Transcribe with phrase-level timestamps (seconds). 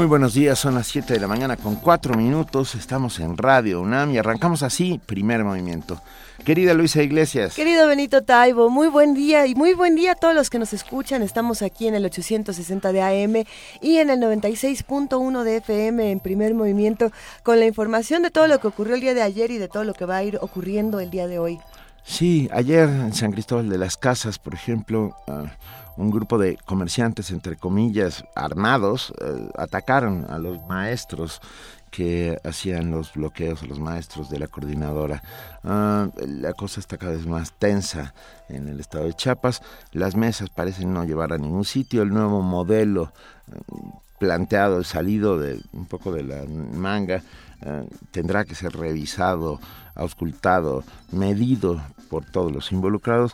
[0.00, 3.82] Muy buenos días, son las 7 de la mañana con 4 minutos, estamos en Radio
[3.82, 6.00] UNAM y arrancamos así, primer movimiento.
[6.42, 7.54] Querida Luisa Iglesias.
[7.54, 10.72] Querido Benito Taibo, muy buen día y muy buen día a todos los que nos
[10.72, 11.20] escuchan.
[11.20, 13.44] Estamos aquí en el 860 de AM
[13.82, 17.12] y en el 96.1 de FM en primer movimiento
[17.42, 19.84] con la información de todo lo que ocurrió el día de ayer y de todo
[19.84, 21.60] lo que va a ir ocurriendo el día de hoy.
[22.02, 25.46] Sí, ayer en San Cristóbal de las Casas, por ejemplo, uh,
[25.96, 31.40] un grupo de comerciantes, entre comillas, armados, uh, atacaron a los maestros
[31.90, 35.22] que hacían los bloqueos a los maestros de la coordinadora.
[35.62, 38.14] Uh, la cosa está cada vez más tensa
[38.48, 39.62] en el estado de Chiapas.
[39.92, 42.02] Las mesas parecen no llevar a ningún sitio.
[42.02, 43.12] El nuevo modelo
[44.20, 47.22] planteado, salido de un poco de la manga,
[47.64, 49.60] uh, tendrá que ser revisado,
[49.94, 53.32] auscultado, medido por todos los involucrados.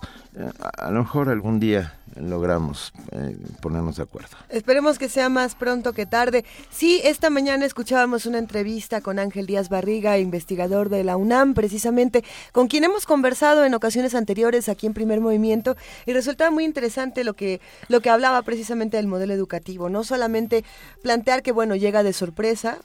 [0.61, 4.37] A, a lo mejor algún día logramos eh, ponernos de acuerdo.
[4.49, 6.45] Esperemos que sea más pronto que tarde.
[6.71, 12.25] Sí, esta mañana escuchábamos una entrevista con Ángel Díaz Barriga, investigador de la UNAM, precisamente,
[12.53, 17.23] con quien hemos conversado en ocasiones anteriores aquí en Primer Movimiento, y resultaba muy interesante
[17.23, 19.91] lo que, lo que hablaba precisamente del modelo educativo.
[19.91, 20.65] No solamente
[21.03, 22.79] plantear que, bueno, llega de sorpresa,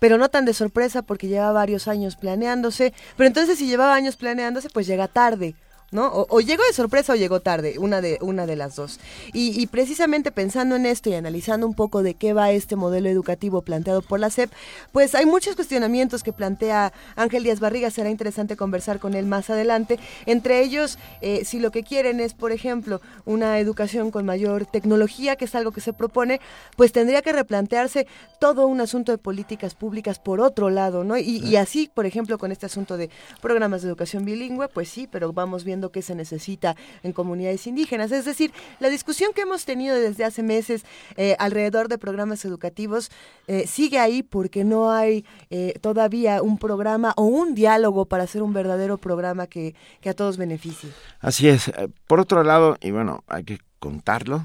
[0.00, 4.16] pero no tan de sorpresa porque lleva varios años planeándose, pero entonces si llevaba años
[4.16, 5.54] planeándose, pues llega tarde.
[5.90, 6.06] ¿No?
[6.06, 9.00] O, o, llegó de sorpresa o llegó tarde, una de, una de las dos.
[9.32, 13.08] Y, y, precisamente pensando en esto y analizando un poco de qué va este modelo
[13.08, 14.50] educativo planteado por la SEP,
[14.92, 19.50] pues hay muchos cuestionamientos que plantea Ángel Díaz Barriga, será interesante conversar con él más
[19.50, 19.98] adelante.
[20.26, 25.36] Entre ellos, eh, si lo que quieren es, por ejemplo, una educación con mayor tecnología,
[25.36, 26.40] que es algo que se propone,
[26.76, 28.06] pues tendría que replantearse
[28.38, 31.18] todo un asunto de políticas públicas por otro lado, ¿no?
[31.18, 35.08] Y, y así, por ejemplo, con este asunto de programas de educación bilingüe, pues sí,
[35.10, 38.12] pero vamos viendo que se necesita en comunidades indígenas.
[38.12, 40.84] Es decir, la discusión que hemos tenido desde hace meses
[41.16, 43.10] eh, alrededor de programas educativos
[43.46, 48.42] eh, sigue ahí porque no hay eh, todavía un programa o un diálogo para hacer
[48.42, 50.90] un verdadero programa que, que a todos beneficie.
[51.20, 51.72] Así es.
[52.06, 54.44] Por otro lado, y bueno, hay que contarlo,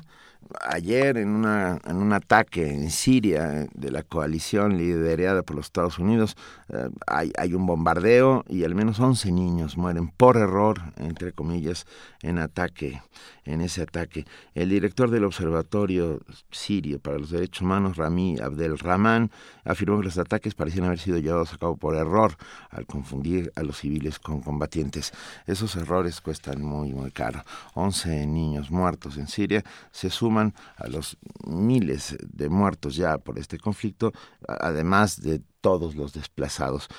[0.61, 5.99] ayer en, una, en un ataque en Siria de la coalición liderada por los Estados
[5.99, 6.37] Unidos,
[6.69, 11.85] eh, hay, hay, un bombardeo y al menos 11 niños mueren por error, entre comillas,
[12.21, 13.01] en ataque,
[13.43, 14.25] en ese ataque.
[14.53, 19.31] El director del Observatorio Sirio para los Derechos Humanos, Rami Abdel Rahman,
[19.63, 22.35] afirmó que los ataques parecían haber sido llevados a cabo por error
[22.69, 25.13] al confundir a los civiles con combatientes.
[25.47, 27.43] Esos errores cuestan muy, muy caro.
[27.73, 33.57] 11 niños muertos en Siria se suman a los miles de muertos ya por este
[33.57, 34.11] conflicto,
[34.47, 36.89] además de todos los desplazados.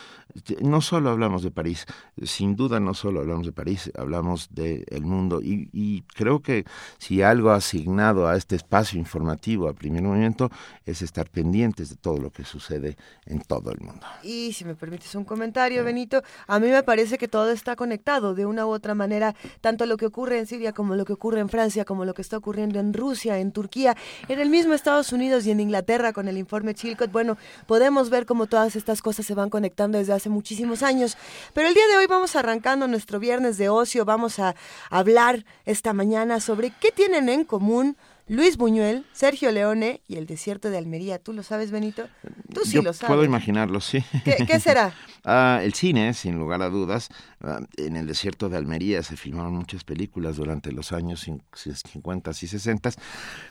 [0.61, 1.87] No solo hablamos de París,
[2.23, 6.65] sin duda no solo hablamos de París, hablamos del de mundo y, y, creo que
[6.99, 10.51] si algo asignado a este espacio informativo, a primer movimiento,
[10.85, 14.07] es estar pendientes de todo lo que sucede en todo el mundo.
[14.23, 18.35] Y si me permites un comentario, Benito, a mí me parece que todo está conectado
[18.35, 21.41] de una u otra manera, tanto lo que ocurre en Siria como lo que ocurre
[21.41, 23.97] en Francia, como lo que está ocurriendo en Rusia, en Turquía,
[24.29, 27.11] en el mismo Estados Unidos y en Inglaterra con el informe Chilcot.
[27.13, 27.37] Bueno,
[27.67, 31.17] podemos ver cómo todas estas cosas se van conectando desde hace muchísimos años.
[31.53, 34.55] Pero el día de hoy vamos arrancando nuestro viernes de ocio, vamos a
[34.91, 37.97] hablar esta mañana sobre qué tienen en común
[38.29, 41.21] Luis Buñuel, Sergio Leone y el desierto de Almería.
[41.21, 42.09] ¿Tú lo sabes, Benito?
[42.53, 43.09] Tú sí Yo lo sabes.
[43.09, 44.03] Puedo imaginarlo, sí.
[44.25, 44.93] ¿Qué, qué será?
[45.25, 47.09] uh, el cine, sin lugar a dudas.
[47.41, 52.47] Uh, en el desierto de Almería se filmaron muchas películas durante los años 50 y
[52.49, 52.91] 60.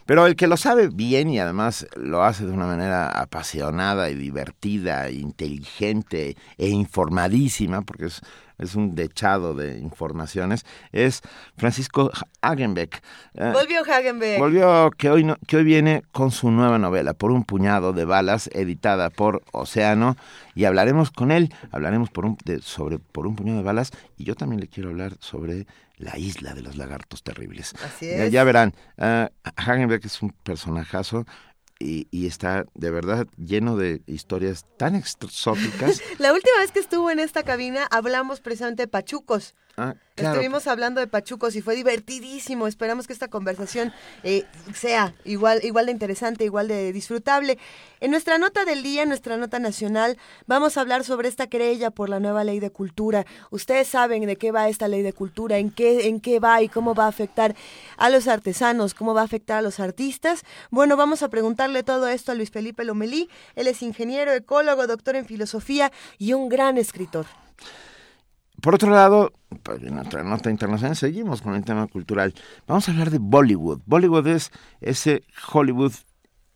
[0.05, 4.15] Pero el que lo sabe bien y además lo hace de una manera apasionada y
[4.15, 8.21] divertida, inteligente e informadísima, porque es
[8.57, 11.21] es un dechado de informaciones, es
[11.57, 12.11] Francisco
[12.41, 13.01] Hagenbeck.
[13.33, 14.39] Uh, volvió Hagenbeck.
[14.39, 18.05] Volvió, que hoy, no, que hoy viene con su nueva novela, Por un puñado de
[18.05, 20.15] balas, editada por Océano,
[20.53, 24.23] y hablaremos con él, hablaremos por un, de, sobre Por un puñado de balas, y
[24.23, 25.67] yo también le quiero hablar sobre
[25.97, 27.73] la isla de los lagartos terribles.
[27.85, 28.31] Así Ya, es.
[28.31, 31.25] ya verán, uh, Hagenbeck es un personajazo,
[31.79, 36.01] y, y, está de verdad lleno de historias tan exóticas.
[36.19, 39.55] La última vez que estuvo en esta cabina hablamos precisamente de pachucos.
[39.77, 39.95] Ah.
[40.15, 42.67] Estuvimos hablando de pachucos y fue divertidísimo.
[42.67, 43.91] Esperamos que esta conversación
[44.23, 47.57] eh, sea igual, igual de interesante, igual de disfrutable.
[47.99, 50.17] En nuestra nota del día, en nuestra nota nacional,
[50.47, 53.25] vamos a hablar sobre esta querella por la nueva ley de cultura.
[53.49, 56.69] Ustedes saben de qué va esta ley de cultura, en qué, en qué va y
[56.69, 57.53] cómo va a afectar
[57.97, 60.43] a los artesanos, cómo va a afectar a los artistas.
[60.69, 63.29] Bueno, vamos a preguntarle todo esto a Luis Felipe Lomelí.
[63.55, 67.25] Él es ingeniero, ecólogo, doctor en filosofía y un gran escritor.
[68.65, 69.31] Por otro lado,
[69.61, 72.33] pues, en nuestra nota internacional seguimos con el tema cultural.
[72.65, 73.81] Vamos a hablar de Bollywood.
[73.85, 74.51] Bollywood es
[74.81, 75.21] ese
[75.53, 75.93] Hollywood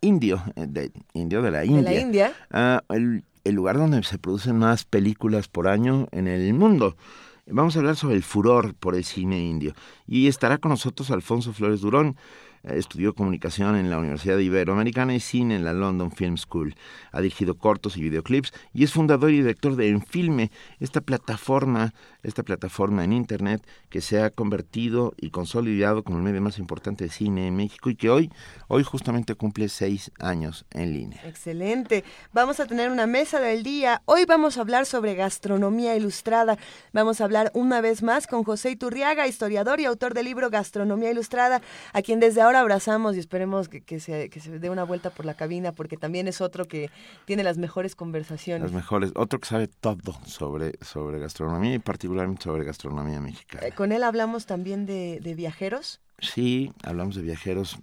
[0.01, 1.83] indio, eh, de, indio de la India.
[1.83, 2.33] De la India.
[2.49, 6.97] Ah, el, el lugar donde se producen más películas por año en el mundo.
[7.45, 9.75] Vamos a hablar sobre el furor por el cine indio.
[10.07, 12.17] Y estará con nosotros Alfonso Flores Durón,
[12.63, 16.75] estudió comunicación en la Universidad Iberoamericana y cine en la London Film School.
[17.11, 22.43] Ha dirigido cortos y videoclips y es fundador y director de Enfilme, esta plataforma, esta
[22.43, 27.09] plataforma en internet que se ha convertido y consolidado como el medio más importante de
[27.09, 28.31] cine en México y que hoy,
[28.67, 31.21] hoy justamente cumple seis años en línea.
[31.25, 32.03] Excelente.
[32.33, 34.01] Vamos a tener una mesa del día.
[34.05, 36.57] Hoy vamos a hablar sobre gastronomía ilustrada.
[36.93, 41.11] Vamos a hablar una vez más con José Iturriaga, historiador y autor del libro Gastronomía
[41.11, 41.61] Ilustrada,
[41.93, 45.09] a quien desde ahora abrazamos y esperemos que, que, se, que se dé una vuelta
[45.09, 46.89] por la cabina, porque también es otro que
[47.25, 48.63] tiene las mejores conversaciones.
[48.63, 53.67] Las mejores, otro que sabe todo sobre, sobre gastronomía y particularmente sobre gastronomía mexicana.
[53.67, 56.01] Eh, con él hablamos también de, de viajeros.
[56.19, 57.77] Sí, hablamos de viajeros,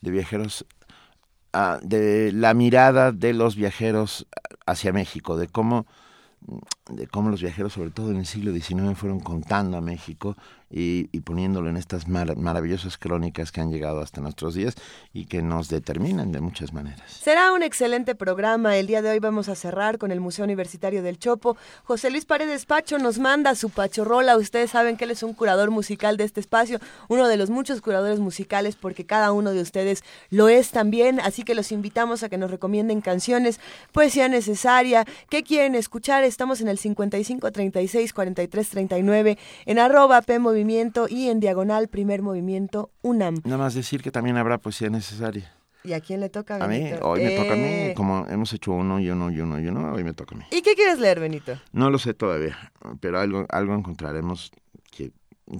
[0.00, 0.66] de viajeros,
[1.52, 4.26] ah, de la mirada de los viajeros
[4.66, 5.86] hacia México, de cómo
[6.88, 10.36] de cómo los viajeros, sobre todo en el siglo XIX, fueron contando a México
[10.70, 14.74] y, poniéndolo en estas mar maravillosas crónicas que han llegado hasta nuestros días
[15.12, 17.10] y que nos determinan de muchas maneras.
[17.10, 18.76] Será un excelente programa.
[18.76, 21.56] El día de hoy vamos a cerrar con el Museo Universitario del Chopo.
[21.84, 24.36] José Luis Paredes Pacho nos manda su pachorrola.
[24.36, 26.78] Ustedes saben que él es un curador musical de este espacio,
[27.08, 31.20] uno de los muchos curadores musicales, porque cada uno de ustedes lo es también.
[31.20, 33.58] Así que los invitamos a que nos recomienden canciones,
[33.92, 35.04] poesía necesaria.
[35.28, 36.22] ¿Qué quieren escuchar?
[36.22, 42.20] Estamos en el 55 36 43 39 en arroba P Movimiento y en diagonal Primer
[42.20, 43.36] Movimiento UNAM.
[43.44, 45.50] Nada más decir que también habrá poesía necesaria.
[45.82, 47.08] ¿Y a quién le toca, A mí, Benito?
[47.08, 49.66] hoy me toca a Eh, mí, como hemos hecho uno y uno y uno y
[49.68, 50.44] uno, hoy me toca a mí.
[50.50, 51.54] ¿Y qué quieres leer, Benito?
[51.72, 52.70] No lo sé todavía,
[53.00, 54.52] pero algo, algo encontraremos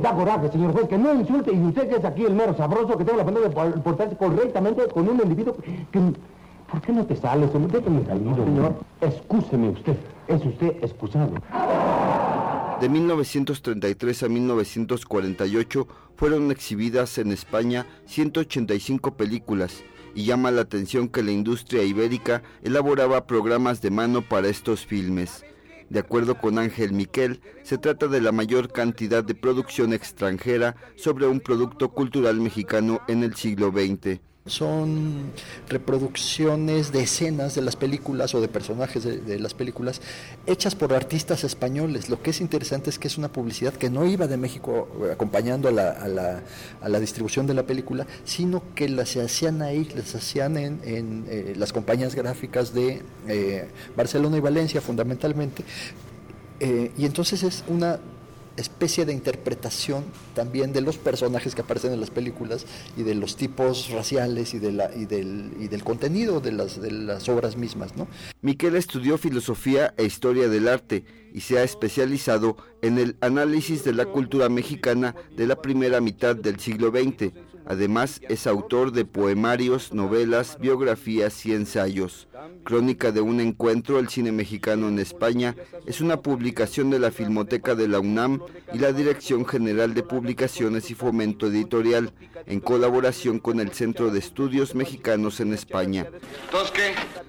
[0.01, 2.97] Da coraje, señor juez, que no insulte y usted que es aquí el mero sabroso
[2.97, 5.55] que tengo la pena de por- portarse correctamente con un individuo
[5.91, 6.00] que...
[6.69, 7.79] ¿Por qué no te sales, hombre?
[7.79, 8.73] Déjame salir, señor.
[9.01, 9.97] Excúseme usted.
[10.27, 11.31] Es usted excusado.
[12.81, 19.83] De 1933 a 1948 fueron exhibidas en España 185 películas
[20.15, 25.45] y llama la atención que la industria ibérica elaboraba programas de mano para estos filmes.
[25.91, 31.27] De acuerdo con Ángel Miquel, se trata de la mayor cantidad de producción extranjera sobre
[31.27, 34.21] un producto cultural mexicano en el siglo XX.
[34.48, 35.31] Son
[35.69, 40.01] reproducciones de escenas de las películas o de personajes de, las películas
[40.48, 42.10] hechas por artistas españoles.
[42.10, 45.12] Lo que es interesante es que es una publicidad que no iba de México eh,
[45.12, 50.79] acompañando a la, distribución de la película, sino que las hacían ahí, las hacían en,
[51.27, 55.63] eh, las compañías gráficas de eh, Barcelona y Valencia fundamentalmente.
[56.60, 58.00] y entonces es una
[58.58, 60.03] especie de interpretación
[60.36, 62.65] también de los personajes que aparecen en las películas
[62.98, 66.81] y de los tipos raciales y, de la, y, del, y del contenido de las,
[66.81, 67.96] de las obras mismas.
[67.96, 68.08] ¿no?
[68.41, 73.93] Miquel estudió filosofía e historia del arte y se ha especializado en el análisis de
[73.93, 77.31] la cultura mexicana de la primera mitad del siglo XX
[77.65, 82.27] Además, es autor de poemarios, novelas, biografías y ensayos.
[82.63, 87.75] Crónica de un encuentro, el cine mexicano en España, es una publicación de la Filmoteca
[87.75, 88.41] de la UNAM
[88.74, 92.13] y la Dirección General de Publicaciones y Fomento Editorial,
[92.46, 96.08] en colaboración con el Centro de Estudios Mexicanos en España.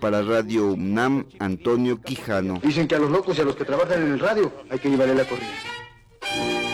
[0.00, 2.60] Para Radio UNAM, Antonio Quijano.
[2.62, 4.90] Dicen que a los locos y a los que trabajan en el radio hay que
[4.90, 6.71] llevarle la corriente.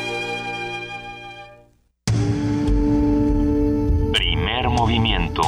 [4.88, 5.42] Movimiento.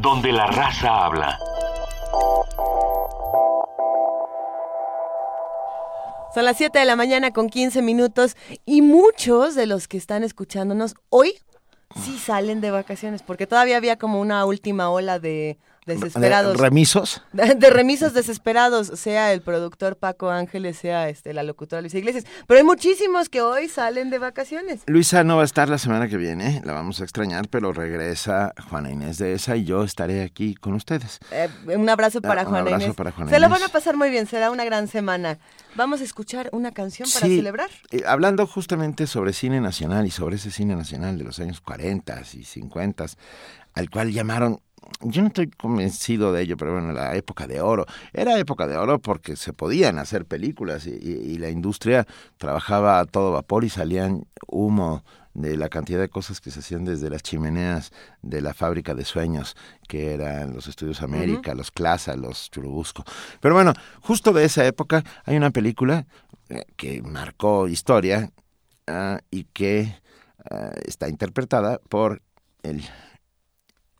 [0.00, 1.38] Donde la raza habla.
[6.32, 10.24] Son las 7 de la mañana con 15 minutos y muchos de los que están
[10.24, 11.34] escuchándonos hoy
[12.02, 16.56] sí salen de vacaciones, porque todavía había como una última ola de, desesperados.
[16.58, 17.22] ¿Remisos?
[17.32, 22.24] De, remisos desesperados, sea el productor Paco Ángeles, sea este la locutora Luisa Iglesias.
[22.46, 24.82] Pero hay muchísimos que hoy salen de vacaciones.
[24.86, 28.52] Luisa no va a estar la semana que viene, la vamos a extrañar, pero regresa
[28.68, 31.18] Juana Inés de esa y yo estaré aquí con ustedes.
[31.30, 32.94] Eh, un abrazo ah, para Juana Inés.
[33.28, 35.38] Se lo van a pasar muy bien, será una gran semana.
[35.74, 37.70] Vamos a escuchar una canción para celebrar.
[37.90, 42.22] Eh, hablando justamente sobre cine nacional y sobre ese cine nacional de los años 40
[42.34, 43.06] y 50,
[43.74, 44.60] al cual llamaron
[45.02, 47.86] yo no estoy convencido de ello, pero bueno, la época de oro.
[48.12, 52.06] Era época de oro porque se podían hacer películas y, la industria
[52.38, 55.02] trabajaba a todo vapor y salían humo
[55.34, 59.04] de la cantidad de cosas que se hacían desde las chimeneas de la fábrica de
[59.04, 59.56] sueños,
[59.88, 63.02] que eran los Estudios América, los Clasa, los Churubusco.
[63.40, 63.72] Pero bueno,
[64.02, 66.06] justo de esa época hay una película
[66.48, 68.30] eh, que marcó historia
[68.86, 69.96] ah, y que
[70.50, 72.22] ah, está interpretada por
[72.62, 72.84] el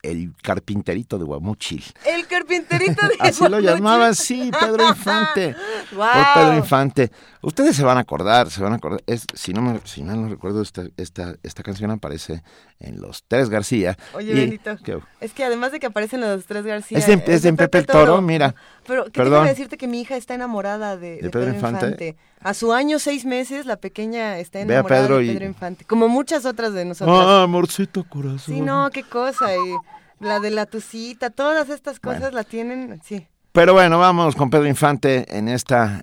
[0.02, 1.84] el carpinterito de Guamuchil.
[2.04, 5.54] El carpinterito de Así lo llamaban, sí, Pedro Infante.
[5.94, 7.12] Por Pedro Infante.
[7.40, 9.02] Ustedes se van a acordar, se van a acordar.
[9.06, 12.42] Es, si no me, si no recuerdo, esta, esta, esta canción aparece
[12.80, 13.96] en Los Tres García.
[14.14, 14.76] Oye, Benito,
[15.20, 16.98] es que además de que aparecen Los Tres García...
[16.98, 18.54] Es de, es de Pepe, el Toro, mira.
[18.86, 19.76] Pero, ¿qué tengo que decirte?
[19.76, 22.16] Que mi hija está enamorada de, Pedro, Infante?
[22.40, 25.84] A su año, seis meses, la pequeña está enamorada de Pedro Infante.
[25.84, 27.16] Como muchas otras de nosotros.
[27.26, 28.54] Ah, amorcito corazón.
[28.54, 29.54] Sí, no, qué cosa.
[29.56, 29.76] Y
[30.20, 33.26] la de la tucita, todas estas cosas la tienen, sí.
[33.52, 36.02] Pero bueno, vamos con Pedro Infante en esta,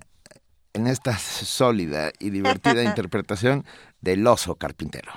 [0.72, 3.64] en esta sólida y divertida interpretación
[4.00, 5.10] del oso carpintero.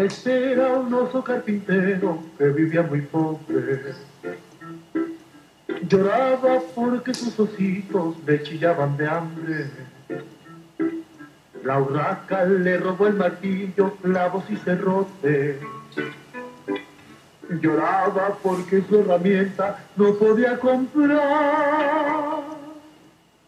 [0.00, 3.92] Ese era un oso carpintero que vivía muy pobre.
[5.82, 9.70] Lloraba porque sus ositos le chillaban de hambre.
[11.64, 15.58] La urraca le robó el martillo, clavos y cerrotes.
[17.60, 21.20] Lloraba porque su herramienta no podía comprar.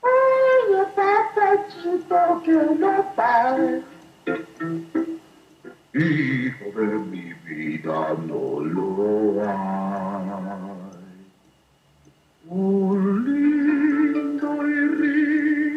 [0.02, 3.80] Ay, papachito, que no pague.
[5.94, 10.32] Hijo de mi vida, no lo hay.
[12.49, 14.88] Un lindo y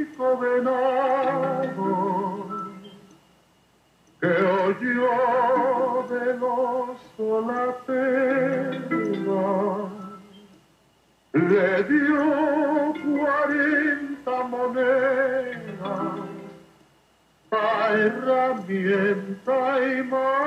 [0.05, 1.89] rico venado
[4.21, 7.01] que oyó veloz
[7.45, 8.65] la pena
[11.33, 16.34] le dio cuarenta monedas
[17.93, 20.45] herramienta y material.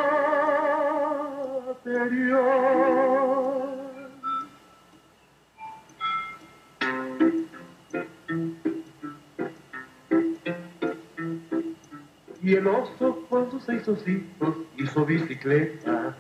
[12.41, 16.17] Y el oso con sus seis ositos hizo bicicleta,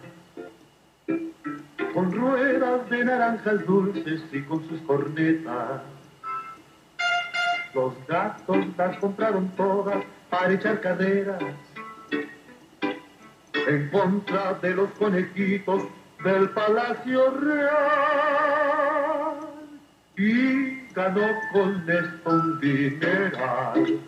[1.94, 5.82] con ruedas de naranjas dulces y con sus cornetas.
[7.74, 11.42] Los gatos las compraron todas para echar carreras
[13.68, 15.82] en contra de los conejitos
[16.24, 17.78] del Palacio Real
[20.16, 24.00] y ganó con esto un dineral.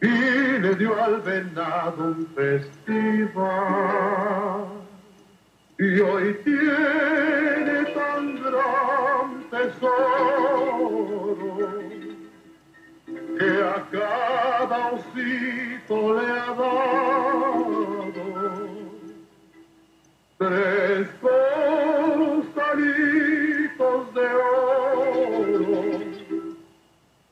[0.00, 3.46] y le dio al venado un festival.
[5.78, 11.55] Y hoy tiene tan gran tesoro
[13.38, 18.12] que a cada osito le ha dado
[20.38, 21.08] tres
[22.46, 22.94] costalitos
[24.14, 25.84] de oro,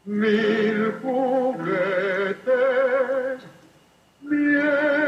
[0.04, 2.46] mil juguetes,
[4.22, 5.03] miel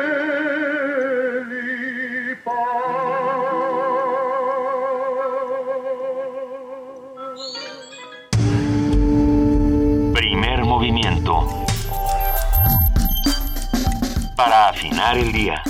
[14.37, 15.61] Para afinar el día.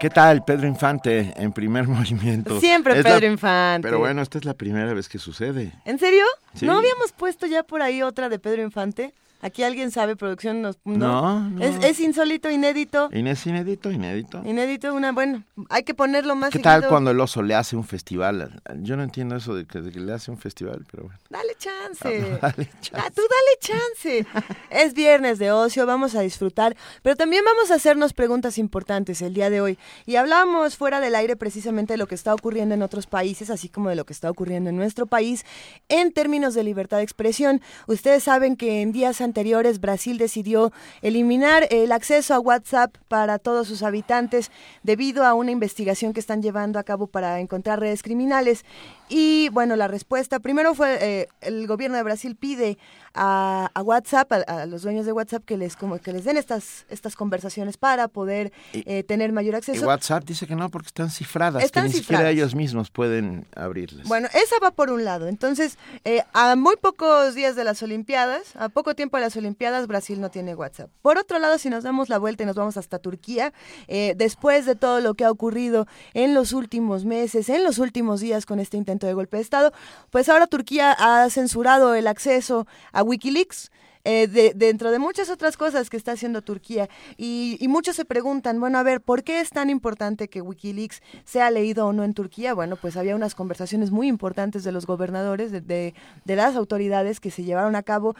[0.00, 2.58] ¿Qué tal, Pedro Infante, en primer movimiento?
[2.60, 3.86] Siempre Es la- Pedro Infante.
[3.86, 5.72] Pero bueno, esta es la primera vez que sucede.
[5.84, 6.24] ¿En serio?
[6.54, 6.64] Sí.
[6.64, 9.12] ¿No habíamos puesto ya por ahí otra de Pedro Infante?
[9.46, 10.76] Aquí alguien sabe, producción nos...
[10.84, 11.62] No, no.
[11.64, 13.08] Es, es insólito, inédito.
[13.12, 14.42] Inés, inédito, inédito.
[14.44, 17.84] Inédito, una, bueno, hay que ponerlo más ¿Qué tal cuando el oso le hace un
[17.84, 18.60] festival?
[18.80, 21.18] Yo no entiendo eso de que, de que le hace un festival, pero bueno.
[21.30, 22.38] Dale chance.
[22.42, 24.26] Dale Ah, tú dale chance.
[24.70, 29.32] es viernes de ocio, vamos a disfrutar, pero también vamos a hacernos preguntas importantes el
[29.32, 29.78] día de hoy.
[30.06, 33.68] Y hablamos fuera del aire precisamente de lo que está ocurriendo en otros países, así
[33.68, 35.44] como de lo que está ocurriendo en nuestro país
[35.88, 37.60] en términos de libertad de expresión.
[37.86, 39.35] Ustedes saben que en días anteriores
[39.80, 44.50] Brasil decidió eliminar el acceso a WhatsApp para todos sus habitantes
[44.82, 48.64] debido a una investigación que están llevando a cabo para encontrar redes criminales.
[49.08, 52.76] Y bueno, la respuesta primero fue eh, el gobierno de Brasil pide
[53.14, 56.36] a, a WhatsApp, a, a los dueños de WhatsApp que les como que les den
[56.36, 59.86] estas estas conversaciones para poder eh, tener mayor Y acceso.
[59.86, 64.06] WhatsApp dice que no porque están cifradas, Están que ni siquiera ellos mismos pueden abrirlas.
[64.08, 65.28] Bueno, esa va por un lado.
[65.28, 69.86] Entonces, eh, a muy pocos días de las Olimpiadas, a poco tiempo de las Olimpiadas,
[69.86, 70.90] Brasil no tiene WhatsApp.
[71.02, 73.52] Por otro lado, si nos damos la vuelta y nos vamos hasta Turquía,
[73.88, 78.20] eh, después de todo lo que ha ocurrido en los últimos meses, en los últimos
[78.20, 79.72] días con este de golpe de Estado,
[80.10, 83.70] pues ahora Turquía ha censurado el acceso a Wikileaks.
[84.08, 86.88] eh, de- dentro de muchas otras cosas que está haciendo Turquía.
[87.16, 91.02] Y, y muchos se preguntan, bueno, a ver, ¿por qué es tan importante que Wikileaks
[91.24, 92.54] sea leído o no en Turquía?
[92.54, 95.92] Bueno, pues había unas conversaciones muy importantes de los gobernadores, de, de-
[96.24, 98.14] de las autoridades que se llevaron a cabo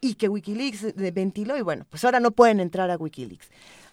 [0.00, 3.48] y que Wikileaks eh, ventiló y bueno, pues ahora no pueden entrar a Wikileaks.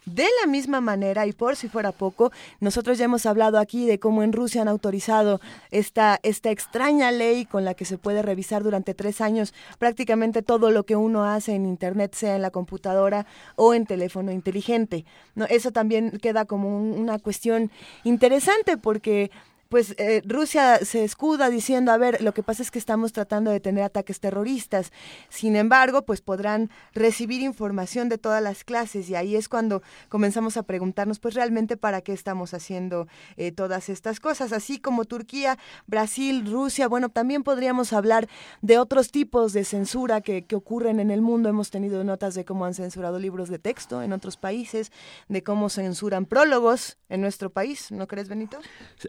[0.06, 4.00] De la misma manera, y por si fuera poco, nosotros ya hemos hablado aquí de
[4.00, 8.64] cómo en Rusia han autorizado esta, esta extraña ley con la que se puede revisar
[8.64, 13.28] durante tres años prácticamente todo lo que uno hace en Internet, sea en la computadora
[13.56, 15.06] o en teléfono inteligente.
[15.50, 17.70] Eso también queda como un- una cuestión
[18.04, 19.30] interesante porque
[19.72, 23.52] pues eh, Rusia se escuda diciendo, a ver, lo que pasa es que estamos tratando
[23.52, 24.92] de tener ataques terroristas.
[25.30, 30.58] Sin embargo, pues podrán recibir información de todas las clases y ahí es cuando comenzamos
[30.58, 33.08] a preguntarnos, pues realmente para qué estamos haciendo
[33.38, 34.52] eh, todas estas cosas.
[34.52, 35.58] Así como Turquía,
[35.88, 38.28] Brasil, Rusia, bueno, también podríamos hablar
[38.62, 41.48] de otros tipos de censura que, que ocurren en el mundo.
[41.48, 44.92] Hemos tenido notas de cómo han censurado libros de texto en otros países,
[45.30, 47.90] de cómo censuran prólogos en nuestro país.
[47.90, 48.60] ¿No crees, Benito?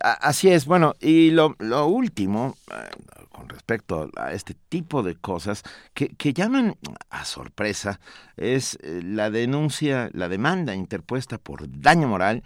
[0.00, 2.90] Así bueno, y lo, lo último, eh,
[3.30, 5.62] con respecto a este tipo de cosas,
[5.94, 6.76] que, que llaman
[7.10, 8.00] a sorpresa,
[8.36, 12.42] es eh, la denuncia, la demanda interpuesta por daño moral,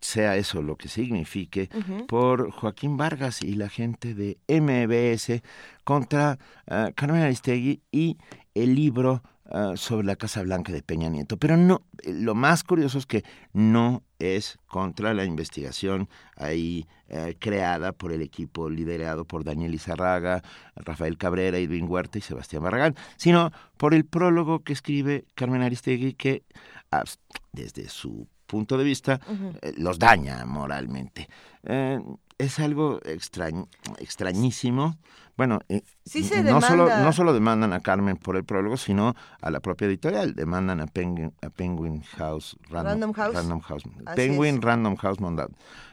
[0.00, 1.68] sea eso lo que signifique,
[2.06, 5.42] por Joaquín Vargas y la gente de MBS
[5.84, 8.16] contra eh, Carmen Aristegui y
[8.54, 11.38] el libro eh, sobre la Casa Blanca de Peña Nieto.
[11.38, 17.34] Pero no, eh, lo más curioso es que no es contra la investigación ahí eh,
[17.38, 20.42] creada por el equipo liderado por Daniel Izarraga,
[20.76, 26.12] Rafael Cabrera, Edwin Huerta y Sebastián Barragán, sino por el prólogo que escribe Carmen Aristegui
[26.12, 26.42] que
[26.90, 27.04] ah,
[27.52, 29.20] desde su punto de vista
[29.62, 31.28] eh, los daña moralmente.
[31.62, 32.00] Eh,
[32.38, 34.96] es algo extrañ- extrañísimo.
[35.36, 39.14] Bueno, eh, Sí se no, solo, no solo demandan a Carmen por el prólogo, sino
[39.40, 40.34] a la propia editorial.
[40.34, 43.34] Demandan a Penguin, a Penguin House, Random House.
[43.34, 43.82] Random House.
[44.16, 44.60] Penguin es.
[44.62, 45.48] Random House Mondad.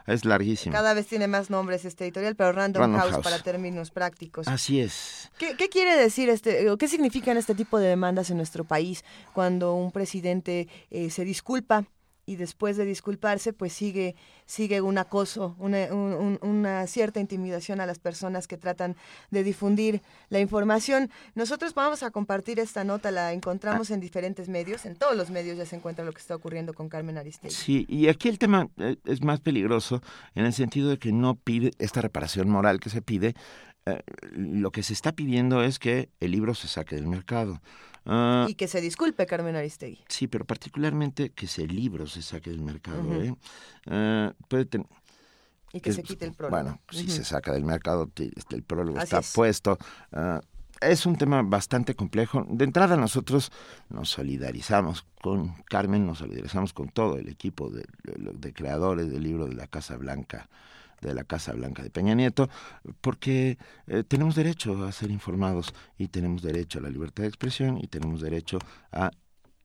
[0.07, 0.73] Es larguísimo.
[0.73, 3.23] Cada vez tiene más nombres este editorial, pero Random, Random House, House.
[3.23, 4.47] para términos prácticos.
[4.47, 5.31] Así es.
[5.37, 9.03] ¿Qué, qué quiere decir este, o qué significan este tipo de demandas en nuestro país
[9.33, 11.85] cuando un presidente eh, se disculpa
[12.25, 17.79] y después de disculparse, pues sigue, sigue un acoso, una, un- un- una cierta intimidación
[17.81, 18.95] a las personas que tratan
[19.31, 21.09] de difundir la información?
[21.35, 25.57] Nosotros vamos a compartir esta nota, la encontramos en diferentes medios, en todos los medios
[25.57, 27.53] ya se encuentra lo que está ocurriendo con Carmen Aristegui.
[27.53, 30.01] Sí, y aquí el tema eh, es más peligroso
[30.33, 33.35] en el sentido de que no pide esta reparación moral que se pide,
[33.85, 37.61] eh, lo que se está pidiendo es que el libro se saque del mercado.
[38.05, 40.03] Ah, y que se disculpe Carmen Aristegui.
[40.07, 43.21] Sí, pero particularmente que ese libro se saque del mercado.
[43.21, 43.35] ¿eh?
[43.87, 44.67] Ah, puede
[45.73, 46.55] y que, se quite el prólogo.
[46.55, 49.77] Bueno, si se saca del mercado, este, el prólogo está puesto.
[50.13, 50.39] Ah,
[50.79, 52.45] es un tema bastante complejo.
[52.49, 53.51] De entrada nosotros
[53.89, 59.47] nos solidarizamos con Carmen, nos solidarizamos con todo el equipo de, de creadores del libro
[59.47, 60.47] de la Casa Blanca
[61.07, 62.49] de la Casa Blanca de Peña Nieto,
[63.01, 67.77] porque eh, tenemos derecho a ser informados y tenemos derecho a la libertad de expresión
[67.77, 68.59] y tenemos derecho
[68.91, 69.11] a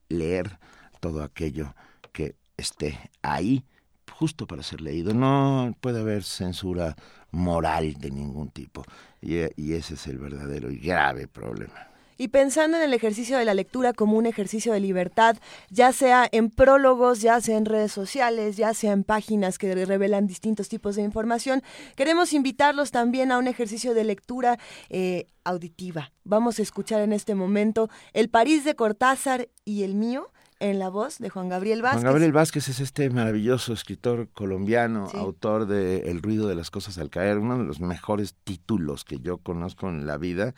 [0.08, 0.58] leer
[1.00, 1.74] todo aquello
[2.12, 3.64] que esté ahí
[4.10, 5.14] justo para ser leído.
[5.14, 6.96] No puede haber censura
[7.30, 8.84] moral de ningún tipo
[9.20, 11.89] y, y ese es el verdadero y grave problema
[12.20, 15.38] y pensando en el ejercicio de la lectura como un ejercicio de libertad,
[15.70, 20.26] ya sea en prólogos, ya sea en redes sociales, ya sea en páginas que revelan
[20.26, 21.62] distintos tipos de información,
[21.96, 24.58] queremos invitarlos también a un ejercicio de lectura
[24.90, 26.12] eh, auditiva.
[26.24, 30.90] Vamos a escuchar en este momento El París de Cortázar y el mío en la
[30.90, 32.02] voz de Juan Gabriel Vázquez.
[32.02, 36.98] Juan Gabriel Vázquez es este maravilloso escritor colombiano, autor de El ruido de las cosas
[36.98, 40.52] al caer, uno de los mejores títulos que yo conozco en la vida.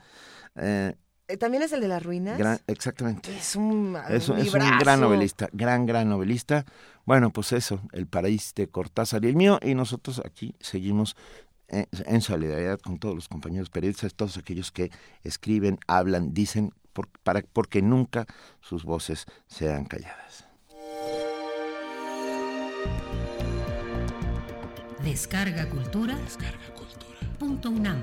[0.57, 0.97] Eh, eh,
[1.39, 2.63] ¿También es el de las ruinas?
[2.67, 3.35] exactamente.
[3.37, 4.39] Es un, es, un
[4.79, 6.65] gran novelista, gran, gran novelista.
[7.05, 11.17] Bueno, pues eso, El Paraíso de Cortázar y el mío, y nosotros aquí seguimos
[11.69, 14.91] en, solidaridad con todos los compañeros periodistas, todos aquellos que
[15.25, 16.73] escriben, hablan, dicen,
[17.23, 18.27] para, porque nunca
[18.61, 20.47] sus voces sean calladas.
[25.03, 26.15] Descarga Cultura.
[26.17, 27.19] Descarga Cultura.
[27.39, 28.01] Punto UNAM.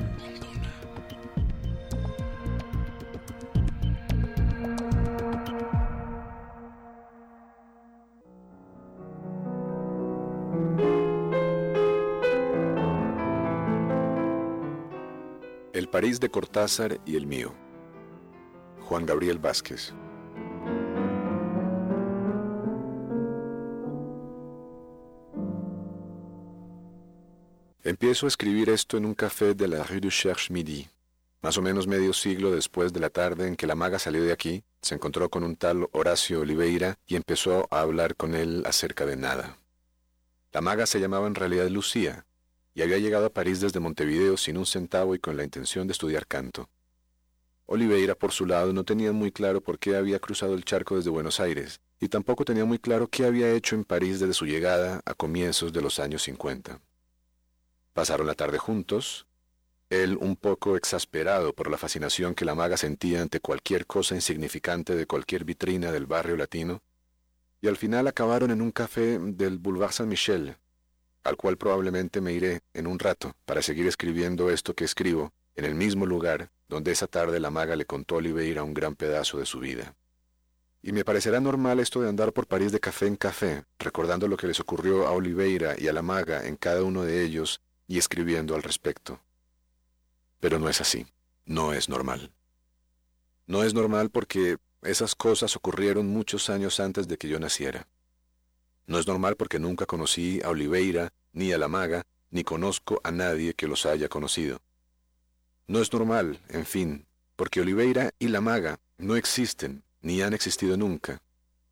[15.92, 17.52] París de Cortázar y el mío.
[18.82, 19.92] Juan Gabriel Vázquez.
[27.84, 30.88] Empiezo a escribir esto en un café de la Rue du Cherche Midi,
[31.42, 34.32] más o menos medio siglo después de la tarde en que la maga salió de
[34.32, 39.08] aquí, se encontró con un tal Horacio Oliveira y empezó a hablar con él acerca
[39.08, 39.58] de nada.
[40.52, 42.28] La maga se llamaba en realidad Lucía,
[42.80, 45.92] y había llegado a París desde Montevideo sin un centavo y con la intención de
[45.92, 46.70] estudiar canto.
[47.66, 51.10] Oliveira, por su lado, no tenía muy claro por qué había cruzado el charco desde
[51.10, 55.02] Buenos Aires, y tampoco tenía muy claro qué había hecho en París desde su llegada
[55.04, 56.80] a comienzos de los años 50.
[57.92, 59.28] Pasaron la tarde juntos,
[59.90, 64.96] él un poco exasperado por la fascinación que la maga sentía ante cualquier cosa insignificante
[64.96, 66.82] de cualquier vitrina del barrio latino,
[67.60, 70.56] y al final acabaron en un café del Boulevard Saint-Michel,
[71.24, 75.66] al cual probablemente me iré en un rato para seguir escribiendo esto que escribo en
[75.66, 79.40] el mismo lugar donde esa tarde la maga le contó a Oliveira un gran pedazo
[79.40, 79.96] de su vida.
[80.82, 84.38] Y me parecerá normal esto de andar por París de café en café, recordando lo
[84.38, 87.98] que les ocurrió a Oliveira y a la maga en cada uno de ellos y
[87.98, 89.20] escribiendo al respecto.
[90.40, 91.06] Pero no es así,
[91.46, 92.32] no es normal.
[93.46, 97.88] No es normal porque esas cosas ocurrieron muchos años antes de que yo naciera.
[98.90, 103.12] No es normal porque nunca conocí a Oliveira, ni a la maga, ni conozco a
[103.12, 104.62] nadie que los haya conocido.
[105.68, 110.76] No es normal, en fin, porque Oliveira y la maga no existen, ni han existido
[110.76, 111.22] nunca.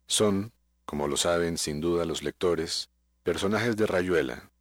[0.06, 0.52] Son,
[0.86, 2.92] como lo saben sin duda los lectores,
[3.24, 4.52] personajes de Rayuela,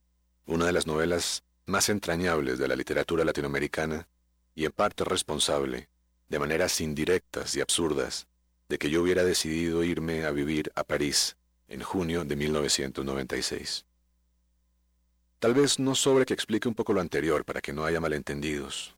[0.46, 4.08] una de las novelas más entrañables de la literatura latinoamericana
[4.54, 5.90] y en parte responsable,
[6.30, 8.26] de maneras indirectas y absurdas,
[8.70, 11.36] de que yo hubiera decidido irme a vivir a París
[11.68, 13.84] en junio de 1996.
[15.38, 18.96] Tal vez no sobre que explique un poco lo anterior para que no haya malentendidos.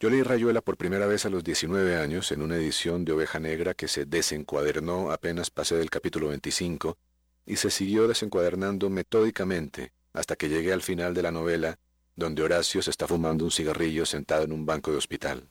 [0.00, 3.38] Yo leí Rayuela por primera vez a los 19 años en una edición de Oveja
[3.38, 6.96] Negra que se desencuadernó apenas pasé del capítulo 25
[7.46, 11.78] y se siguió desencuadernando metódicamente hasta que llegué al final de la novela
[12.16, 15.48] donde Horacio se está fumando un cigarrillo sentado en un banco de hospital.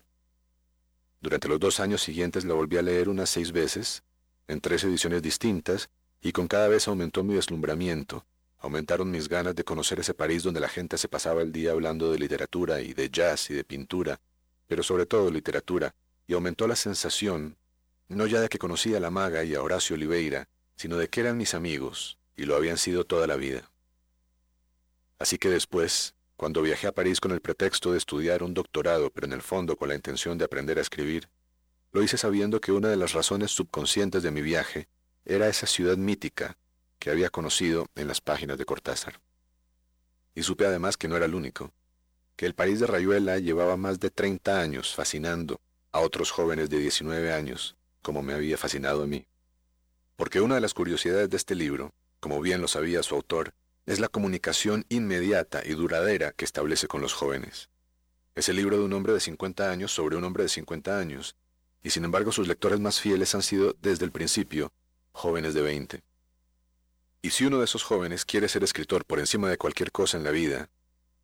[1.20, 4.04] Durante los dos años siguientes la volví a leer unas seis veces,
[4.48, 5.90] en tres ediciones distintas,
[6.24, 8.26] y con cada vez aumentó mi deslumbramiento,
[8.60, 12.12] aumentaron mis ganas de conocer ese París donde la gente se pasaba el día hablando
[12.12, 14.22] de literatura y de jazz y de pintura,
[14.66, 15.94] pero sobre todo literatura,
[16.26, 17.58] y aumentó la sensación,
[18.08, 21.20] no ya de que conocía a la maga y a Horacio Oliveira, sino de que
[21.20, 23.70] eran mis amigos, y lo habían sido toda la vida.
[25.20, 29.28] Así que después, cuando viajé a París con el pretexto de estudiar un doctorado, pero
[29.28, 31.28] en el fondo con la intención de aprender a escribir,
[31.92, 34.88] lo hice sabiendo que una de las razones subconscientes de mi viaje
[35.26, 36.58] era esa ciudad mítica
[37.00, 39.20] que había conocido en las páginas de Cortázar.
[40.36, 41.72] Y supe además que no era el único.
[42.36, 46.80] que el París de Rayuela llevaba más de 30 años fascinando a otros jóvenes de
[46.80, 49.28] 19 años, como me había fascinado a mí.
[50.16, 53.54] Porque una de las curiosidades de este libro, como bien lo sabía su autor,
[53.86, 57.70] es la comunicación inmediata y duradera que establece con los jóvenes.
[58.34, 61.36] Es el libro de un hombre de 50 años sobre un hombre de 50 años,
[61.84, 64.72] y sin embargo sus lectores más fieles han sido desde el principio
[65.14, 66.02] jóvenes de 20.
[67.22, 70.24] Y si uno de esos jóvenes quiere ser escritor por encima de cualquier cosa en
[70.26, 70.70] la vida,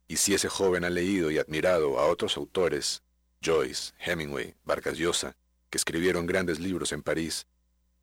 [0.07, 3.03] y si ese joven ha leído y admirado a otros autores,
[3.43, 5.35] Joyce, Hemingway, Vargas Llosa,
[5.69, 7.45] que escribieron grandes libros en París,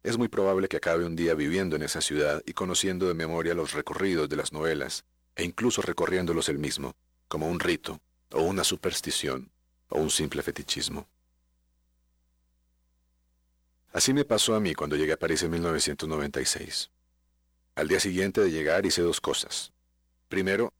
[0.02, 3.54] es muy probable que acabe un día viviendo en esa ciudad y conociendo de memoria
[3.54, 6.94] los recorridos de las novelas, e incluso recorriéndolos él mismo,
[7.28, 9.50] como un rito, o una superstición,
[9.88, 11.08] o un simple fetichismo.
[13.96, 16.90] Así me pasó a mí cuando llegué a París en 1996.
[17.76, 19.72] Al día siguiente de llegar hice dos cosas.
[20.28, 20.74] Primero,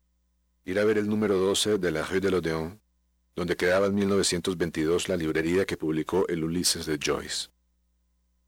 [0.66, 2.78] ir a ver el número 12 de la Rue de l'Odéon,
[3.34, 7.48] donde quedaba en 1922 la librería que publicó el Ulises de Joyce.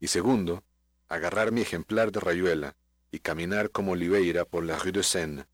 [0.01, 0.63] Y segundo,
[1.09, 2.77] agarrar mi ejemplar de rayuela
[3.11, 5.47] y caminar como Oliveira por la Rue de Seine,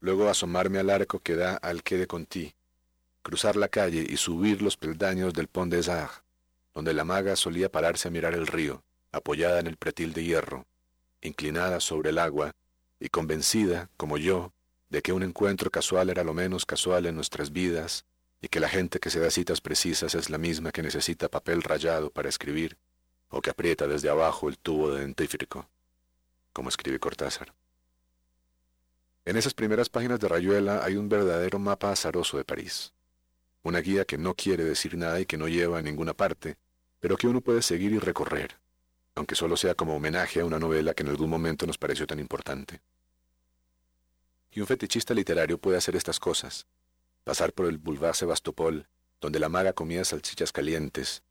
[0.00, 2.56] luego asomarme al arco que da al Quai de Conti,
[3.22, 6.25] cruzar la calle y subir los peldaños del Pont des Arts,
[6.76, 10.66] donde la maga solía pararse a mirar el río, apoyada en el pretil de hierro,
[11.22, 12.52] inclinada sobre el agua
[13.00, 14.52] y convencida, como yo,
[14.90, 18.04] de que un encuentro casual era lo menos casual en nuestras vidas
[18.42, 21.62] y que la gente que se da citas precisas es la misma que necesita papel
[21.62, 22.76] rayado para escribir
[23.30, 25.66] o que aprieta desde abajo el tubo de dentífrico,
[26.52, 27.54] como escribe Cortázar.
[29.24, 32.92] En esas primeras páginas de Rayuela hay un verdadero mapa azaroso de París,
[33.62, 36.58] una guía que no quiere decir nada y que no lleva a ninguna parte,
[37.00, 38.58] pero que uno puede seguir y recorrer,
[39.14, 42.18] aunque solo sea como homenaje a una novela que en algún momento nos pareció tan
[42.18, 42.80] importante.
[44.52, 46.66] Y un fetichista literario puede hacer estas cosas,
[47.24, 48.88] pasar por el Boulevard Sebastopol,
[49.20, 51.22] donde la maga comía salchichas calientes,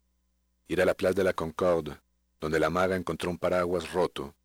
[0.67, 1.97] ir a la Plaza de la Concorde,
[2.39, 4.35] donde la maga encontró un paraguas roto,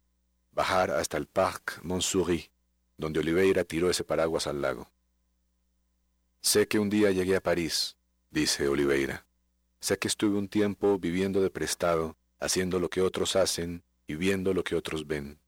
[0.52, 2.50] bajar hasta el Parc Montsouris,
[2.96, 4.90] donde Oliveira tiró ese paraguas al lago.
[6.40, 7.96] Sé que un día llegué a París,
[8.30, 9.26] dice Oliveira.
[9.80, 14.54] Sé que estuve un tiempo viviendo de prestado, haciendo lo que otros hacen y viendo
[14.54, 15.38] lo que otros ven.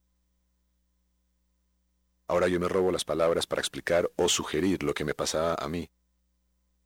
[2.26, 5.68] Ahora yo me robo las palabras para explicar o sugerir lo que me pasaba a
[5.68, 5.90] mí.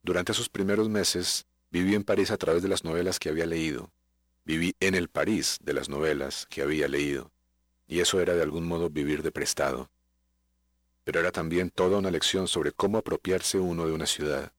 [0.02, 3.92] Durante esos primeros meses Viví en París a través de las novelas que había leído.
[4.44, 7.32] Viví en el París de las novelas que había leído.
[7.88, 9.90] Y eso era de algún modo vivir de prestado.
[11.04, 14.52] Pero era también toda una lección sobre cómo apropiarse uno de una ciudad,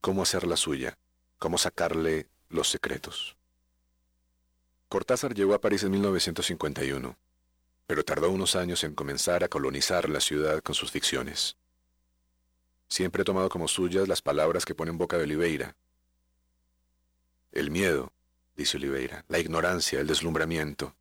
[0.00, 0.98] cómo hacerla suya,
[1.38, 3.36] cómo sacarle los secretos.
[4.88, 7.16] Cortázar llegó a París en 1951,
[7.86, 11.56] pero tardó unos años en comenzar a colonizar la ciudad con sus ficciones.
[12.88, 15.76] Siempre he tomado como suyas las palabras que pone en boca de Oliveira,
[17.52, 18.12] el miedo,
[18.56, 20.94] dice Oliveira, la ignorancia, el deslumbramiento.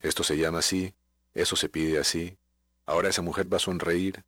[0.00, 0.94] Esto se llama así,
[1.34, 2.36] eso se pide así.
[2.86, 4.24] Ahora esa mujer va a sonreír.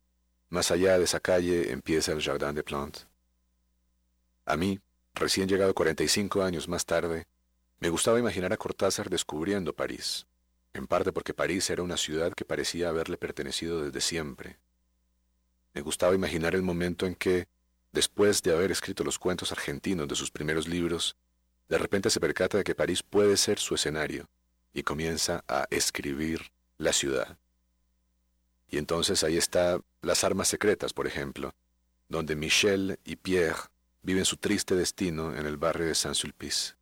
[0.49, 3.07] Más allá de esa calle empieza el Jardin de Plantes.
[4.45, 4.79] A mí,
[5.13, 7.27] recién llegado 45 años más tarde,
[7.79, 10.25] me gustaba imaginar a Cortázar descubriendo París,
[10.73, 14.57] en parte porque París era una ciudad que parecía haberle pertenecido desde siempre.
[15.73, 17.47] Me gustaba imaginar el momento en que,
[17.91, 21.15] después de haber escrito los cuentos argentinos de sus primeros libros,
[21.67, 24.29] de repente se percata de que París puede ser su escenario
[24.73, 27.37] y comienza a escribir la ciudad.
[28.69, 31.53] Y entonces ahí está Las Armas Secretas, por ejemplo,
[32.09, 33.72] donde Michel y Pierre
[34.03, 36.75] viven su triste destino en el barrio de Saint-Sulpice.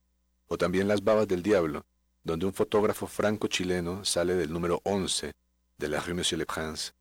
[0.48, 1.86] O también Las Babas del Diablo,
[2.24, 5.34] donde un fotógrafo franco-chileno sale del número 11
[5.78, 6.92] de la rue Monsieur le Prince,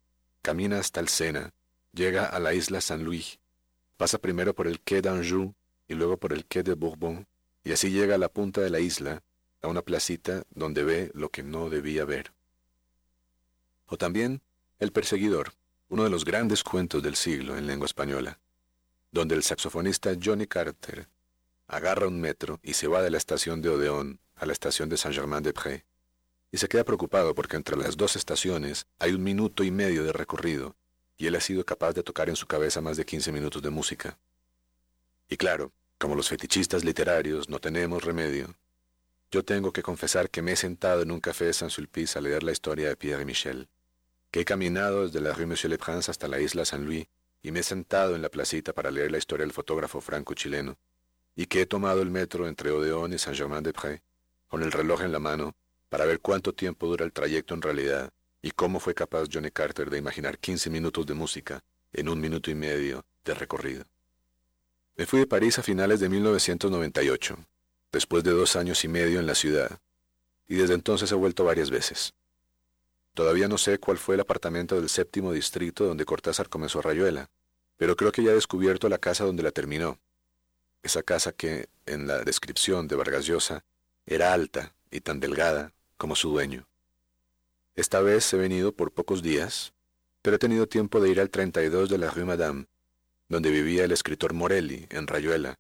[0.43, 1.53] camina hasta el Sena,
[1.93, 3.39] llega a la isla Saint-Louis,
[3.97, 5.55] pasa primero por el quai d'Anjou
[5.89, 7.27] y luego por el quai de Bourbon,
[7.65, 9.23] y así llega a la punta de la isla,
[9.63, 12.33] a una placita donde ve lo que no debía ver.
[13.87, 14.41] O también
[14.79, 15.53] El perseguidor,
[15.91, 18.39] uno de los grandes cuentos del siglo en lengua española,
[19.13, 21.09] donde el saxofonista Johnny Carter
[21.67, 24.97] agarra un metro y se va de la estación de Odeón a la estación de
[24.97, 25.85] Saint-Germain-des-Prés,
[26.53, 30.13] y se queda preocupado porque entre las dos estaciones hay un minuto y medio de
[30.13, 30.75] recorrido,
[31.17, 33.71] y él ha sido capaz de tocar en su cabeza más de 15 minutos de
[33.71, 34.19] música.
[35.29, 38.55] Y claro, como los fetichistas literarios no tenemos remedio,
[39.31, 42.43] yo tengo que confesar que me he sentado en un café de Saint-Sulpice a leer
[42.43, 43.69] la historia de Pierre Michel,
[44.33, 47.07] que he caminado desde la rue Monsieur le Prince hasta la isla Saint-Louis
[47.43, 50.77] y me he sentado en la placita para leer la historia del fotógrafo franco-chileno,
[51.37, 54.01] y que he tomado el metro entre Odeón y Saint-Germain-des-Prés,
[54.49, 55.55] con el reloj en la mano,
[55.89, 59.91] para ver cuánto tiempo dura el trayecto en realidad y cómo fue capaz Johnny Carter
[59.91, 63.85] de imaginar 15 minutos de música en un minuto y medio de recorrido.
[64.97, 67.37] Me fui de París a finales de 1998,
[67.93, 69.81] después de dos años y medio en la ciudad,
[70.47, 72.13] y desde entonces he vuelto varias veces.
[73.15, 77.29] Todavía no sé cuál fue el apartamento del séptimo distrito donde Cortázar comenzó Rayuela,
[77.77, 79.99] pero creo que ya he descubierto la casa donde la terminó.
[80.83, 83.65] Esa casa que, en la descripción de Vargas Llosa,
[84.07, 86.67] era alta y tan delgada como su dueño.
[87.75, 89.73] Esta vez he venido por pocos días,
[90.23, 92.67] pero he tenido tiempo de ir al 32 de la Rue Madame,
[93.29, 95.59] donde vivía el escritor Morelli, en Rayuela,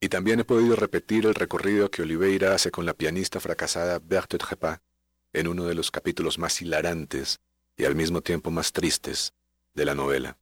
[0.00, 4.38] y también he podido repetir el recorrido que Oliveira hace con la pianista fracasada Berthe
[4.38, 4.80] Trepat
[5.32, 7.40] en uno de los capítulos más hilarantes
[7.76, 9.32] y al mismo tiempo más tristes
[9.74, 10.36] de la novela.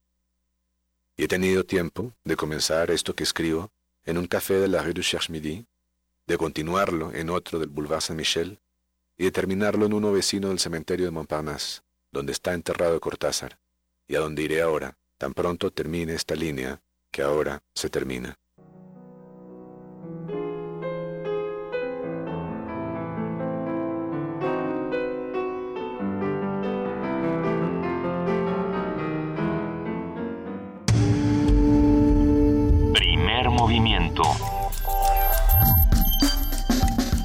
[1.17, 3.71] Y he tenido tiempo de comenzar esto que escribo
[4.05, 5.67] en un café de la Rue du Cherche-Midi,
[6.27, 8.59] de continuarlo en otro del Boulevard Saint-Michel
[9.17, 13.59] y de terminarlo en uno vecino del cementerio de Montparnasse, donde está enterrado Cortázar,
[14.07, 18.39] y a donde iré ahora, tan pronto termine esta línea que ahora se termina.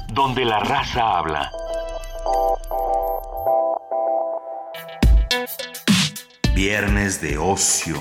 [0.08, 1.50] Donde la raza habla.
[6.54, 7.96] Viernes de ocio.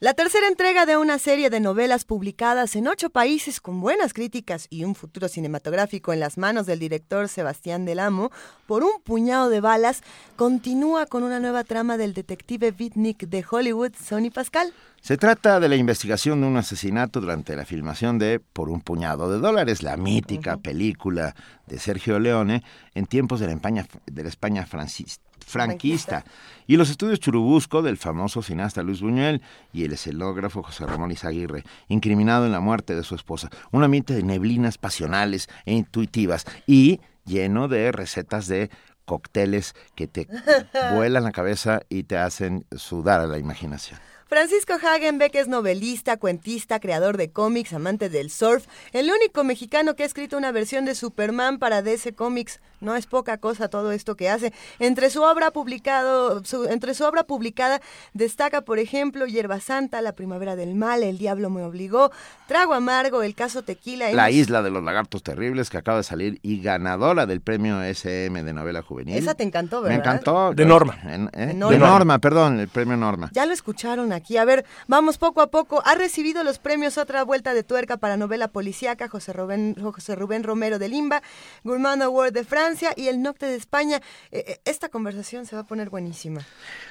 [0.00, 4.68] La tercera entrega de una serie de novelas publicadas en ocho países con buenas críticas
[4.70, 8.30] y un futuro cinematográfico en las manos del director Sebastián Del Amo,
[8.68, 10.04] por un puñado de balas,
[10.36, 14.72] continúa con una nueva trama del detective beatnik de Hollywood, Sonny Pascal.
[15.02, 19.28] Se trata de la investigación de un asesinato durante la filmación de Por un puñado
[19.32, 21.34] de dólares, la mítica película
[21.66, 22.62] de Sergio Leone
[22.94, 26.24] en tiempos de la España, de la España franquista franquista.
[26.66, 31.64] Y los estudios Churubusco del famoso cineasta Luis Buñuel y el escenógrafo José Ramón Izaguirre,
[31.88, 33.48] incriminado en la muerte de su esposa.
[33.72, 38.70] Un ambiente de neblinas pasionales e intuitivas y lleno de recetas de
[39.04, 40.28] cócteles que te
[40.94, 43.98] vuelan la cabeza y te hacen sudar a la imaginación.
[44.28, 50.02] Francisco Hagenbeck es novelista, cuentista, creador de cómics, amante del surf, el único mexicano que
[50.02, 52.60] ha escrito una versión de Superman para DC Comics.
[52.80, 54.52] No es poca cosa todo esto que hace.
[54.80, 57.80] Entre su obra publicado, su, entre su obra publicada
[58.12, 62.12] destaca, por ejemplo, Hierba Santa, La Primavera del Mal, El Diablo me obligó,
[62.46, 64.12] Trago Amargo, El Caso Tequila.
[64.12, 68.44] La Isla de los Lagartos Terribles, que acaba de salir y ganadora del premio SM
[68.44, 69.16] de novela juvenil.
[69.16, 69.96] Esa te encantó, ¿verdad?
[69.96, 70.52] Me encantó.
[70.52, 70.98] De Norma.
[71.02, 71.72] En, eh, de, Norma.
[71.72, 73.30] de Norma, perdón, el premio Norma.
[73.32, 74.17] Ya lo escucharon aquí.
[74.38, 75.82] A ver, vamos poco a poco.
[75.84, 80.42] Ha recibido los premios Otra Vuelta de Tuerca para novela policíaca, José Rubén, José Rubén
[80.42, 81.22] Romero de Limba,
[81.64, 84.00] Gourmand Award de Francia y el Nocte de España.
[84.32, 86.40] Eh, esta conversación se va a poner buenísima.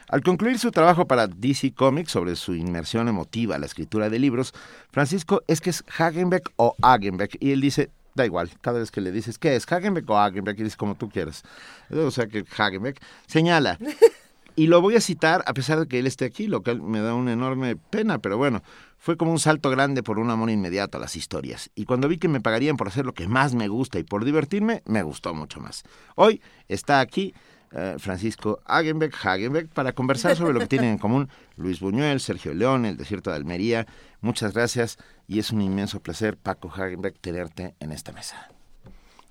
[0.09, 4.19] Al concluir su trabajo para DC Comics sobre su inmersión emotiva a la escritura de
[4.19, 4.53] libros,
[4.91, 9.01] Francisco es que es Hagenbeck o Hagenbeck, y él dice, da igual, cada vez que
[9.01, 9.71] le dices, ¿qué es?
[9.71, 11.43] Hagenbeck o Hagenbeck, y dice como tú quieras.
[11.91, 13.77] O sea que Hagenbeck señala.
[14.59, 16.99] Y lo voy a citar a pesar de que él esté aquí, lo cual me
[16.99, 18.63] da una enorme pena, pero bueno,
[18.97, 21.69] fue como un salto grande por un amor inmediato a las historias.
[21.75, 24.25] Y cuando vi que me pagarían por hacer lo que más me gusta y por
[24.25, 25.83] divertirme, me gustó mucho más.
[26.15, 27.35] Hoy está aquí
[27.71, 32.55] uh, Francisco Hagenbeck, Hagenbeck, para conversar sobre lo que tienen en común Luis Buñuel, Sergio
[32.55, 33.85] León, El Desierto de Almería.
[34.21, 38.49] Muchas gracias y es un inmenso placer, Paco Hagenbeck, tenerte en esta mesa.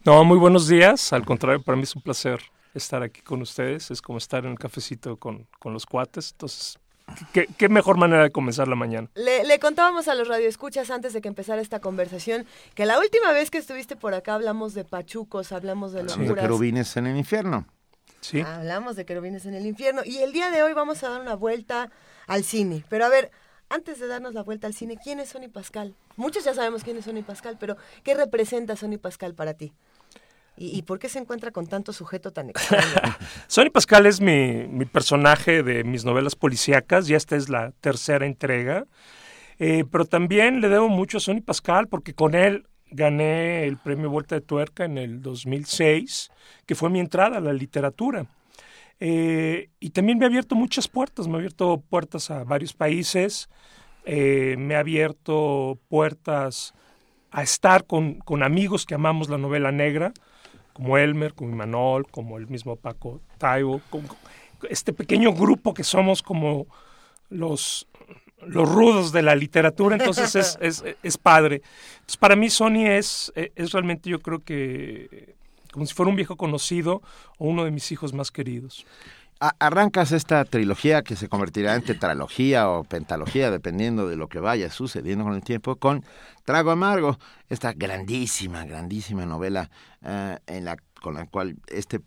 [0.04, 1.12] No, muy buenos días.
[1.12, 2.38] Al contrario, para mí es un placer
[2.78, 6.78] estar aquí con ustedes, es como estar en un cafecito con, con los cuates, entonces
[7.32, 9.08] ¿Qué, ¿Qué, mejor manera de comenzar la mañana?
[9.14, 13.32] Le, le, contábamos a los radioescuchas antes de que empezara esta conversación que la última
[13.32, 16.14] vez que estuviste por acá hablamos de pachucos, hablamos de locuras.
[16.18, 17.66] Hablamos de querubines en el infierno.
[18.20, 18.40] Sí.
[18.40, 20.02] Hablamos de querubines en el infierno.
[20.04, 21.90] Y el día de hoy vamos a dar una vuelta
[22.26, 22.84] al cine.
[22.88, 23.30] Pero a ver,
[23.68, 25.94] antes de darnos la vuelta al cine, ¿quién es Sonny Pascal?
[26.16, 29.72] Muchos ya sabemos quién es Sonny Pascal, pero ¿qué representa Sonny Pascal para ti?
[30.56, 33.16] ¿Y, ¿Y, por qué se encuentra con tanto sujeto tan extraño?
[33.46, 38.26] Sonny Pascal es mi, mi, personaje de mis novelas policíacas, ya esta es la tercera
[38.26, 38.86] entrega,
[39.58, 44.10] eh, pero también le debo mucho a Sonny Pascal porque con él gané el premio
[44.10, 46.30] Vuelta de Tuerca en el 2006,
[46.66, 48.26] que fue mi entrada a la literatura.
[48.98, 53.48] Eh, y también me ha abierto muchas puertas, me ha abierto puertas a varios países,
[54.04, 56.74] eh, me ha abierto puertas
[57.30, 60.12] a estar con, con amigos que amamos la novela negra,
[60.76, 64.08] como Elmer, como Imanol, como el mismo Paco Taibo, como
[64.68, 66.66] este pequeño grupo que somos como
[67.30, 67.88] los,
[68.46, 71.62] los rudos de la literatura, entonces es, es, es padre.
[71.94, 75.34] Entonces para mí Sony es, es realmente yo creo que
[75.72, 77.00] como si fuera un viejo conocido
[77.38, 78.84] o uno de mis hijos más queridos.
[79.38, 84.70] Arrancas esta trilogía que se convertirá en tetralogía o pentalogía, dependiendo de lo que vaya
[84.70, 86.04] sucediendo con el tiempo, con
[86.44, 87.18] Trago Amargo,
[87.48, 89.70] esta grandísima, grandísima novela
[90.02, 92.00] eh, en la, con la cual este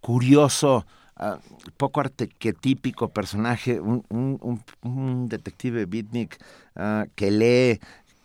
[0.00, 0.86] curioso,
[1.20, 1.36] uh,
[1.76, 6.38] poco arquetípico personaje, un, un, un, detective beatnik
[6.76, 7.80] uh, que lee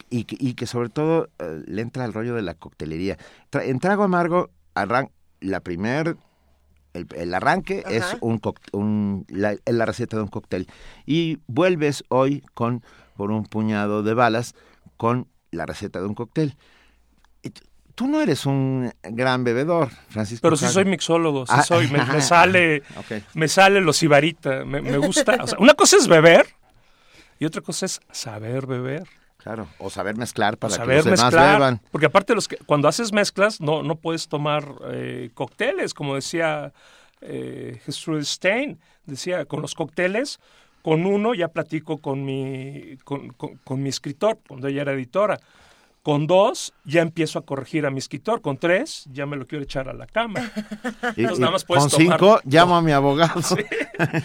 [0.09, 3.17] y, y, que sobre todo uh, le entra al rollo de la coctelería.
[3.51, 6.17] En Trago Amargo, arran la primer
[6.97, 7.95] el, el, arranque Ajá.
[7.95, 8.41] es un,
[8.73, 10.67] un la, la, receta de un cóctel
[11.05, 12.83] y vuelves hoy con
[13.15, 14.55] por un puñado de balas
[14.97, 16.55] con la receta de un cóctel.
[17.95, 20.43] Tú no eres un gran bebedor, Francisco.
[20.43, 23.23] Pero sí soy mixólogo, sí ah, soy, me, me sale, okay.
[23.33, 25.37] me sale los ibarita, me, me gusta.
[25.41, 26.45] O sea, una cosa es beber
[27.39, 29.07] y otra cosa es saber beber.
[29.37, 31.81] Claro, o saber mezclar para saber que los demás mezclar, beban.
[31.91, 36.73] Porque aparte los que cuando haces mezclas no no puedes tomar eh, cócteles, como decía
[37.21, 40.39] eh, Jesús Stein, decía con los cócteles
[40.81, 45.39] con uno ya platico con mi con, con, con, mi escritor cuando ella era editora.
[46.01, 48.39] Con dos ya empiezo a corregir a mi escritor.
[48.39, 50.39] Con tres ya me lo quiero echar a la cama.
[51.17, 53.41] Y, Entonces, nada más con tomar, cinco llamo a mi abogado.
[53.41, 53.57] Sí.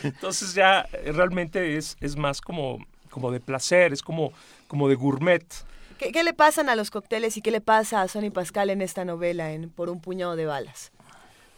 [0.04, 2.78] Entonces ya realmente es, es más como,
[3.12, 4.32] como de placer, es como,
[4.66, 5.44] como de gourmet.
[5.98, 8.82] ¿Qué, ¿Qué, le pasan a los cócteles y qué le pasa a Sonny Pascal en
[8.82, 10.90] esta novela, en Por un puñado de balas?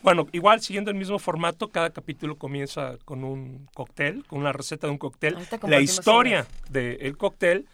[0.05, 4.87] Bueno, igual siguiendo el mismo formato, cada capítulo comienza con un cóctel, con una receta
[4.87, 7.67] de un cóctel, la historia del de cóctel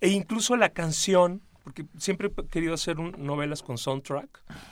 [0.00, 4.28] e incluso la canción, porque siempre he querido hacer un, novelas con soundtrack,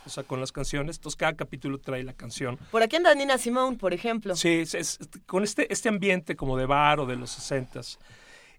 [0.06, 2.60] o sea, con las canciones, entonces cada capítulo trae la canción.
[2.70, 4.36] Por aquí anda Nina Simone, por ejemplo.
[4.36, 7.98] Sí, es, es, con este, este ambiente como de bar o de los sesentas.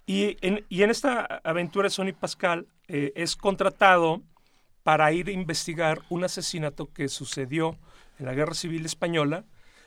[0.05, 4.21] Y en, y en esta aventura Sonny Pascal eh, es contratado
[4.83, 7.77] para ir a investigar un asesinato que sucedió
[8.19, 9.45] en la Guerra Civil Española,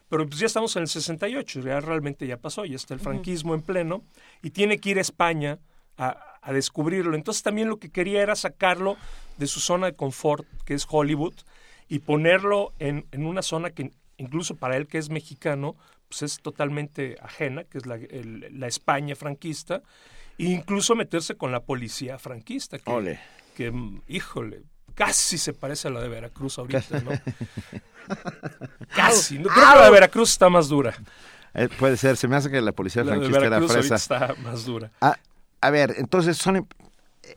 [0.08, 3.52] pero pues ya estamos en el 68, ya realmente ya pasó, ya está el franquismo
[3.52, 3.58] uh -huh.
[3.58, 4.04] en pleno,
[4.42, 5.58] y tiene que ir a España
[5.96, 7.16] a, a, descubrirlo.
[7.16, 8.96] Entonces también lo que quería era sacarlo
[9.38, 11.34] de su zona de confort, que es Hollywood,
[11.88, 15.76] y ponerlo en, en una zona que incluso para él que es mexicano,
[16.14, 19.82] pues es totalmente ajena, que es la, el, la España franquista,
[20.38, 23.20] e incluso meterse con la policía franquista, que, Ole.
[23.56, 23.72] que
[24.06, 24.62] híjole,
[24.94, 27.10] casi se parece a la de Veracruz ahorita, ¿no?
[28.94, 29.38] casi.
[29.38, 30.94] No, creo que la de Veracruz está más dura.
[31.52, 33.94] Eh, puede ser, se me hace que la policía la franquista de era fresa.
[33.96, 34.92] está más dura.
[35.00, 35.16] Ah,
[35.60, 36.68] a ver, entonces son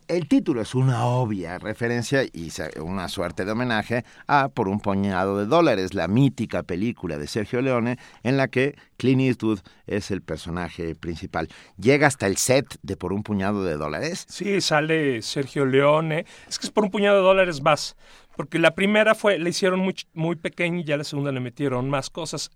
[0.07, 5.37] el título es una obvia referencia y una suerte de homenaje a Por un puñado
[5.37, 10.21] de dólares, la mítica película de Sergio Leone en la que Clint Eastwood es el
[10.21, 11.49] personaje principal.
[11.77, 14.25] Llega hasta el set de Por un puñado de dólares.
[14.29, 16.25] Sí, sale Sergio Leone.
[16.47, 17.95] Es que es Por un puñado de dólares más,
[18.35, 21.89] porque la primera fue la hicieron muy muy pequeña y ya la segunda le metieron
[21.89, 22.49] más cosas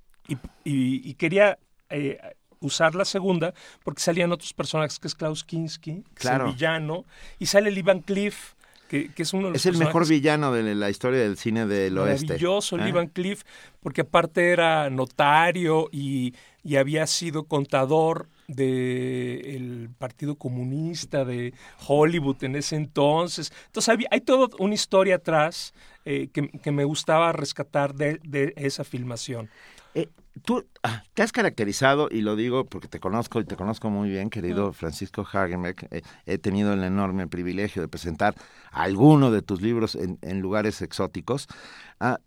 [0.64, 1.58] y quería
[1.92, 2.18] eh,
[2.62, 3.54] usar la segunda
[3.84, 6.46] porque salían otros personajes que es Klaus Kinski, que claro.
[6.46, 7.06] es el villano,
[7.40, 8.54] y sale Lee Van Cleef,
[8.88, 11.66] que, que, es uno de los Es el mejor villano de la historia del cine
[11.66, 12.26] del oeste.
[12.26, 12.84] Maravilloso, ¿eh?
[12.86, 13.44] Lee Van Cleef,
[13.82, 16.34] porque aparte era notario y,
[16.64, 21.54] y había sido contador del el Partido Comunista de
[21.88, 23.52] Hollywood en ese entonces.
[23.68, 28.54] Entonces hay, hay toda una historia atrás eh, que, que, me gustaba rescatar de, de
[28.58, 29.50] esa filmación.
[29.96, 30.10] Eh,
[30.44, 34.10] tú ah, te has caracterizado, y lo digo porque te conozco y te conozco muy
[34.10, 34.74] bien, querido.
[34.74, 35.88] Francisco Hagenbeck.
[35.92, 38.36] Eh, he tenido el enorme privilegio de presentar
[38.72, 41.48] alguno de tus libros en, en lugares exóticos,
[42.00, 42.20] ah,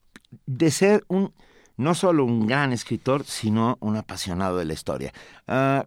[0.46, 1.32] de ser un
[1.76, 5.12] no solo un gran escritor, sino un apasionado de la historia.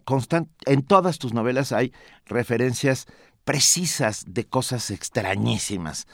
[0.04, 1.92] Constant en todas tus novelas hay
[2.26, 3.06] referencias
[3.44, 6.06] precisas de cosas extrañísimas.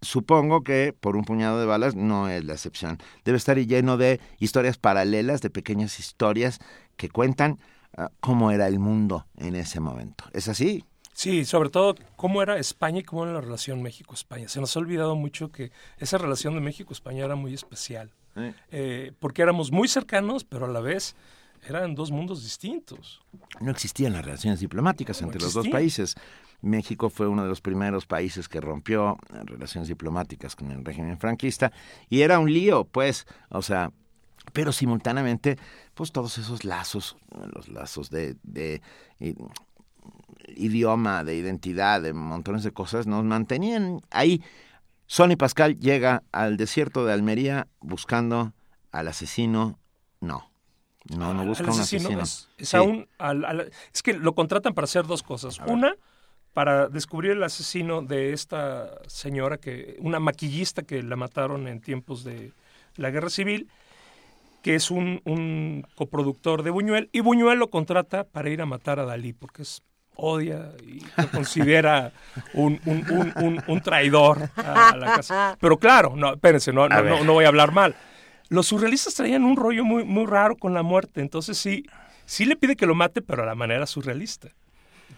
[0.00, 2.98] Supongo que por un puñado de balas no es la excepción.
[3.24, 6.60] Debe estar lleno de historias paralelas, de pequeñas historias
[6.96, 7.58] que cuentan
[7.96, 10.24] uh, cómo era el mundo en ese momento.
[10.32, 10.84] ¿Es así?
[11.18, 14.48] Sí, sobre todo cómo era España y cómo era la relación México-España.
[14.48, 18.12] Se nos ha olvidado mucho que esa relación de México-España era muy especial.
[18.36, 18.54] ¿Eh?
[18.70, 21.16] Eh, porque éramos muy cercanos, pero a la vez
[21.66, 23.20] eran dos mundos distintos.
[23.60, 26.14] No existían las relaciones diplomáticas no entre los dos países.
[26.60, 31.72] México fue uno de los primeros países que rompió relaciones diplomáticas con el régimen franquista
[32.08, 33.92] y era un lío, pues, o sea,
[34.52, 35.58] pero simultáneamente,
[35.94, 37.16] pues todos esos lazos,
[37.54, 38.82] los lazos de, de,
[39.18, 39.36] de
[40.56, 44.42] idioma, de identidad, de montones de cosas, nos mantenían ahí
[45.08, 48.52] Sonny Pascal llega al desierto de Almería buscando
[48.92, 49.78] al asesino.
[50.20, 50.50] No.
[51.16, 52.20] No, no busca un asesino.
[52.20, 52.76] Es, es, sí.
[52.76, 55.58] aún, al, al, es, que lo contratan para hacer dos cosas.
[55.66, 55.94] Una,
[56.52, 62.24] para descubrir el asesino de esta señora, que una maquillista que la mataron en tiempos
[62.24, 62.52] de
[62.96, 63.68] la guerra civil.
[64.62, 68.98] que es un, un coproductor de Buñuel, y Buñuel lo contrata para ir a matar
[68.98, 69.82] a Dalí, porque es
[70.16, 72.12] odia y lo considera
[72.54, 75.56] un, un, un, un, un traidor a la casa.
[75.60, 77.94] Pero claro, no, espérense, no, no, no, no voy a hablar mal.
[78.48, 81.84] Los surrealistas traían un rollo muy, muy raro con la muerte, entonces sí,
[82.26, 84.48] sí le pide que lo mate, pero a la manera surrealista.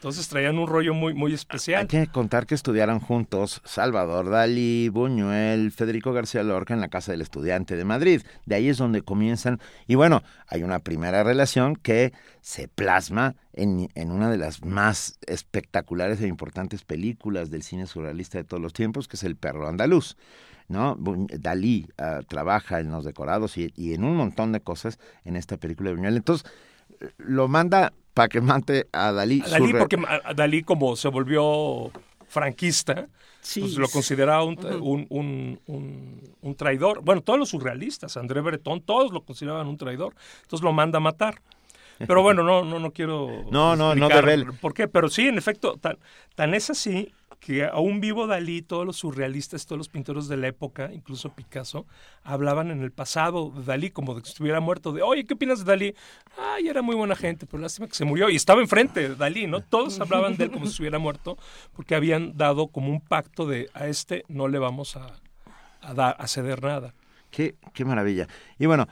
[0.01, 1.83] Entonces traían un rollo muy, muy especial.
[1.83, 7.13] Hay que contar que estudiaron juntos Salvador Dalí, Buñuel, Federico García Lorca en la Casa
[7.13, 8.23] del Estudiante de Madrid.
[8.47, 9.61] De ahí es donde comienzan.
[9.87, 15.19] Y bueno, hay una primera relación que se plasma en, en una de las más
[15.27, 19.69] espectaculares e importantes películas del cine surrealista de todos los tiempos, que es El perro
[19.69, 20.17] andaluz.
[20.69, 20.97] ¿no?
[20.99, 25.59] Dalí ah, trabaja en los decorados y, y en un montón de cosas en esta
[25.59, 26.17] película de Buñuel.
[26.17, 26.51] Entonces,
[27.19, 29.43] lo manda para que mate a Dalí.
[29.45, 31.91] A Dalí, porque a- Dalí como se volvió
[32.29, 33.07] franquista,
[33.43, 37.03] Sí, pues lo consideraba un, un, un- un- un traidor.
[37.03, 40.15] Bueno, todos los surrealistas, André Breton, todos lo consideraban un traidor.
[40.43, 41.41] Entonces lo manda a matar.
[41.99, 43.29] Pero bueno, no, no, no quiero.
[43.51, 44.47] No, no, no devele.
[44.61, 44.89] ¿Por qué?
[44.89, 45.99] Pero sí, en efecto, tan,
[46.35, 50.49] tan es así que aún vivo Dalí, todos los surrealistas, todos los pintores de la
[50.49, 51.87] época, incluso Picasso,
[52.23, 55.61] hablaban en el pasado de Dalí como de que estuviera muerto, de, oye, ¿qué opinas
[55.61, 55.95] de Dalí?
[56.39, 58.29] Ay, era muy buena gente, pero lástima que se murió.
[58.29, 59.63] Y estaba enfrente de Dalí, ¿no?
[59.63, 61.39] Todos hablaban de él como si estuviera muerto,
[61.75, 65.07] porque habían dado como un pacto de, a este no le vamos a,
[65.95, 66.95] dar, a ceder nada.
[67.31, 68.29] Qué, qué maravilla.
[68.59, 68.87] Y bueno,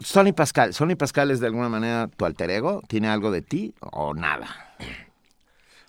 [0.00, 0.72] Sonny Pascal.
[0.72, 2.82] ¿Sonny Pascal es de alguna manera tu alter ego?
[2.88, 4.76] ¿Tiene algo de ti o nada?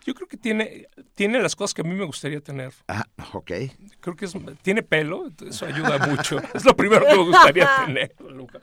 [0.06, 2.74] Yo creo que tiene, tiene las cosas que a mí me gustaría tener.
[2.88, 3.52] Ah, ok.
[4.02, 6.38] Creo que es, tiene pelo, eso ayuda mucho.
[6.54, 8.14] Es lo primero que me gustaría tener.
[8.20, 8.62] Luca.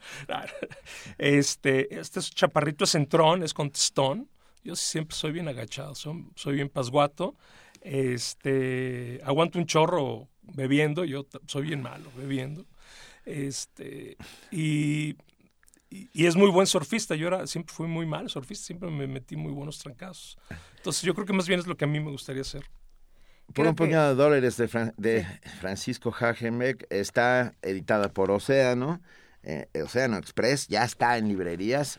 [1.18, 4.28] Este, este es chaparrito es centrón, es contestón.
[4.62, 7.34] Yo siempre soy bien agachado, son- soy bien pasguato.
[7.80, 12.66] Este, aguanto un chorro bebiendo, yo soy bien malo bebiendo.
[13.24, 14.16] Este,
[14.51, 15.16] y,
[15.91, 17.14] y, y es muy buen surfista.
[17.16, 20.38] Yo era, siempre fui muy mal surfista, siempre me metí muy buenos trancazos.
[20.76, 22.64] Entonces yo creo que más bien es lo que a mí me gustaría hacer.
[23.53, 25.26] Por un puñado de dólares de, Fran- de
[25.61, 29.01] Francisco Hagenbeck está editada por Océano,
[29.43, 31.99] eh, Océano Express, ya está en librerías.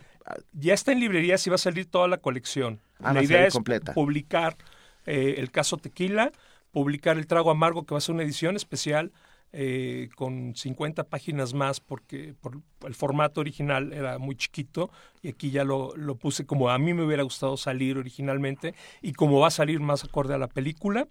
[0.52, 2.80] Ya está en librerías y va a salir toda la colección.
[3.00, 3.92] Ah, la idea es completa.
[3.92, 4.56] publicar
[5.04, 6.32] eh, el caso Tequila,
[6.70, 9.12] publicar el trago amargo, que va a ser una edición especial
[9.52, 14.90] eh, con 50 páginas más, porque por el formato original era muy chiquito
[15.22, 19.12] y aquí ya lo, lo puse como a mí me hubiera gustado salir originalmente y
[19.12, 21.06] como va a salir más acorde a la película.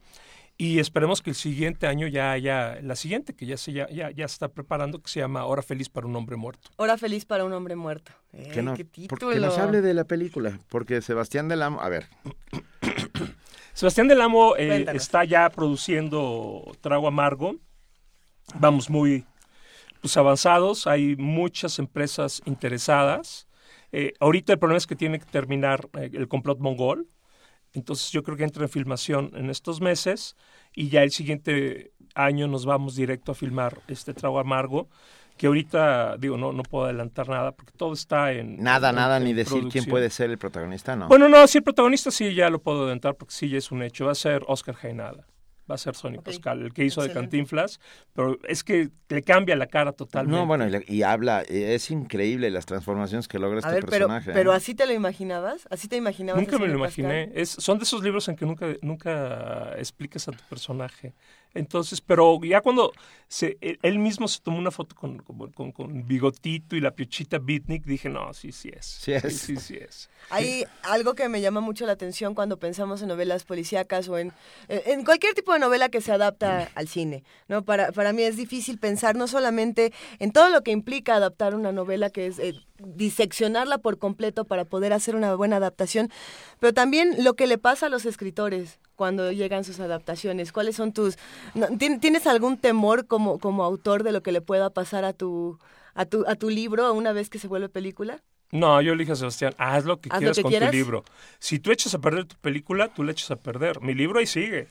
[0.57, 4.11] Y esperemos que el siguiente año ya haya la siguiente, que ya se, ya, ya,
[4.11, 6.69] ya se está preparando, que se llama Hora Feliz para un Hombre Muerto.
[6.75, 8.11] Hora feliz para un hombre muerto.
[8.31, 9.31] Que, Ey, no- qué por- título.
[9.31, 12.05] que nos hable de la película, porque Sebastián del Amo, a ver,
[13.73, 17.55] Sebastián del Amo eh, está ya produciendo Trago Amargo.
[18.59, 19.25] Vamos muy
[20.01, 23.47] pues, avanzados, hay muchas empresas interesadas.
[23.91, 27.07] Eh, ahorita el problema es que tiene que terminar eh, el complot mongol.
[27.73, 30.35] Entonces yo creo que entra en filmación en estos meses
[30.73, 34.89] y ya el siguiente año nos vamos directo a filmar este Trago Amargo,
[35.37, 38.61] que ahorita, digo, no, no puedo adelantar nada porque todo está en...
[38.61, 41.07] nada, en- nada, en ni decir quién puede ser el protagonista, ¿no?
[41.07, 43.83] Bueno, no, sí, el protagonista sí ya lo puedo adelantar porque sí ya es un
[43.83, 44.05] hecho.
[44.05, 45.25] Va a ser Oscar Jaenada.
[45.71, 47.13] Va a ser Sonny Pascal, el que hizo de.
[47.13, 47.79] Cantinflas.
[48.13, 50.37] Pero es que le cambia la cara totalmente.
[50.37, 54.07] No, bueno, y, le- y habla, es increíble las transformaciones que logra este ver, pero,
[54.07, 54.31] personaje.
[54.33, 54.55] pero ¿eh?
[54.57, 56.41] así te lo imaginabas, así te imaginabas.
[56.41, 57.31] Nunca me lo imaginé.
[57.33, 61.13] Es, son de esos libros en que nunca, nunca explicas a tu personaje.
[61.53, 62.91] Entonces, pero ya cuando
[63.27, 66.91] se, él, él mismo se tomó una foto con, con, con- con Bigotito y la
[66.91, 68.85] piochita Beatnik, dije, no, sí, sí es.
[68.85, 69.37] Sí es.
[69.37, 70.09] Sí, sí es.
[70.29, 74.31] Hay algo que me llama mucho la atención cuando pensamos en novelas policíacas o en,
[74.69, 77.23] eh, en cualquier tipo de novela que se adapta al cine.
[77.47, 77.63] ¿no?
[77.65, 81.71] Para, para mí es difícil pensar no solamente en todo lo que implica adaptar una
[81.71, 86.09] novela, que es eh, diseccionarla por completo para poder hacer una buena adaptación,
[86.59, 90.51] pero también lo que le pasa a los escritores cuando llegan sus adaptaciones.
[90.51, 91.17] ¿Cuáles son tus...
[91.55, 95.13] no, ¿tien- ¿Tienes algún temor como, como autor de lo que le pueda pasar a
[95.13, 95.57] tu,
[95.95, 98.21] a tu, a tu libro una vez que se vuelve película?
[98.51, 100.71] No, yo le dije a Sebastián, haz lo que Haz lo quieras que con quieras.
[100.71, 101.05] tu libro.
[101.39, 103.79] Si tú echas a perder tu película, tú le echas a perder.
[103.81, 104.67] Mi libro ahí sigue.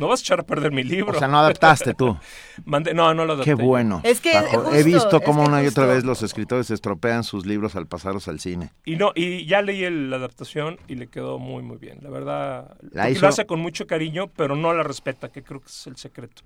[0.00, 1.14] No vas a echar a perder mi libro.
[1.14, 2.16] O sea, no adaptaste tú.
[2.64, 3.50] Mandé- no, no lo adapté.
[3.50, 4.00] Qué bueno.
[4.02, 7.22] Es que, justo, He visto es cómo que una y otra vez los escritores estropean
[7.22, 8.70] sus libros al pasarlos al cine.
[8.86, 11.98] Y no, y ya leí el- la adaptación y le quedó muy, muy bien.
[12.02, 15.60] La verdad, La hizo- lo hace con mucho cariño, pero no la respeta, que creo
[15.60, 16.42] que es el secreto.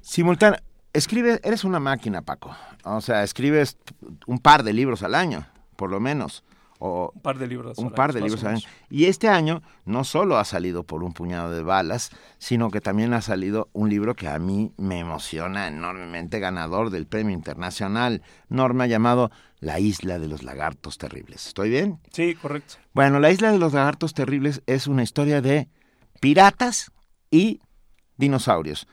[0.00, 0.60] Simultáneo,
[0.92, 2.56] escribe, eres una máquina, Paco.
[2.84, 3.76] O sea, escribes
[4.26, 5.46] un par de libros al año,
[5.76, 6.44] por lo menos.
[6.78, 7.78] o un par de libros.
[7.78, 8.68] Un par de libros al año.
[8.90, 13.14] Y este año no solo ha salido por un puñado de balas, sino que también
[13.14, 18.86] ha salido un libro que a mí me emociona enormemente, ganador del Premio Internacional Norma,
[18.86, 21.46] llamado La Isla de los Lagartos Terribles.
[21.46, 21.98] ¿Estoy bien?
[22.12, 22.74] Sí, correcto.
[22.92, 25.68] Bueno, La Isla de los Lagartos Terribles es una historia de
[26.20, 26.92] piratas
[27.30, 27.60] y
[28.18, 28.86] dinosaurios.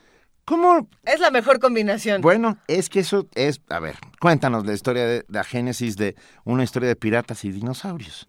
[0.44, 0.88] ¿Cómo?
[1.04, 2.20] Es la mejor combinación.
[2.20, 6.64] Bueno, es que eso es, a ver, cuéntanos la historia de la génesis de una
[6.64, 8.28] historia de piratas y dinosaurios.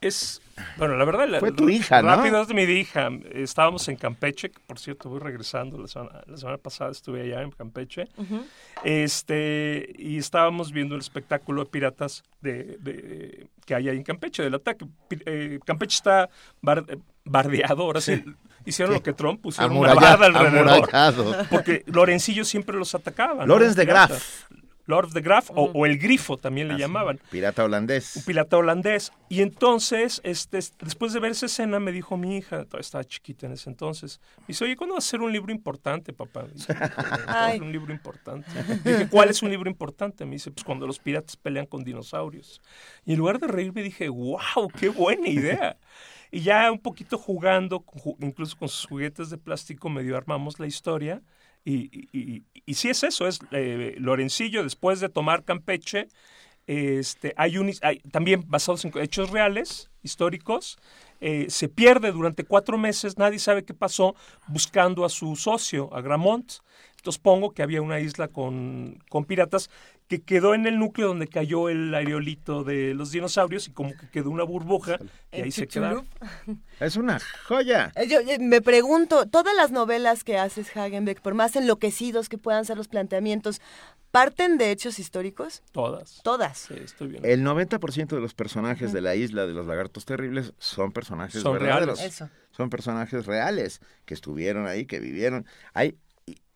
[0.00, 0.40] Es,
[0.78, 2.08] bueno, la verdad, fue tu hija, ¿no?
[2.08, 3.10] Rápido es mi hija.
[3.32, 5.76] Estábamos en Campeche, por cierto, voy regresando.
[5.76, 8.08] La semana, la semana pasada estuve allá en Campeche.
[8.82, 14.42] Este, y estábamos viendo el espectáculo de piratas de, de que hay ahí en Campeche,
[14.42, 14.86] del ataque.
[15.26, 16.30] Eh, Campeche está
[16.62, 18.24] bardeado, ahora sí.
[18.64, 20.88] Hicieron lo que Trump, pusieron una barda alrededor.
[21.50, 23.46] Porque Lorencillo siempre los atacaba.
[23.46, 24.46] Lorenz de Graaf.
[24.90, 27.20] Lord de Graaf, o, o, el Grifo también le llamaban.
[27.30, 28.16] Pirata holandés.
[28.16, 29.12] Un pirata holandés.
[29.28, 33.52] Y entonces, este, después de ver esa escena, me dijo mi hija, estaba chiquita en
[33.52, 36.44] ese entonces, me dice, oye, ¿cuándo va a ser un libro importante, papá?
[36.52, 36.74] Dice,
[37.60, 38.50] un libro importante.
[38.84, 40.24] Dije, ¿cuál es un libro importante?
[40.24, 42.60] Me dice, pues cuando los piratas pelean con dinosaurios.
[43.04, 45.76] Y en lugar de reírme, dije, wow, qué buena idea.
[46.30, 47.84] Y ya un poquito jugando,
[48.20, 51.22] incluso con sus juguetes de plástico, medio armamos la historia.
[51.64, 56.08] Y, y, y, sí es eso, es eh, Lorencillo, después de tomar Campeche,
[56.66, 60.78] este, hay, un, hay también basados en hechos reales, históricos,
[61.20, 64.14] eh, se pierde durante cuatro meses, nadie sabe qué pasó,
[64.46, 66.52] buscando a su socio, a Gramont.
[66.96, 69.70] Entonces pongo que había una isla con, con piratas
[70.10, 74.08] que quedó en el núcleo donde cayó el aerolito de los dinosaurios y como que
[74.08, 74.98] quedó una burbuja
[75.30, 76.04] y ahí se quedaron.
[76.80, 77.92] Es una joya.
[77.94, 82.38] Eh, yo, eh, me pregunto, todas las novelas que haces Hagenbeck, por más enloquecidos que
[82.38, 83.60] puedan ser los planteamientos,
[84.10, 85.62] ¿parten de hechos históricos?
[85.70, 86.20] Todas.
[86.24, 86.58] Todas.
[86.58, 87.24] Sí, estoy bien.
[87.24, 91.52] El 90% de los personajes de la isla de los lagartos terribles son personajes son
[91.52, 92.00] verdaderos.
[92.00, 92.24] Reales.
[92.50, 95.46] Son personajes reales que estuvieron ahí, que vivieron.
[95.72, 95.96] Hay,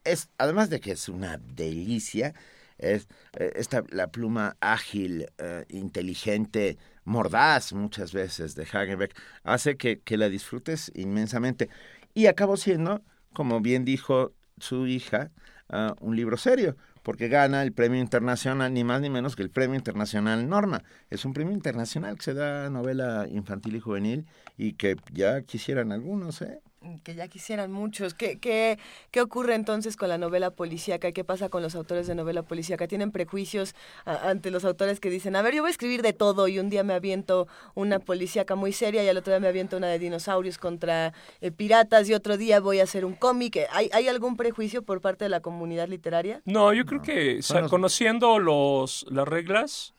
[0.02, 2.34] es, además de que es una delicia,
[2.78, 3.08] es
[3.38, 10.16] eh, esta, la pluma ágil, eh, inteligente, mordaz muchas veces de Hagenbeck, hace que, que,
[10.16, 11.68] la disfrutes inmensamente.
[12.14, 13.02] Y acabó siendo,
[13.32, 15.30] como bien dijo su hija,
[15.68, 19.50] uh, un libro serio, porque gana el premio internacional, ni más ni menos que el
[19.50, 20.82] premio internacional Norma.
[21.10, 25.42] Es un premio internacional que se da a novela infantil y juvenil y que ya
[25.42, 26.60] quisieran algunos, ¿eh?
[27.02, 28.14] Que ya quisieran muchos.
[28.14, 28.78] ¿Qué, qué,
[29.10, 31.12] qué ocurre entonces con la novela policíaca?
[31.12, 32.86] ¿Qué pasa con los autores de novela policíaca?
[32.86, 33.74] ¿Tienen prejuicios
[34.04, 36.58] a, ante los autores que dicen, a ver, yo voy a escribir de todo y
[36.58, 39.88] un día me aviento una policíaca muy seria y al otro día me aviento una
[39.88, 43.58] de dinosaurios contra eh, piratas y otro día voy a hacer un cómic?
[43.72, 46.42] ¿Hay, ¿Hay algún prejuicio por parte de la comunidad literaria?
[46.44, 49.94] No, yo creo que bueno, conociendo los, las reglas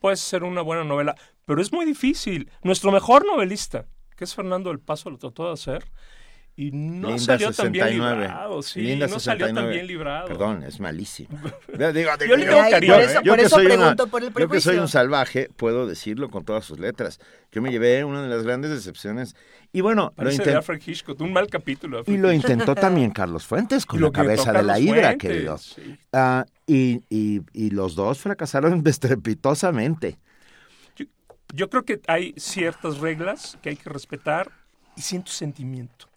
[0.00, 2.50] puede ser una buena novela, pero es muy difícil.
[2.62, 5.84] Nuestro mejor novelista, que es Fernando del Paso, lo trató de hacer
[6.58, 7.52] y no Linda salió 69.
[7.52, 9.74] tan bien librado, sí, Linda no salió tan 69.
[9.74, 10.26] bien librado.
[10.28, 11.28] Perdón, es malísimo.
[11.78, 13.74] Digo, digo, Yo le yo- cariño, yo- por eso- yo por que eso soy una-
[13.76, 14.82] pregunto por el Yo que soy prejuicio.
[14.82, 17.20] un salvaje, puedo decirlo con todas sus letras.
[17.52, 19.36] Yo me llevé una de las grandes decepciones.
[19.72, 20.54] Y bueno, lo de.
[20.54, 22.02] Alfred Hitchcock, un mal capítulo.
[22.06, 25.98] Y lo intentó también Carlos Fuentes con la cabeza de la hidra, Fuentes, sí.
[26.14, 30.18] Ah, y, y, y los dos fracasaron estrepitosamente.
[31.54, 34.50] Yo creo que hay ciertas reglas que hay que respetar
[34.96, 36.08] y siento sentimiento.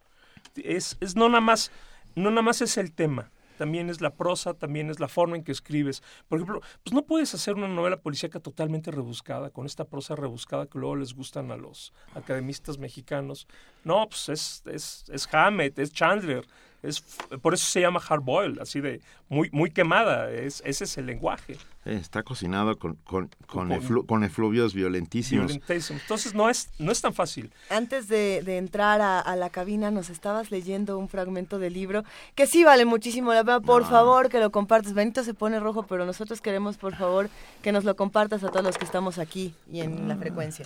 [0.56, 1.72] Es, es no nada más,
[2.16, 5.44] no nada más es el tema, también es la prosa, también es la forma en
[5.44, 6.02] que escribes.
[6.28, 10.68] Por ejemplo, pues no puedes hacer una novela policíaca totalmente rebuscada, con esta prosa rebuscada
[10.68, 13.48] que luego les gustan a los academistas mexicanos.
[13.84, 16.48] No, pues es, es, es Hammett, es Chandler,
[16.84, 17.02] es,
[17.42, 21.06] por eso se llama hard boiled, así de muy, muy quemada, es, ese es el
[21.06, 21.58] lenguaje.
[21.86, 25.48] Eh, está cocinado con, con, con, Con- eflu- con efluvios violentísimos.
[25.48, 26.00] Violentísimo.
[26.00, 27.52] Entonces no es, no es tan fácil.
[27.70, 32.04] Antes de, de entrar a, a la cabina nos estabas leyendo un fragmento del libro
[32.36, 33.60] que sí vale muchísimo la pena.
[33.62, 34.94] Por favor, que lo compartas.
[34.94, 37.30] Benito se pone rojo, pero nosotros queremos, por favor,
[37.62, 40.66] que nos lo compartas a todos los que estamos aquí y en la frecuencia.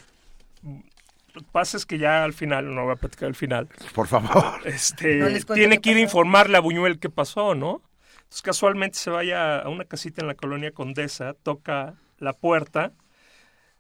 [1.34, 4.08] Lo que pasa es que ya al final, no voy a platicar el final, Por
[4.08, 4.62] favor.
[4.66, 7.82] este, No tiene que ir a informarle a Buñuel qué pasó, ¿no?
[8.18, 12.94] Entonces casualmente se vaya a una casita en la colonia Condesa, toca la puerta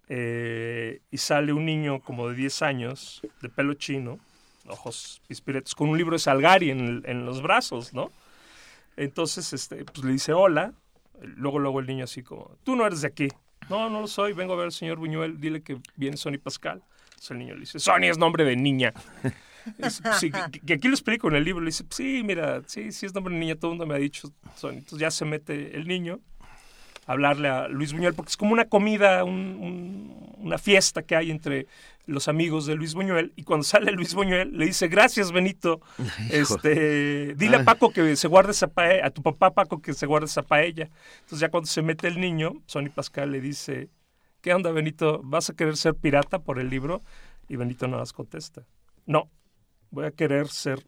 [0.09, 4.19] eh, y sale un niño como de 10 años, de pelo chino,
[4.67, 8.11] ojos pispiretos, con un libro de Salgari en, el- en los brazos, ¿no?
[8.97, 10.73] Entonces, este, pues le dice hola,
[11.21, 13.27] luego, luego el niño así como, tú no eres de aquí.
[13.69, 16.83] No, no lo soy, vengo a ver al señor Buñuel, dile que viene Sonny Pascal.
[17.23, 18.93] Entonces el niño le dice, Sonny es nombre de niña.
[19.77, 21.61] Dice, "Pues sí, que, que aquí lo explico en el libro.
[21.61, 23.97] Le dice, sí, mira, sí, sí es nombre de niña, todo el mundo me ha
[23.97, 24.79] dicho Sonny.
[24.79, 26.19] Entonces ya se mete el niño
[27.05, 31.31] hablarle a Luis Buñuel, porque es como una comida, un- un- una fiesta que hay
[31.31, 31.67] entre
[32.05, 35.79] los amigos de Luis Buñuel, y cuando sale Luis Buñuel le dice, gracias Benito,
[36.29, 37.63] este, dile a.
[37.63, 40.89] Paco que se guarde esa paella, a tu papá Paco que se guarde esa paella.
[41.21, 43.87] Entonces ya cuando se mete el niño, Sonny Pascal le dice,
[44.43, 45.21] ¿qué onda Benito?
[45.23, 47.01] ¿Vas a querer ser pirata por el libro?
[47.47, 48.63] Y Benito nada más contesta,
[49.05, 49.29] no,
[49.89, 50.85] voy a querer ser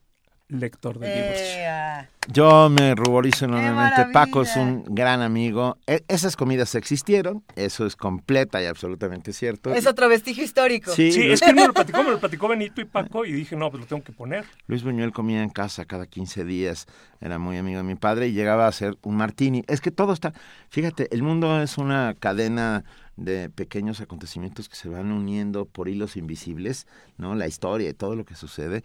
[0.47, 1.39] lector de libros.
[1.39, 2.10] Ea.
[2.28, 4.08] Yo me ruborizo enormemente.
[4.14, 5.78] Paco es un gran amigo.
[5.88, 9.74] E- esas comidas existieron, eso es completa y absolutamente cierto.
[9.74, 10.91] Es otro vestigio histórico.
[10.91, 11.12] Sí.
[11.12, 13.72] Sí, es que me lo platicó, me lo platicó Benito y Paco y dije, no,
[13.72, 14.45] pues lo tengo que poner.
[14.68, 16.86] Luis Buñuel comía en casa cada 15 días,
[17.22, 19.64] era muy amigo de mi padre y llegaba a hacer un martini.
[19.68, 20.34] Es que todo está,
[20.70, 22.84] fíjate, el mundo es una cadena
[23.16, 26.86] de pequeños acontecimientos que se van uniendo por hilos invisibles,
[27.18, 27.36] ¿no?
[27.36, 28.84] La historia y todo lo que sucede.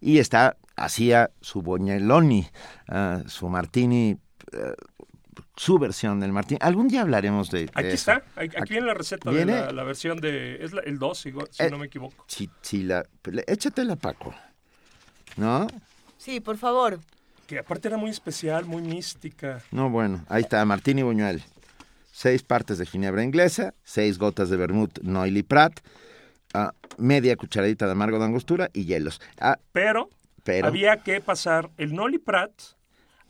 [0.00, 2.46] Y está, hacía su Boñeloni,
[2.88, 4.16] ah, su martini,
[4.52, 4.74] eh,
[5.56, 6.58] su versión del martini.
[6.62, 8.12] Algún día hablaremos de, de Aquí eso.
[8.12, 9.52] está, aquí aquí en la receta de ¿Viene?
[9.60, 12.24] la, la versión de, es la- el 2, si, si Eh, no me equivoco.
[12.28, 14.34] Si, si la, le- échatela, Paco.
[15.36, 15.66] ¿No?
[16.18, 17.00] Sí, por favor.
[17.46, 19.60] Que aparte era muy especial, muy mística.
[19.70, 21.42] No, bueno, ahí está, Martini Buñuel.
[22.16, 25.80] Seis partes de ginebra inglesa, seis gotas de vermut Noily Prat,
[26.54, 29.20] ah, media cucharadita de amargo de angostura y hielos.
[29.40, 30.08] Ah, Pero,
[30.44, 32.52] pero había que pasar el Noli Prat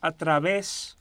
[0.02, 0.98] a través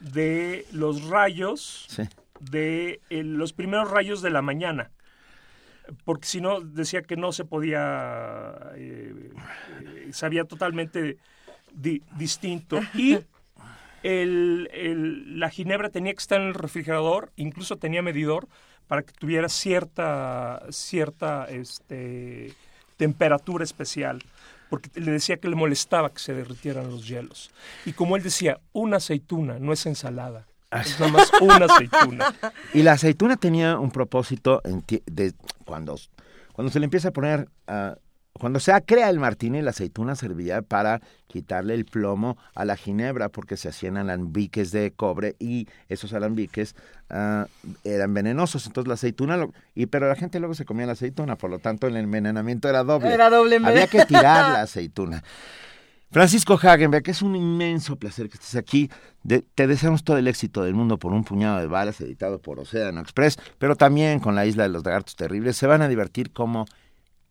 [0.00, 2.02] de los rayos, Sí.
[2.40, 4.90] de el- los primeros rayos de la mañana.
[6.04, 9.30] Porque si no, decía que no se podía, eh,
[9.80, 11.16] eh, sabía totalmente
[11.72, 12.78] di- distinto.
[12.92, 13.18] Y
[14.02, 18.48] el- el- la ginebra tenía que estar en el refrigerador, incluso tenía medidor,
[18.86, 22.54] para que tuviera cierta, cierta este,
[22.96, 24.22] temperatura especial,
[24.70, 27.50] porque le decía que le molestaba que se derritieran los hielos.
[27.84, 30.46] Y como él decía, una aceituna, no es ensalada.
[30.70, 32.34] Es nada más una aceituna.
[32.74, 35.32] Y la aceituna tenía un propósito en de
[35.64, 35.98] cuando,
[36.52, 37.96] cuando se le empieza a poner, ah,
[38.38, 43.28] cuando se crea el martini, la aceituna servía para quitarle el plomo a la ginebra
[43.28, 46.74] porque se hacían alambiques de cobre y esos alambiques
[47.10, 47.46] ah,
[47.84, 48.66] eran venenosos.
[48.66, 51.58] Entonces la aceituna, lo- y pero la gente luego se comía la aceituna, por lo
[51.58, 53.12] tanto el envenenamiento era doble.
[53.12, 55.22] Era doble Había que tirar la aceituna.
[56.10, 58.90] Francisco Hagenbeck, es un inmenso placer que estés aquí.
[59.22, 62.58] De- te deseamos todo el éxito del mundo por un puñado de balas, editado por
[62.60, 65.56] Océano Express, pero también con la Isla de los Lagartos Terribles.
[65.58, 66.64] Se van a divertir como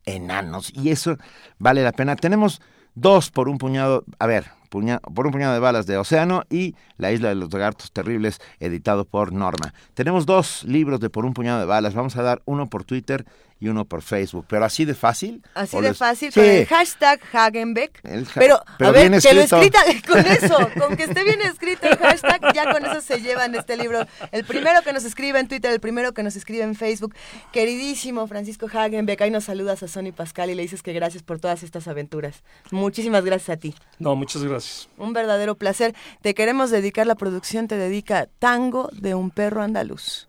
[0.08, 1.18] enanos y eso
[1.60, 2.16] vale la pena.
[2.16, 2.62] Tenemos
[2.96, 6.76] dos por un puñado, a ver, puña- por un puñado de balas de Océano y
[6.98, 9.74] La Isla de los Lagartos Terribles, editado por Norma.
[9.94, 11.94] Tenemos dos libros de por un puñado de balas.
[11.94, 13.26] Vamos a dar uno por Twitter
[13.60, 15.42] y uno por Facebook, pero así de fácil.
[15.56, 16.40] Así ¿O de fácil, Sí.
[16.40, 18.02] con el hashtag Hagenbeck.
[18.04, 21.42] El ha- pero, pero a ver, que lo escrita, con eso, con que esté bien
[21.42, 24.06] escrito el hashtag, ya con eso se llevan este libro.
[24.32, 27.16] El primero que nos escribe en Twitter, el primero que nos escribe en Facebook.
[27.52, 31.40] Queridísimo Francisco Hagenbeck, ahí nos saludas a Sony Pascal y le dices que gracias por
[31.40, 32.44] todas estas aventuras.
[32.70, 33.74] Muchísimas gracias a ti.
[33.98, 34.57] No, muchas gracias.
[34.98, 35.96] Un verdadero placer.
[36.22, 40.28] Te queremos dedicar, la producción te dedica Tango de un perro andaluz.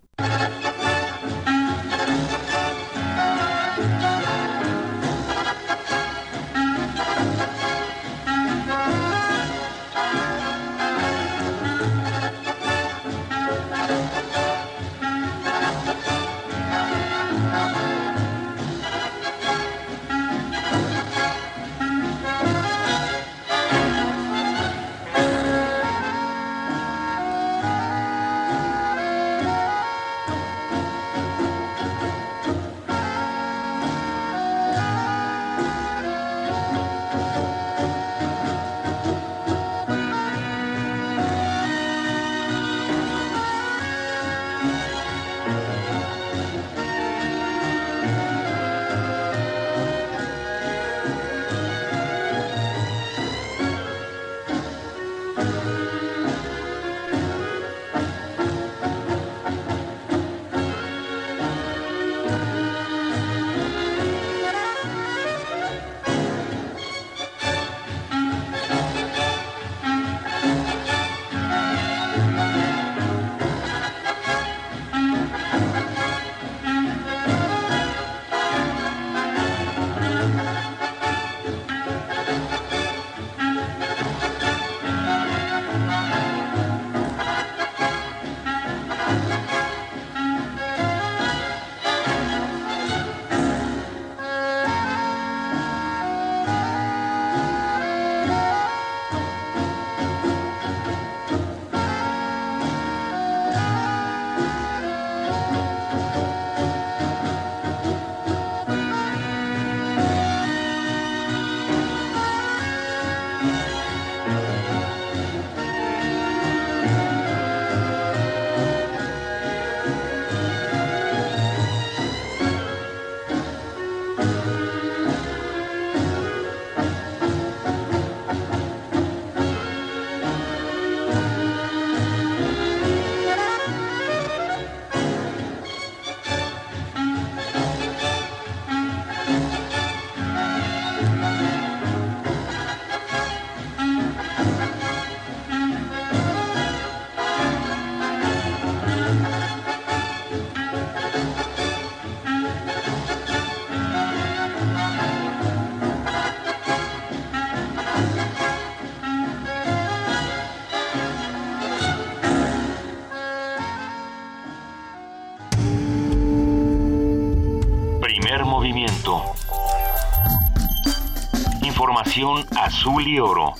[171.98, 173.54] Información azul y oro.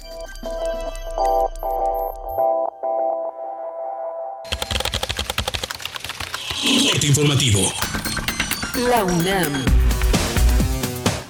[7.03, 7.73] informativo.
[8.89, 9.88] La UNAM.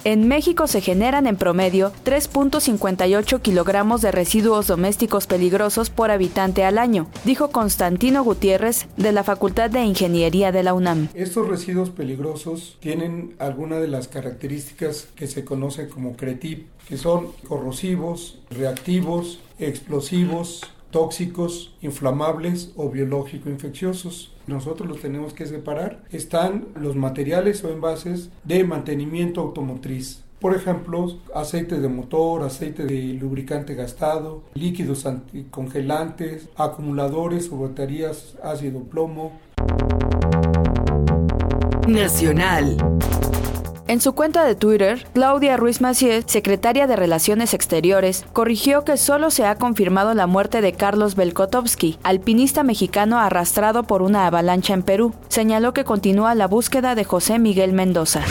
[0.05, 6.77] En México se generan en promedio 3.58 kilogramos de residuos domésticos peligrosos por habitante al
[6.77, 11.09] año, dijo Constantino Gutiérrez de la Facultad de Ingeniería de la UNAM.
[11.15, 17.33] Estos residuos peligrosos tienen algunas de las características que se conocen como CRETIP, que son
[17.49, 20.61] corrosivos, reactivos, explosivos,
[20.91, 24.33] tóxicos, inflamables o biológico-infecciosos.
[24.47, 26.03] Nosotros los tenemos que separar.
[26.11, 30.23] Están los materiales o envases de mantenimiento automotriz.
[30.39, 38.83] Por ejemplo, aceite de motor, aceite de lubricante gastado, líquidos anticongelantes, acumuladores o baterías ácido
[38.83, 39.37] plomo.
[41.87, 42.77] Nacional.
[43.89, 49.31] En su cuenta de Twitter, Claudia Ruiz Macié, secretaria de Relaciones Exteriores, corrigió que solo
[49.31, 54.83] se ha confirmado la muerte de Carlos Belkotovsky, alpinista mexicano arrastrado por una avalancha en
[54.83, 55.15] Perú.
[55.27, 58.21] Señaló que continúa la búsqueda de José Miguel Mendoza.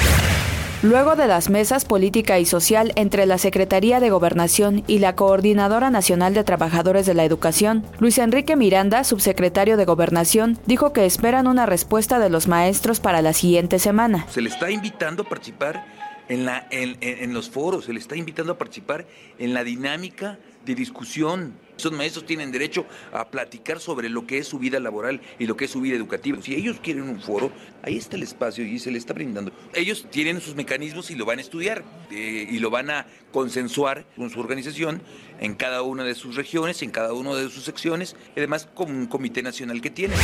[0.80, 5.90] Luego de las mesas política y social entre la Secretaría de Gobernación y la Coordinadora
[5.90, 11.48] Nacional de Trabajadores de la Educación, Luis Enrique Miranda, subsecretario de Gobernación, dijo que esperan
[11.48, 14.24] una respuesta de los maestros para la siguiente semana.
[14.30, 15.84] Se le está invitando a participar
[16.28, 19.04] en, la, en, los foros, se le está invitando a participar
[19.40, 21.54] en la dinámica de discusión.
[21.76, 25.56] Esos maestros tienen derecho a platicar sobre lo que es su vida laboral y lo
[25.56, 26.40] que es su vida educativa.
[26.42, 27.50] Si ellos quieren un foro,
[27.82, 29.52] ahí está el espacio y se les está brindando.
[29.74, 34.06] Ellos tienen sus mecanismos y lo van a estudiar eh, y lo van a consensuar
[34.16, 35.02] con su organización
[35.40, 38.90] en cada una de sus regiones, en cada una de sus secciones, y además con
[38.90, 40.18] un comité nacional que tienen.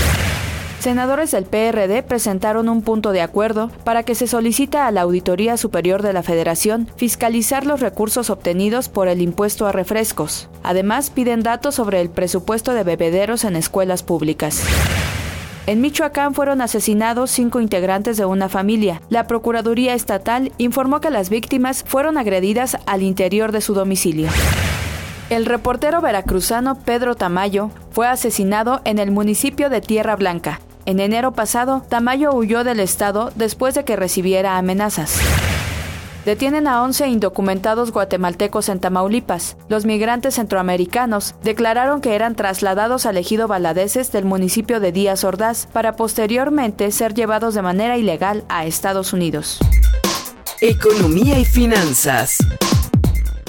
[0.85, 5.57] Senadores del PRD presentaron un punto de acuerdo para que se solicita a la Auditoría
[5.57, 10.51] Superior de la Federación fiscalizar los recursos obtenidos por el impuesto a refrescos.
[10.62, 14.62] Además, piden datos sobre el presupuesto de bebederos en escuelas públicas.
[15.66, 19.01] En Michoacán fueron asesinados cinco integrantes de una familia.
[19.09, 24.28] La Procuraduría Estatal informó que las víctimas fueron agredidas al interior de su domicilio.
[25.30, 30.61] El reportero veracruzano Pedro Tamayo fue asesinado en el municipio de Tierra Blanca.
[30.87, 35.18] En enero pasado, Tamayo huyó del estado después de que recibiera amenazas.
[36.24, 39.57] Detienen a 11 indocumentados guatemaltecos en Tamaulipas.
[39.68, 45.66] Los migrantes centroamericanos declararon que eran trasladados al ejido Baladeses del municipio de Díaz Ordaz
[45.72, 49.59] para posteriormente ser llevados de manera ilegal a Estados Unidos.
[50.61, 52.39] Economía y finanzas.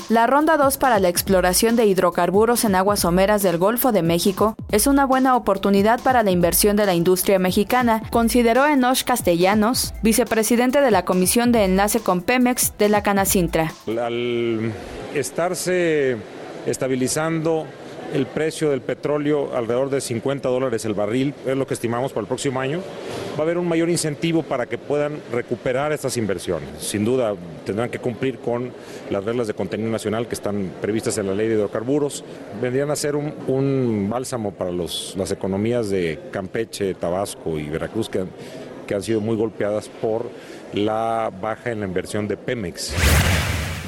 [0.07, 4.55] La ronda 2 para la exploración de hidrocarburos en aguas someras del Golfo de México
[4.71, 10.79] es una buena oportunidad para la inversión de la industria mexicana, consideró Enoch Castellanos, vicepresidente
[10.79, 13.73] de la Comisión de Enlace con Pemex de la Canacintra.
[13.87, 14.71] Al
[15.15, 16.17] estarse
[16.67, 17.65] estabilizando
[18.13, 22.21] el precio del petróleo alrededor de 50 dólares el barril, es lo que estimamos para
[22.21, 22.81] el próximo año,
[23.35, 26.69] va a haber un mayor incentivo para que puedan recuperar estas inversiones.
[26.79, 27.35] Sin duda
[27.65, 28.71] tendrán que cumplir con
[29.09, 32.23] las reglas de contenido nacional que están previstas en la ley de hidrocarburos.
[32.61, 38.25] Vendrían a ser un, bálsamo para las economías de Campeche, Tabasco y Veracruz que,
[38.87, 40.29] que han sido muy golpeadas por
[40.73, 42.93] la baja en la inversión de Pemex.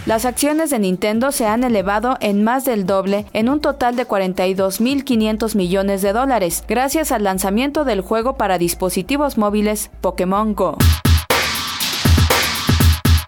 [0.08, 4.08] Las acciones de Nintendo se han elevado en más del doble, en un total de
[4.08, 10.78] 42.500 millones de dólares, gracias al lanzamiento del juego para dispositivos móviles Pokémon Go.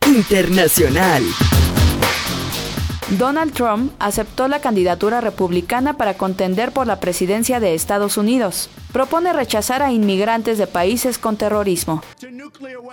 [0.08, 1.22] Internacional.
[3.18, 8.70] Donald Trump aceptó la candidatura republicana para contender por la presidencia de Estados Unidos.
[8.94, 12.04] Propone rechazar a inmigrantes de países con terrorismo.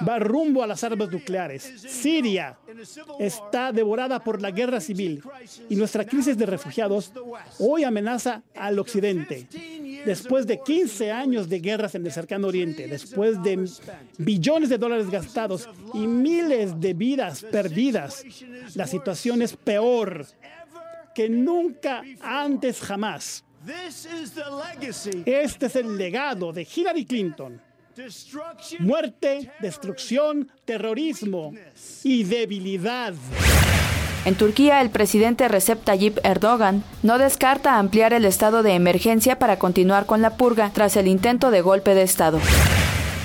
[0.08, 1.70] Va rumbo a las armas nucleares.
[1.86, 2.56] Siria
[3.18, 5.22] está devorada por la guerra civil
[5.68, 7.12] y nuestra crisis de refugiados
[7.58, 9.46] hoy amenaza al occidente.
[10.06, 13.68] Después de 15 años de guerras en el cercano oriente, después de
[14.18, 18.24] billones de dólares gastados y miles de vidas perdidas,
[18.74, 20.26] la situación es peor
[21.12, 23.44] que nunca antes jamás.
[25.24, 27.60] Este es el legado de Hillary Clinton.
[28.78, 31.52] Muerte, destrucción, terrorismo
[32.04, 33.14] y debilidad.
[34.26, 39.56] En Turquía, el presidente Recep Tayyip Erdogan no descarta ampliar el estado de emergencia para
[39.56, 42.40] continuar con la purga tras el intento de golpe de Estado.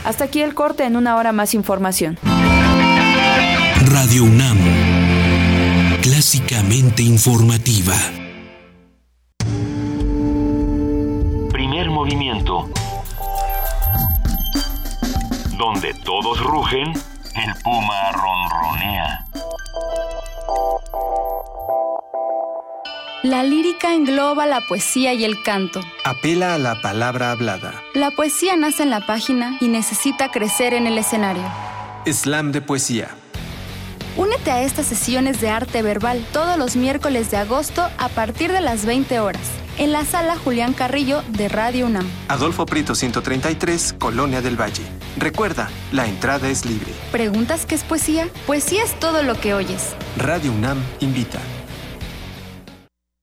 [0.05, 2.19] Hasta aquí el corte en una hora más información.
[3.87, 4.59] Radio UNAM,
[6.03, 7.95] clásicamente informativa.
[11.51, 12.69] Primer movimiento.
[15.57, 19.30] Donde todos rugen, el puma ronronea.
[23.23, 25.79] La lírica engloba la poesía y el canto.
[26.03, 27.73] Apela a la palabra hablada.
[27.93, 31.43] La poesía nace en la página y necesita crecer en el escenario.
[32.05, 33.09] Slam de poesía.
[34.17, 38.61] Únete a estas sesiones de arte verbal todos los miércoles de agosto a partir de
[38.61, 39.47] las 20 horas
[39.77, 42.07] en la sala Julián Carrillo de Radio UNAM.
[42.27, 44.83] Adolfo Prito 133, Colonia del Valle.
[45.17, 46.91] Recuerda, la entrada es libre.
[47.11, 48.27] ¿Preguntas qué es poesía?
[48.47, 49.95] Poesía es todo lo que oyes.
[50.17, 51.39] Radio UNAM invita.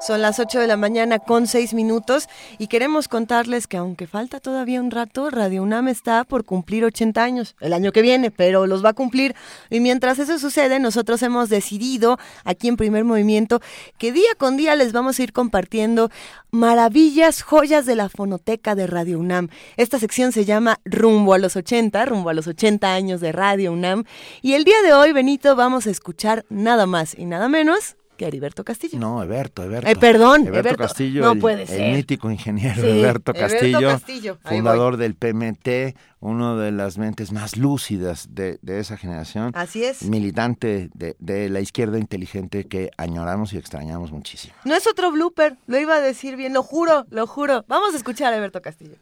[0.00, 4.38] Son las 8 de la mañana con 6 minutos y queremos contarles que aunque falta
[4.38, 8.68] todavía un rato, Radio UNAM está por cumplir 80 años el año que viene, pero
[8.68, 9.34] los va a cumplir.
[9.70, 13.60] Y mientras eso sucede, nosotros hemos decidido aquí en Primer Movimiento
[13.98, 16.10] que día con día les vamos a ir compartiendo
[16.52, 19.48] maravillas, joyas de la fonoteca de Radio UNAM.
[19.76, 23.72] Esta sección se llama Rumbo a los 80, rumbo a los 80 años de Radio
[23.72, 24.04] UNAM.
[24.42, 28.26] Y el día de hoy, Benito, vamos a escuchar nada más y nada menos que
[28.26, 28.98] Heriberto Castillo.
[28.98, 29.88] No, Eberto, Eberto.
[29.88, 31.96] Eh, perdón, Eberto, Castillo, no el, puede el ser.
[31.96, 37.56] mítico ingeniero Sí, Eberto Eberto Castillo, Castillo, fundador del PMT, uno de las mentes más
[37.56, 39.52] lúcidas de, de esa generación.
[39.54, 40.02] Así es.
[40.02, 44.52] Militante de, de la izquierda inteligente que añoramos y extrañamos muchísimo.
[44.64, 47.64] No es otro blooper, lo iba a decir bien, lo juro, lo juro.
[47.68, 48.96] Vamos a escuchar a Eberto Castillo.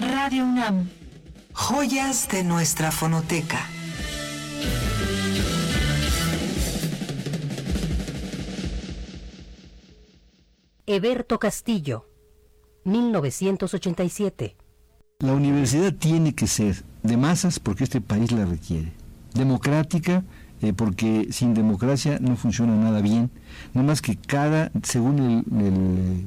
[0.00, 0.88] Radio UNAM.
[1.52, 3.58] Joyas de nuestra fonoteca.
[10.92, 12.08] Eberto Castillo,
[12.82, 14.56] 1987.
[15.20, 18.92] La universidad tiene que ser de masas porque este país la requiere.
[19.32, 20.24] Democrática
[20.62, 23.30] eh, porque sin democracia no funciona nada bien.
[23.72, 26.26] Nada más que cada, según el,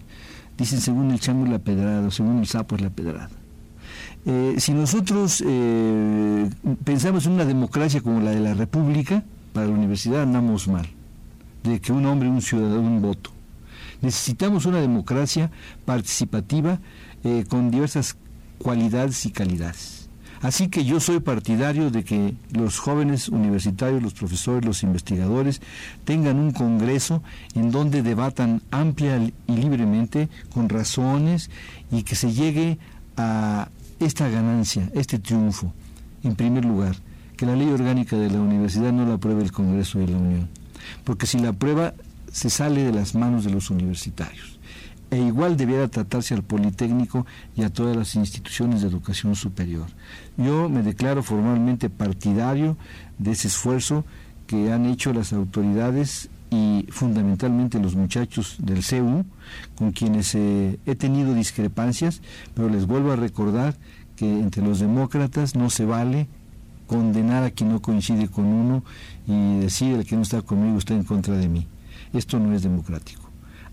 [0.57, 3.29] dicen según el chango es la pedrada, según el sapo es la pedrada.
[4.25, 6.49] Eh, si nosotros eh,
[6.85, 10.87] pensamos en una democracia como la de la República, para la universidad andamos mal.
[11.63, 13.33] De que un hombre, un ciudadano, un voto.
[14.03, 15.49] Necesitamos una democracia
[15.85, 16.79] participativa
[17.23, 18.17] eh, con diversas
[18.59, 20.09] cualidades y calidades.
[20.41, 25.61] Así que yo soy partidario de que los jóvenes universitarios, los profesores, los investigadores
[26.03, 27.23] tengan un congreso
[27.55, 31.49] en donde debatan amplia y libremente, con razones,
[31.89, 32.77] y que se llegue
[33.15, 33.69] a
[34.01, 35.73] esta ganancia, este triunfo.
[36.23, 36.97] En primer lugar,
[37.37, 40.49] que la ley orgánica de la universidad no la apruebe el Congreso de la Unión,
[41.05, 41.93] porque si la aprueba
[42.33, 44.59] se sale de las manos de los universitarios.
[45.11, 49.85] E igual debiera tratarse al Politécnico y a todas las instituciones de educación superior.
[50.37, 52.75] Yo me declaro formalmente partidario
[53.19, 54.03] de ese esfuerzo
[54.47, 59.25] que han hecho las autoridades y fundamentalmente los muchachos del CEU,
[59.75, 62.21] con quienes eh, he tenido discrepancias,
[62.55, 63.75] pero les vuelvo a recordar
[64.15, 66.27] que entre los demócratas no se vale
[66.87, 68.83] condenar a quien no coincide con uno
[69.27, 71.67] y decir el que no está conmigo está en contra de mí.
[72.13, 73.29] Esto no es democrático.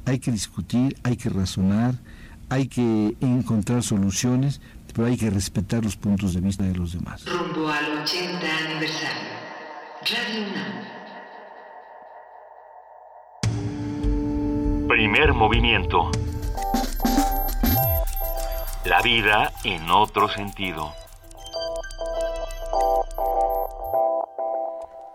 [0.06, 1.94] Hay que discutir, hay que razonar,
[2.48, 4.60] hay que encontrar soluciones,
[4.94, 7.24] pero hay que respetar los puntos de vista de los demás.
[7.26, 9.30] Rumbo al 80 aniversario.
[10.02, 10.90] Radio UNAM.
[14.88, 16.10] Primer movimiento.
[18.86, 20.99] La vida en otro sentido.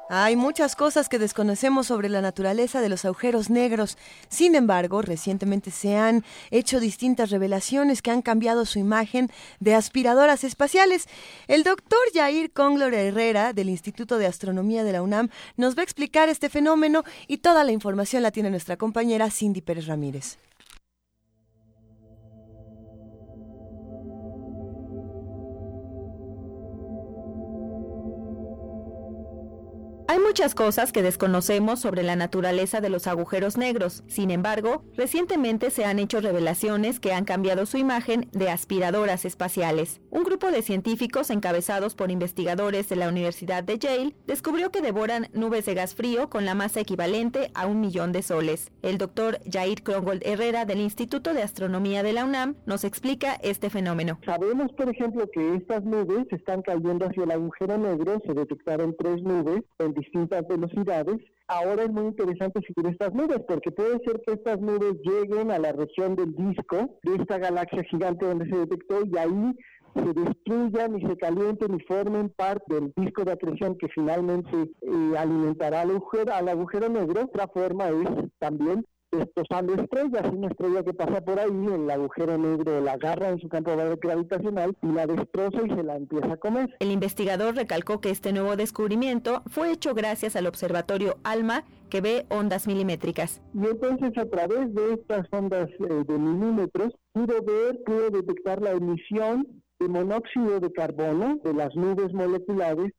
[0.08, 3.98] Hay muchas cosas que desconocemos sobre la naturaleza de los agujeros negros.
[4.30, 10.44] Sin embargo, recientemente se han hecho distintas revelaciones que han cambiado su imagen de aspiradoras
[10.44, 11.08] espaciales.
[11.48, 15.86] El doctor Jair Conglor Herrera, del Instituto de Astronomía de la UNAM, nos va a
[15.86, 20.38] explicar este fenómeno y toda la información la tiene nuestra compañera Cindy Pérez Ramírez.
[30.16, 34.02] Hay muchas cosas que desconocemos sobre la naturaleza de los agujeros negros.
[34.08, 40.00] Sin embargo, recientemente se han hecho revelaciones que han cambiado su imagen de aspiradoras espaciales.
[40.12, 45.28] Un grupo de científicos encabezados por investigadores de la Universidad de Yale descubrió que devoran
[45.34, 48.72] nubes de gas frío con la masa equivalente a un millón de soles.
[48.84, 53.70] El doctor Jair Krongold Herrera del Instituto de Astronomía de la UNAM nos explica este
[53.70, 54.18] fenómeno.
[54.24, 58.22] Sabemos, por ejemplo, que estas nubes están cayendo hacia el agujero negro.
[58.26, 61.18] Se detectaron tres nubes en distintas velocidades.
[61.48, 65.60] Ahora es muy interesante seguir estas nubes porque puede ser que estas nubes lleguen a
[65.60, 69.56] la región del disco de esta galaxia gigante donde se detectó y ahí
[69.94, 75.18] se destruyan y se calienten y formen parte del disco de acreción que finalmente eh,
[75.18, 77.26] alimentará al agujero, al agujero negro.
[77.26, 78.86] Otra forma es también
[79.18, 83.50] destrozando estrellas, una estrella que pasa por ahí, el agujero negro la agarra en su
[83.50, 86.76] campo gravitacional y la destroza y se la empieza a comer.
[86.80, 92.26] El investigador recalcó que este nuevo descubrimiento fue hecho gracias al observatorio ALMA que ve
[92.30, 93.42] ondas milimétricas.
[93.54, 98.72] Y entonces a través de estas ondas eh, de milímetros pudo ver, pudo detectar la
[98.72, 99.48] emisión
[99.80, 102.92] de monóxido de carbono de las nubes moleculares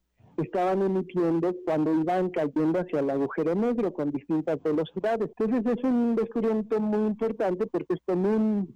[0.43, 5.31] estaban emitiendo cuando iban cayendo hacia el agujero negro con distintas velocidades.
[5.39, 8.75] Entonces es un descubrimiento muy importante porque es con un,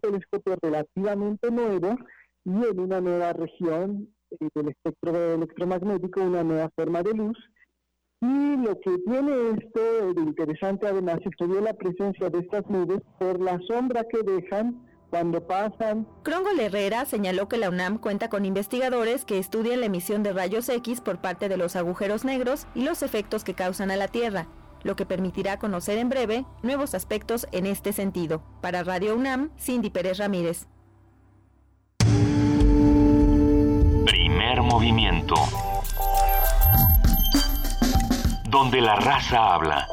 [0.00, 1.96] telescopio relativamente nuevo
[2.44, 7.38] y en una nueva región eh, del espectro electromagnético, una nueva forma de luz.
[8.20, 13.00] Y lo que tiene esto de interesante además es que la presencia de estas nubes
[13.18, 16.06] por la sombra que dejan cuando pasan.
[16.22, 20.68] Crongol Herrera señaló que la UNAM cuenta con investigadores que estudian la emisión de rayos
[20.68, 24.46] X por parte de los agujeros negros y los efectos que causan a la Tierra,
[24.82, 28.42] lo que permitirá conocer en breve nuevos aspectos en este sentido.
[28.60, 30.66] Para Radio UNAM, Cindy Pérez Ramírez.
[34.06, 35.34] Primer movimiento.
[38.48, 39.86] Donde la raza habla.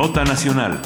[0.00, 0.80] Nota Nacional.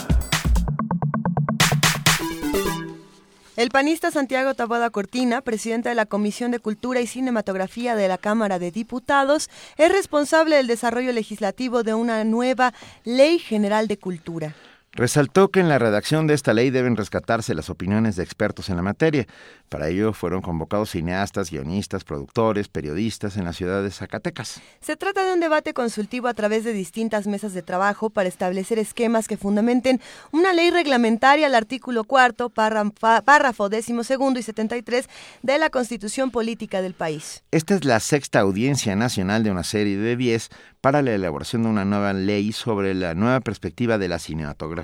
[3.57, 8.19] El panista Santiago Taboada Cortina, presidente de la Comisión de Cultura y Cinematografía de la
[8.19, 12.75] Cámara de Diputados, es responsable del desarrollo legislativo de una nueva
[13.05, 14.57] Ley General de Cultura.
[14.97, 18.77] Resaltó que en la redacción de esta ley deben rescatarse las opiniones de expertos en
[18.77, 19.27] la materia.
[19.69, 24.61] Para ello fueron convocados cineastas, guionistas, productores, periodistas en la ciudad de Zacatecas.
[24.81, 28.79] Se trata de un debate consultivo a través de distintas mesas de trabajo para establecer
[28.79, 30.01] esquemas que fundamenten
[30.31, 35.09] una ley reglamentaria al artículo cuarto, párrafo décimo segundo y 73
[35.43, 37.43] de la Constitución Política del país.
[37.51, 40.51] Esta es la sexta audiencia nacional de una serie de 10
[40.81, 44.84] para la elaboración de una nueva ley sobre la nueva perspectiva de la cinematografía,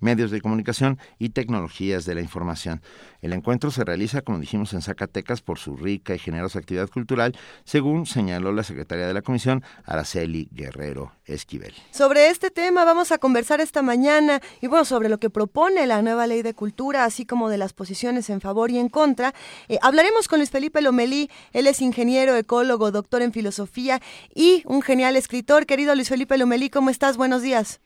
[0.00, 2.82] medios de comunicación y tecnologías de la información.
[3.22, 7.36] El encuentro se realiza, como dijimos, en Zacatecas por su rica y generosa actividad cultural,
[7.64, 11.74] según señaló la secretaria de la comisión, Araceli Guerrero Esquivel.
[11.90, 16.02] Sobre este tema vamos a conversar esta mañana y bueno, sobre lo que propone la
[16.02, 19.34] nueva ley de cultura, así como de las posiciones en favor y en contra.
[19.68, 24.00] Eh, hablaremos con Luis Felipe Lomelí, él es ingeniero, ecólogo, doctor en filosofía
[24.34, 25.66] y un genial escritor.
[25.66, 27.16] Querido Luis Felipe Lomelí, ¿cómo estás?
[27.16, 27.80] Buenos días.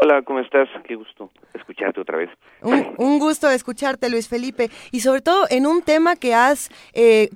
[0.00, 0.68] Hola, ¿cómo estás?
[0.84, 2.30] Qué gusto escucharte otra vez.
[2.62, 7.30] Un, gusto escucharte, Luis Felipe, y sobre todo en un tema que has eh,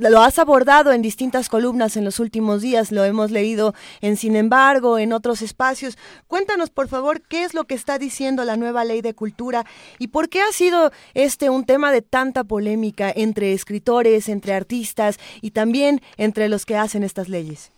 [0.00, 4.34] lo has abordado en distintas columnas en los últimos días, lo hemos leído en Sin
[4.34, 5.96] embargo, en otros espacios.
[6.26, 9.64] Cuéntanos, por favor, qué es lo que está diciendo la nueva ley de cultura
[10.00, 15.18] y por qué ha sido este un tema de tanta polémica entre escritores, entre artistas
[15.40, 17.70] y también entre los que hacen estas leyes.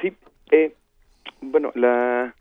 [0.00, 0.16] Sí,
[0.50, 0.74] eh,
[1.42, 2.34] bueno, la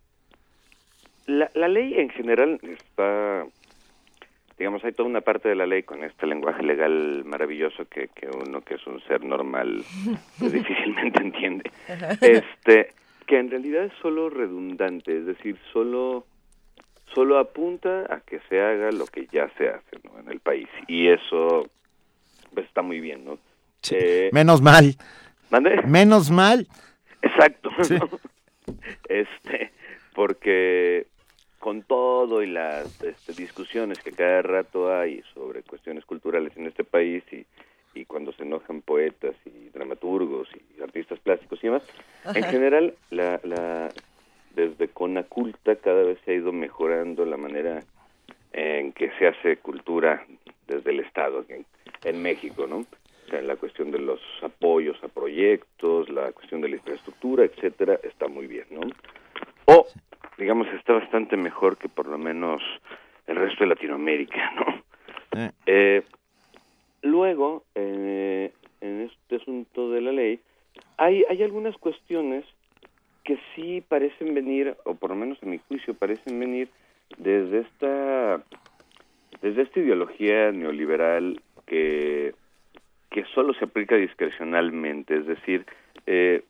[1.32, 3.45] la, la ley en general está,
[4.58, 8.28] digamos, hay toda una parte de la ley con este lenguaje legal maravilloso que, que
[8.28, 9.84] uno que es un ser normal
[10.40, 11.72] pues, difícilmente entiende.
[12.22, 12.94] Este,
[13.26, 16.26] que en realidad es solo redundante, es decir, solo
[17.14, 20.18] solo apunta a que se haga lo que ya se hace ¿no?
[20.20, 21.70] en el país y eso
[22.53, 23.38] pues, está muy bien, ¿no?
[23.91, 24.95] Eh, Menos mal.
[25.49, 25.82] ¿Mande?
[25.84, 26.68] Menos mal.
[27.22, 27.70] Exacto.
[29.10, 29.72] Este,
[30.14, 31.08] porque
[31.62, 36.84] con todo y las este, discusiones que cada rato hay sobre cuestiones culturales en este
[36.84, 37.46] país y,
[37.94, 41.84] y cuando se enojan poetas y dramaturgos y artistas plásticos y demás,
[42.34, 43.90] en general, la, la,
[44.56, 47.84] desde Conaculta cada vez se ha ido mejorando la manera
[48.54, 50.26] en que se hace cultura
[50.68, 51.64] desde el Estado en,
[52.04, 52.78] en México, ¿no?
[52.78, 58.00] O sea, la cuestión de los apoyos a proyectos, la cuestión de la infraestructura, etcétera,
[58.04, 58.82] está muy bien, ¿no?
[59.66, 59.86] O,
[60.41, 62.63] digamos, está bastante mejor que por lo menos
[63.27, 65.51] el resto de Latinoamérica, ¿no?
[65.68, 66.01] Eh,
[67.03, 68.51] luego, eh,
[68.81, 70.39] en este asunto de la ley,
[70.97, 72.43] hay, hay algunas cuestiones
[73.23, 76.69] que sí parecen venir, o por lo menos a mi juicio parecen venir
[77.19, 78.43] desde esta,
[79.43, 82.34] desde esta ideología neoliberal que,
[83.11, 85.68] que solo se aplica discrecionalmente, es decir,
[86.07, 86.43] eh,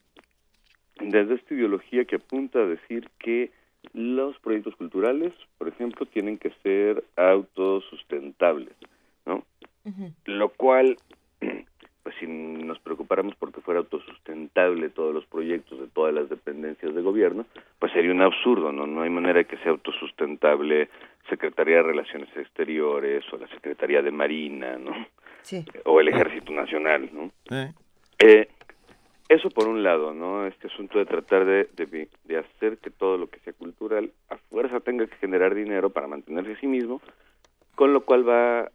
[1.01, 3.51] desde esta ideología que apunta a decir que
[3.93, 8.73] los proyectos culturales, por ejemplo, tienen que ser autosustentables,
[9.25, 9.43] ¿no?
[10.25, 10.97] Lo cual,
[12.03, 17.01] pues si nos preocupáramos porque fuera autosustentable todos los proyectos de todas las dependencias de
[17.01, 17.45] gobierno,
[17.79, 18.87] pues sería un absurdo, ¿no?
[18.87, 20.89] No hay manera de que sea autosustentable
[21.29, 24.91] Secretaría de Relaciones Exteriores o la Secretaría de Marina, ¿no?
[25.43, 25.65] Sí.
[25.85, 27.31] O el Ejército Nacional, ¿no?
[27.55, 27.73] Eh,
[28.23, 28.47] Eh,
[29.31, 30.45] eso por un lado, ¿no?
[30.45, 31.69] Este asunto de tratar de,
[32.25, 36.07] de, hacer que todo lo que sea cultural a fuerza tenga que generar dinero para
[36.07, 37.01] mantenerse a sí mismo,
[37.75, 38.69] con lo cual va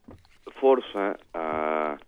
[0.59, 1.99] forza a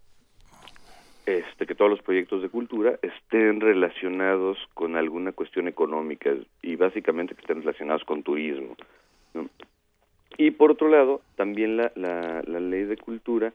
[1.26, 6.30] este que todos los proyectos de cultura estén relacionados con alguna cuestión económica
[6.62, 8.76] y básicamente que estén relacionados con turismo.
[10.38, 13.52] Y por otro lado, también la, la, la ley de cultura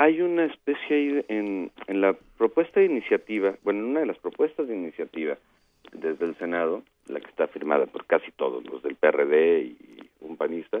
[0.00, 4.16] hay una especie ahí en, en la propuesta de iniciativa, bueno, en una de las
[4.16, 5.36] propuestas de iniciativa
[5.92, 9.76] desde el Senado, la que está firmada por casi todos los del PRD y
[10.22, 10.80] un panista,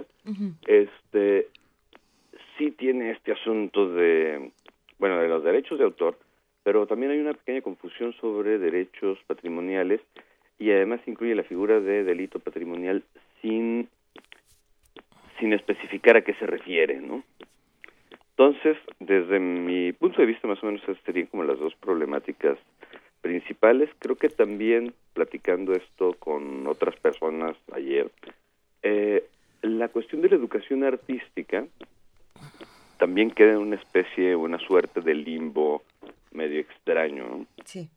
[0.66, 1.48] este
[2.56, 4.52] sí tiene este asunto de,
[4.98, 6.18] bueno, de los derechos de autor,
[6.62, 10.00] pero también hay una pequeña confusión sobre derechos patrimoniales
[10.58, 13.04] y además incluye la figura de delito patrimonial
[13.42, 13.86] sin
[15.38, 17.22] sin especificar a qué se refiere, ¿no?
[18.40, 22.56] Entonces, desde mi punto de vista, más o menos esas serían como las dos problemáticas
[23.20, 23.90] principales.
[23.98, 28.10] Creo que también, platicando esto con otras personas ayer,
[28.82, 29.28] eh,
[29.60, 31.66] la cuestión de la educación artística
[32.98, 35.82] también queda en una especie, una suerte de limbo
[36.32, 37.46] medio extraño, ¿no?
[37.66, 37.90] Sí.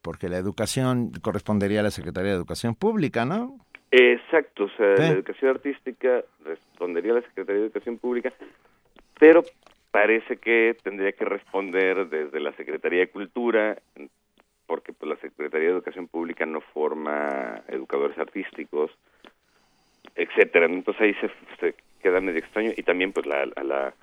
[0.00, 3.58] porque la educación correspondería a la Secretaría de Educación Pública, ¿no?
[3.90, 5.02] Exacto, o sea, Sí.
[5.02, 8.32] la educación artística respondería a la Secretaría de Educación Pública,
[9.20, 9.44] pero
[9.92, 13.76] parece que tendría que responder desde la Secretaría de Cultura,
[14.66, 18.90] porque pues la Secretaría de Educación Pública no forma educadores artísticos,
[20.16, 20.66] etcétera.
[20.66, 21.30] Entonces ahí se,
[21.60, 23.94] se queda medio extraño y también pues la, a la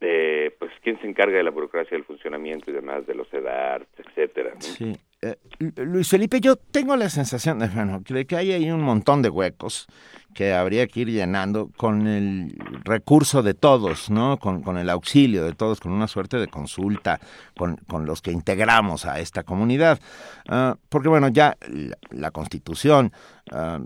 [0.00, 3.88] eh, pues quién se encarga de la burocracia del funcionamiento y demás de los EDARTs,
[3.98, 4.54] etcétera.
[4.58, 4.96] Sí.
[5.22, 9.22] Eh, Lu- Luis Felipe, yo tengo la sensación de, de que hay ahí un montón
[9.22, 9.86] de huecos
[10.34, 14.36] que habría que ir llenando con el recurso de todos, ¿no?
[14.36, 17.18] Con, con el auxilio de todos, con una suerte de consulta
[17.56, 19.98] con, con los que integramos a esta comunidad.
[20.46, 23.12] Ah, porque, bueno, ya la, la Constitución
[23.50, 23.80] ah,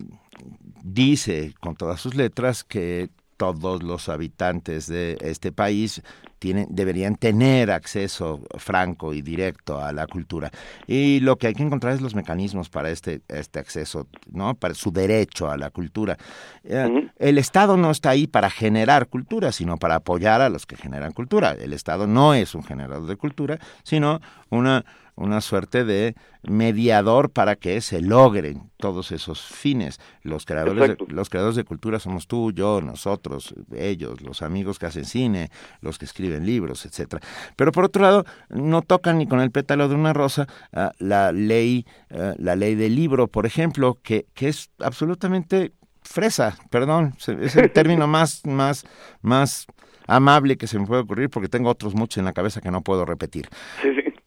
[0.82, 6.02] dice con todas sus letras que todos los habitantes de este país
[6.38, 10.50] tienen, deberían tener acceso franco y directo a la cultura.
[10.86, 14.56] Y lo que hay que encontrar es los mecanismos para este, este acceso, ¿no?
[14.56, 16.18] Para su derecho a la cultura.
[16.64, 20.76] Eh, El Estado no está ahí para generar cultura, sino para apoyar a los que
[20.76, 21.52] generan cultura.
[21.52, 24.84] El Estado no es un generador de cultura, sino una,
[25.20, 30.01] una suerte de mediador para que se logren todos esos fines.
[30.22, 34.86] Los creadores, de, los creadores de cultura somos tú, yo, nosotros, ellos, los amigos que
[34.86, 35.51] hacen cine,
[35.82, 37.20] los que escriben libros, etcétera.
[37.55, 41.32] Pero por otro lado, no tocan ni con el pétalo de una rosa ah, la
[41.32, 45.72] ley, ah, la ley del libro, por ejemplo, que, que es absolutamente
[46.02, 48.84] fresa, perdón, es el término más, más,
[49.20, 49.66] más
[50.06, 52.80] amable que se me puede ocurrir porque tengo otros muchos en la cabeza que no
[52.80, 53.48] puedo repetir.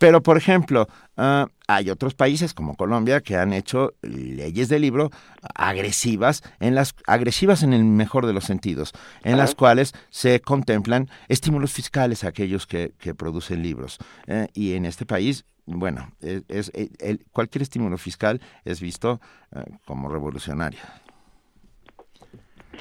[0.04, 5.12] Pero, por ejemplo, ah, hay otros países como Colombia que han hecho leyes de libro
[5.56, 8.92] agresivas, en las agresivas en el mejor de los sentidos,
[9.24, 13.98] en las cuales se contemplan estímulos fiscales a aquellos que, que producen libros.
[14.28, 19.22] Eh, y en este país, bueno, es, es- el- el- cualquier estímulo fiscal es visto
[19.56, 20.82] eh, como revolucionario.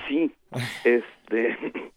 [0.08, 0.34] Sí,
[0.82, 1.56] este,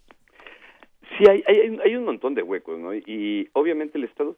[1.18, 2.94] sí hay, hay, hay un montón de huecos, ¿no?
[2.94, 4.38] Y obviamente el Estado,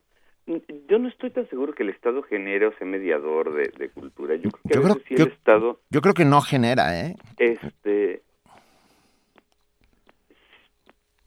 [0.87, 4.35] yo no estoy tan seguro que el Estado genere o sea mediador de, de cultura.
[4.35, 6.99] Yo creo que Yo a creo, sí yo- el Estado, yo creo que no genera,
[6.99, 7.15] ¿eh?
[7.37, 8.21] este,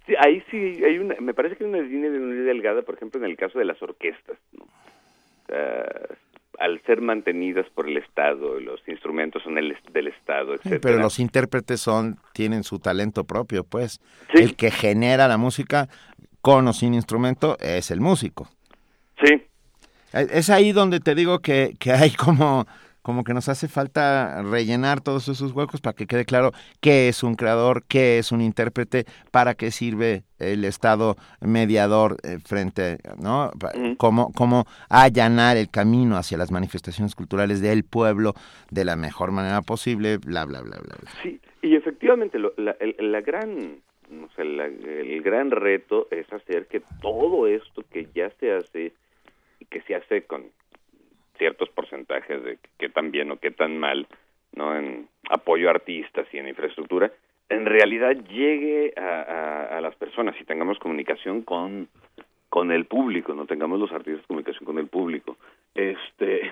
[0.06, 2.82] sí, ahí sí hay una, me parece que hay una línea de una línea delgada,
[2.82, 4.64] por ejemplo, en el caso de las orquestas, ¿no?
[5.48, 5.84] Sea,
[6.58, 10.80] al ser mantenidas por el Estado, los instrumentos son el, del Estado, Sí, etcétera.
[10.82, 14.00] pero los intérpretes son tienen su talento propio, pues.
[14.34, 15.88] El que genera la música
[16.42, 18.48] con o sin instrumento es el músico.
[19.24, 19.42] Sí.
[20.12, 22.66] Es es ahí donde te digo que, que hay como,
[23.02, 27.22] como que nos hace falta rellenar todos esos huecos para que quede claro qué es
[27.22, 33.50] un creador, qué es un intérprete, para qué sirve el Estado mediador eh, frente, ¿no?
[33.98, 38.34] Cómo, cómo allanar el camino hacia las manifestaciones culturales del pueblo
[38.70, 41.10] de la mejor manera posible, bla, bla, bla, bla, bla.
[41.22, 43.80] Sí, y efectivamente lo- la, el, la gran,
[44.10, 48.92] no sé, la- el gran reto es hacer que todo esto que ya se hace
[49.70, 50.44] que se hace con
[51.38, 54.06] ciertos porcentajes de qué tan bien o qué tan mal,
[54.52, 57.10] no, en apoyo a artistas y en infraestructura,
[57.48, 59.22] en realidad llegue a,
[59.76, 61.88] a- las personas y tengamos comunicación con
[62.50, 65.36] con el público, no tengamos los artistas comunicación con el público,
[65.74, 66.50] este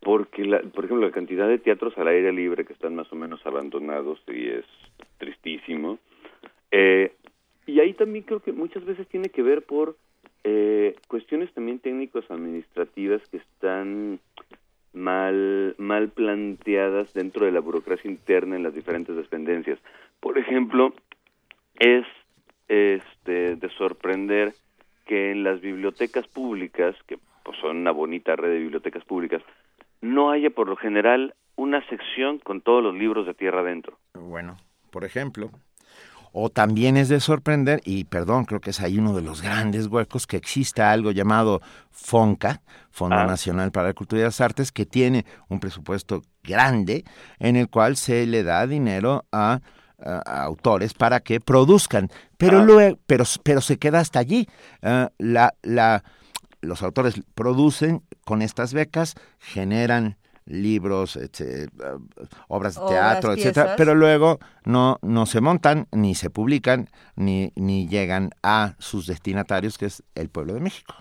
[0.00, 3.16] porque la, por ejemplo la cantidad de teatros al aire libre que están más o
[3.16, 4.64] menos abandonados y es
[5.18, 5.98] tristísimo
[6.70, 7.12] Eh,
[7.66, 9.96] y ahí también creo que muchas veces tiene que ver por
[10.44, 14.20] eh, cuestiones también técnicos administrativas que están
[14.92, 19.78] mal mal planteadas dentro de la burocracia interna en las diferentes dependencias
[20.20, 20.94] por ejemplo
[21.78, 22.06] es
[22.68, 24.54] este de sorprender
[25.06, 29.42] que en las bibliotecas públicas que pues, son una bonita red de bibliotecas públicas
[30.00, 34.56] no haya por lo general una sección con todos los libros de tierra adentro Bueno,
[34.90, 35.50] por ejemplo.
[36.32, 39.86] O también es de sorprender, y perdón, creo que es ahí uno de los grandes
[39.86, 41.60] huecos, que exista algo llamado
[41.90, 43.26] FONCA, Fondo Ah.
[43.26, 47.04] Nacional para la Cultura y las Artes, que tiene un presupuesto grande
[47.38, 49.60] en el cual se le da dinero a,
[50.00, 54.48] a- a autores para que produzcan, pero luego, pero, pero se queda hasta allí.
[54.82, 56.04] Ah, la, la,
[56.60, 60.16] los autores producen con estas becas, generan
[60.48, 61.96] libros, etc., ah,
[62.48, 63.76] obras de Obras, teatro, etcétera, piezas.
[63.76, 69.78] pero luego no, no se montan, ni se publican, ni, ni llegan a sus destinatarios,
[69.78, 70.94] que es el pueblo de México.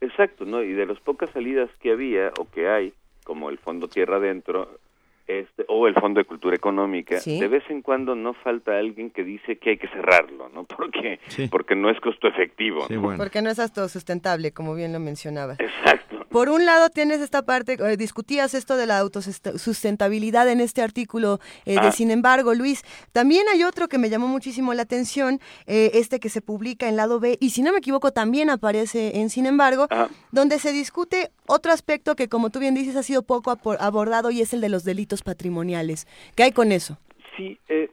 [0.00, 0.62] Exacto, ¿no?
[0.62, 2.92] Y de las pocas salidas que había o que hay,
[3.24, 4.78] como el Fondo Tierra Adentro,
[5.26, 7.40] este, o el Fondo de Cultura Económica, Sí.
[7.40, 10.64] de vez en cuando no falta alguien que dice que hay que cerrarlo, ¿no?
[10.76, 11.48] Porque, Sí.
[11.48, 12.86] porque no es costo efectivo.
[12.90, 13.16] ¿no?
[13.16, 15.54] Porque no es autosustentable, como bien lo mencionaba.
[15.58, 16.13] Exacto.
[16.34, 21.38] Por un lado tienes esta parte, eh, discutías esto de la autosustentabilidad en este artículo
[21.64, 21.92] eh, de Ah.
[21.92, 22.82] Sin embargo, Luis,
[23.12, 25.38] también hay otro que me llamó muchísimo la atención,
[25.68, 29.20] eh, este que se publica en lado B, y si no me equivoco también aparece
[29.20, 29.86] en Sin embargo,
[30.32, 34.40] donde se discute otro aspecto que como tú bien dices ha sido poco abordado y
[34.40, 36.08] es el de los delitos patrimoniales.
[36.34, 36.98] ¿Qué hay con eso?
[37.36, 37.90] Sí, eh,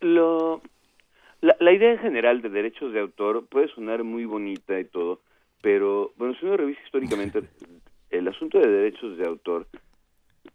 [0.00, 0.60] lo,
[1.40, 5.20] la, la idea en general de derechos de autor puede sonar muy bonita y todo,
[5.60, 7.42] pero bueno, si uno revisa históricamente,
[8.10, 9.66] el asunto de derechos de autor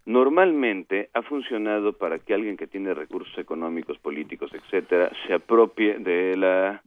[0.05, 6.35] normalmente ha funcionado para que alguien que tiene recursos económicos, políticos, etcétera, se apropie de
[6.37, 6.81] la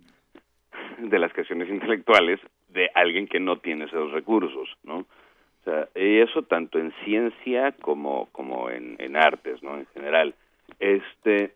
[0.99, 4.99] de las creaciones intelectuales de alguien que no tiene esos recursos, ¿no?
[4.99, 9.79] O sea, y eso tanto en ciencia como como en, en artes, ¿no?
[9.79, 10.35] En general.
[10.79, 11.55] Este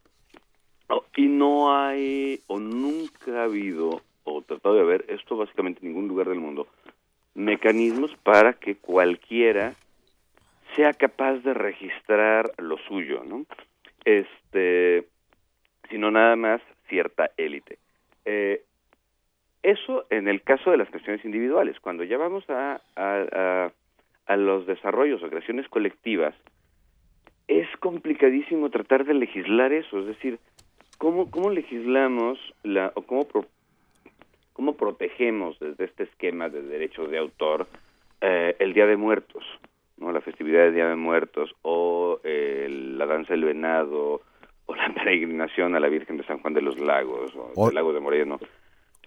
[0.88, 5.88] oh, y no hay o nunca ha habido o tratado de haber esto básicamente en
[5.88, 6.66] ningún lugar del mundo
[7.34, 9.74] mecanismos para que cualquiera
[10.76, 13.44] sea capaz de registrar lo suyo, ¿no?
[14.04, 15.06] Este,
[15.90, 17.78] sino nada más cierta élite.
[18.24, 18.62] Eh,
[19.62, 21.78] eso en el caso de las creaciones individuales.
[21.80, 23.70] Cuando ya vamos a, a,
[24.26, 26.34] a, los desarrollos o creaciones colectivas,
[27.48, 30.00] es complicadísimo tratar de legislar eso.
[30.00, 30.38] Es decir,
[30.98, 33.46] ¿cómo, cómo legislamos la, o cómo, pro-
[34.52, 37.66] cómo protegemos desde este esquema de derechos de autor
[38.20, 39.44] eh, el Día de Muertos?
[39.98, 40.12] ¿no?
[40.12, 44.20] La festividad del Día de Muertos o eh, la danza del venado
[44.66, 47.74] o la peregrinación a la Virgen de San Juan de los Lagos o, O- del
[47.74, 48.38] Lago de Moreno.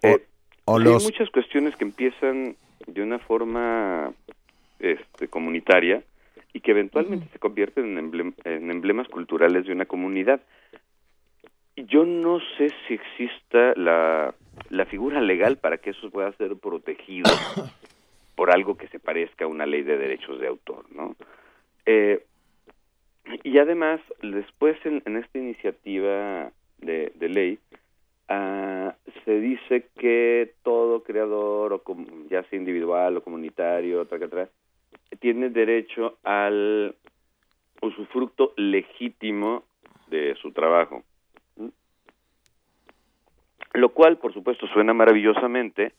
[0.02, 0.20] Eh,
[0.66, 2.56] o los- Hay muchas cuestiones que empiezan
[2.88, 4.12] de una forma
[4.80, 6.04] este, comunitaria
[6.54, 10.42] y que eventualmente se convierten en, emblem- en emblemas culturales de una comunidad.
[11.76, 14.34] Yo no sé si exista la,
[14.69, 17.32] la figura legal para que eso pueda ser protegido
[18.36, 21.15] por algo que se parezca a una ley de derechos de autor, ¿no?
[21.86, 22.23] Eh,
[23.44, 27.60] y además, después en, en esta iniciativa de, de ley,
[28.30, 34.07] ah, se dice que todo creador, o com- ya sea individual o comunitario,
[35.19, 36.95] tiene derecho al
[37.82, 39.64] usufructo legítimo
[40.07, 41.03] de su trabajo.
[43.76, 45.93] Lo cual, por supuesto, suena maravillosamente,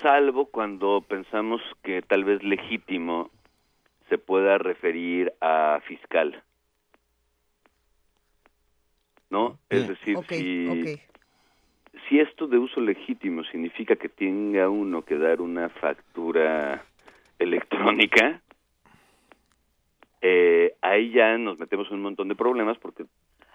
[0.00, 3.30] salvo cuando pensamos que tal vez legítimo
[4.08, 6.42] se pueda referir a fiscal.
[9.30, 9.58] ¿No?
[9.70, 10.98] Es decir, si,
[12.08, 16.84] si esto de uso legítimo significa que tenga uno que dar una factura
[17.38, 18.42] electrónica,
[20.20, 23.04] eh, ahí ya nos metemos en un montón de problemas porque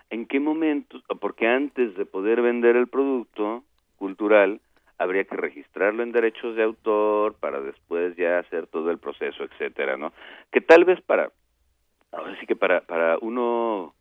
[0.10, 3.64] en qué momento, porque antes de poder vender el producto
[3.98, 4.62] cultural,
[4.98, 9.98] habría que registrarlo en derechos de autor para después ya hacer todo el proceso, etcétera,
[9.98, 10.14] ¿no?
[10.52, 11.32] Que tal vez para,
[12.12, 13.94] ahora sí que para, para uno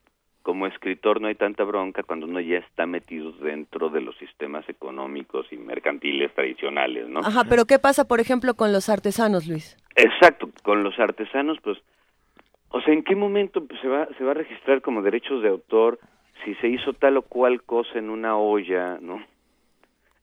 [0.43, 4.67] como escritor no hay tanta bronca cuando uno ya está metido dentro de los sistemas
[4.69, 7.19] económicos y mercantiles tradicionales, ¿no?
[7.19, 9.77] Ajá, pero ¿qué pasa, por ejemplo, con los artesanos, Luis?
[9.97, 11.79] Exacto, con los artesanos, pues,
[12.77, 15.99] o sea, ¿en qué momento se va se va a registrar como derechos de autor
[16.45, 19.25] si se hizo tal o cual cosa en una olla, ¿no?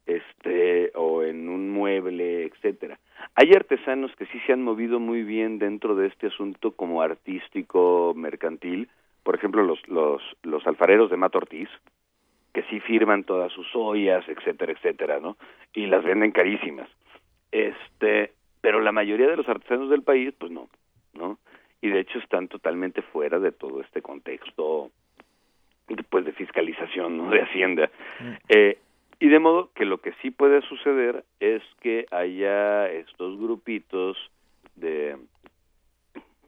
[0.05, 2.99] Este o en un mueble, etcétera.
[3.35, 8.13] Hay artesanos que sí se han movido muy bien dentro de este asunto como artístico
[8.15, 8.87] mercantil,
[9.23, 11.69] por ejemplo, los los los alfareros de Mato Ortiz,
[12.53, 15.37] que sí firman todas sus ollas, etcétera, etcétera, ¿no?
[15.73, 16.87] Y las venden carísimas.
[17.51, 20.69] Este, pero la mayoría de los artesanos del país, pues ¿no?
[21.83, 24.89] Y de hecho están totalmente fuera de todo este contexto,
[26.09, 27.29] pues, de fiscalización, ¿no?
[27.29, 27.91] De Hacienda.
[28.47, 28.77] Eh,
[29.19, 34.15] y de modo que lo que sí puede suceder es que haya estos grupitos
[34.75, 35.17] de,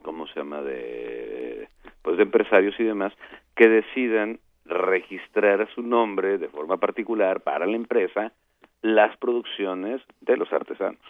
[0.03, 0.61] ¿cómo se llama?
[0.61, 1.67] De,
[2.01, 3.11] pues de empresarios y demás,
[3.57, 8.31] que decidan registrar a su nombre de forma particular para la empresa
[8.81, 11.01] las producciones de los artesanos.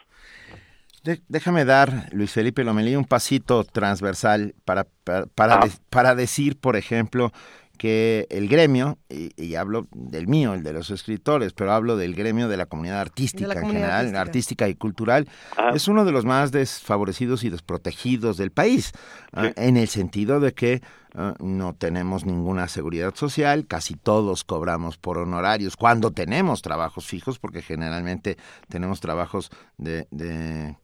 [1.06, 6.58] De- déjame dar, Luis Felipe Lomelí, un pasito transversal para, para, para, de- para decir,
[6.60, 7.32] por ejemplo,
[7.78, 12.16] que el gremio, y, y hablo del mío, el de los escritores, pero hablo del
[12.16, 14.22] gremio de la comunidad artística en comunidad general, artística.
[14.22, 15.28] artística y cultural,
[15.58, 15.72] Ah.
[15.76, 18.92] es uno de los más desfavorecidos y desprotegidos del país,
[19.34, 20.82] ah, en el sentido de que
[21.14, 27.38] ah, no tenemos ninguna seguridad social, casi todos cobramos por honorarios cuando tenemos trabajos fijos,
[27.40, 28.38] porque generalmente
[28.70, 30.76] tenemos trabajos de- de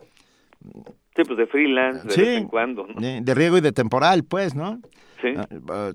[1.16, 3.00] Sí, pues de freelance, de Sí, vez en cuando, ¿no?
[3.02, 4.80] de, de riego y de temporal, pues, ¿no?
[5.22, 5.34] Sí.
[5.38, 5.92] Ah, ah,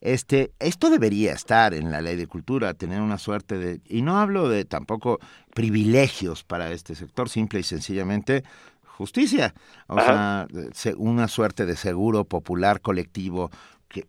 [0.00, 4.18] Este, esto debería estar en la ley de cultura, tener una suerte de, y no
[4.18, 5.18] hablo de tampoco
[5.54, 8.42] privilegios para este sector, simple y sencillamente
[8.84, 9.54] justicia,
[9.88, 10.46] o Ajá.
[10.52, 13.50] sea, se- una suerte de seguro popular colectivo
[13.92, 14.04] que,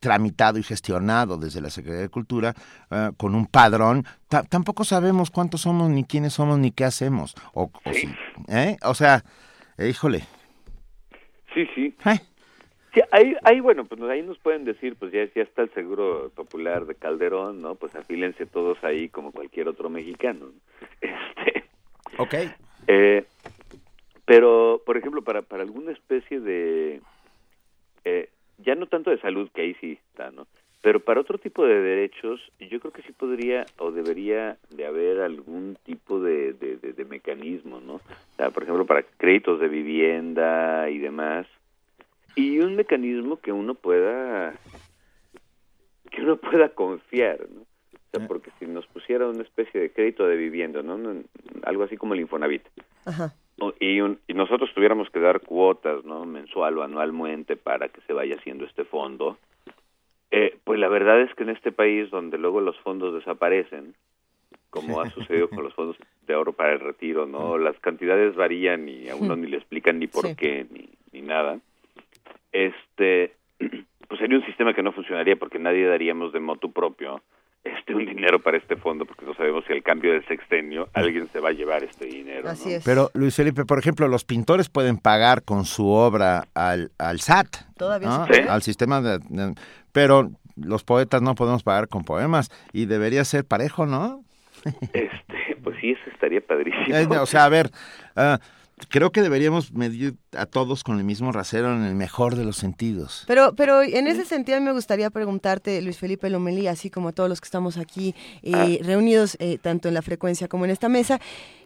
[0.00, 2.54] tramitado y gestionado desde la Secretaría de Cultura
[2.90, 4.04] ah, con un padrón.
[4.28, 7.34] Ta- tampoco sabemos cuántos somos, ni quiénes somos, ni qué hacemos.
[7.52, 8.08] O, o si-
[8.48, 8.76] ¿eh?
[8.82, 9.24] o sea,
[9.76, 10.20] eh, híjole.
[11.52, 11.94] Sí, sí.
[12.06, 12.20] Eh.
[12.94, 16.30] Sí, ahí, ahí, bueno, pues ahí nos pueden decir, pues ya, ya está el seguro
[16.34, 17.74] popular de Calderón, ¿no?
[17.74, 20.46] Pues afílense todos ahí como cualquier otro mexicano.
[20.46, 20.52] ¿no?
[21.00, 21.64] Este,
[22.18, 22.34] Ok.
[22.86, 23.24] eh,
[24.24, 27.00] pero, por ejemplo, para, para alguna especie de,
[28.04, 28.30] eh,
[28.64, 30.46] ya no tanto de salud, que ahí sí está, ¿no?
[30.82, 35.20] Pero para otro tipo de derechos, yo creo que sí podría o debería de haber
[35.22, 37.94] algún tipo de, de, de- de mecanismo, ¿no?
[37.94, 38.02] O
[38.36, 41.46] sea, por ejemplo, para créditos de vivienda y demás.
[42.36, 44.54] Y un mecanismo que uno pueda,
[46.10, 47.62] que uno pueda confiar, ¿no?
[47.62, 47.66] O
[48.18, 50.98] sea, porque si nos pusiera una especie de crédito de vivienda, ¿no?
[50.98, 51.22] No-
[51.64, 52.62] Algo así como el Infonavit.
[53.06, 53.34] Ajá.
[53.80, 56.24] Y, un- y nosotros tuviéramos que dar cuotas, ¿no?
[56.26, 59.38] Mensual o anualmente para que se vaya haciendo este fondo.
[60.30, 63.94] Eh, pues la verdad es que en este país donde luego los fondos desaparecen,
[64.70, 67.56] como ha sucedido con los fondos de ahorro para el retiro, ¿no?
[67.58, 70.34] Las cantidades varían y a uno ni le explican ni por Sí.
[70.34, 71.60] qué ni, ni nada.
[72.52, 73.32] Este,
[74.08, 77.20] pues sería un sistema que no funcionaría porque nadie daríamos de motu propio
[77.64, 81.28] este un dinero para este fondo porque no sabemos si al cambio del sextenio alguien
[81.32, 82.48] se va a llevar este dinero.
[82.48, 82.74] Así ¿no?
[82.76, 82.84] es.
[82.84, 87.56] Pero, Luis Felipe, por ejemplo, los pintores pueden pagar con su obra al, al SAT,
[87.76, 88.48] Todavía puede.
[88.48, 89.54] al sistema de, de-
[89.92, 94.22] Pero los poetas no podemos pagar con poemas y debería ser parejo, ¿no?
[94.92, 96.94] Este, pues sí, eso estaría padrísimo.
[96.96, 97.70] Eh, o sea, a ver,
[98.16, 98.38] ah,
[98.88, 102.56] creo que deberíamos medir a todos con el mismo rasero en el mejor de los
[102.56, 103.24] sentidos.
[103.26, 107.28] Pero, pero en ese sentido me gustaría preguntarte, Luis Felipe Lomelí, así como a todos
[107.28, 108.84] los que estamos aquí eh, Ah.
[108.84, 111.20] reunidos, eh, tanto en la frecuencia como en esta mesa,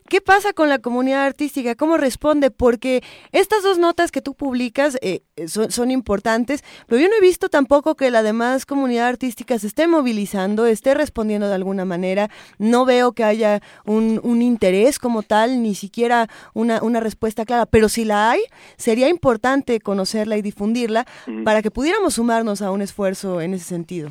[0.09, 1.75] ¿qué pasa con la comunidad artística?
[1.75, 2.51] ¿Cómo responde?
[2.51, 3.03] Porque
[3.33, 7.49] estas dos notas que tú publicas eh, son, son, importantes, pero yo no he visto
[7.49, 12.29] tampoco que la demás comunidad artística se esté movilizando, esté respondiendo de alguna manera.
[12.59, 17.67] No veo que haya un, un interés como tal, ni siquiera una, una respuesta clara,
[17.67, 18.41] pero si la hay,
[18.77, 21.05] sería importante conocerla y difundirla
[21.45, 24.11] para que pudiéramos sumarnos a un esfuerzo en ese sentido.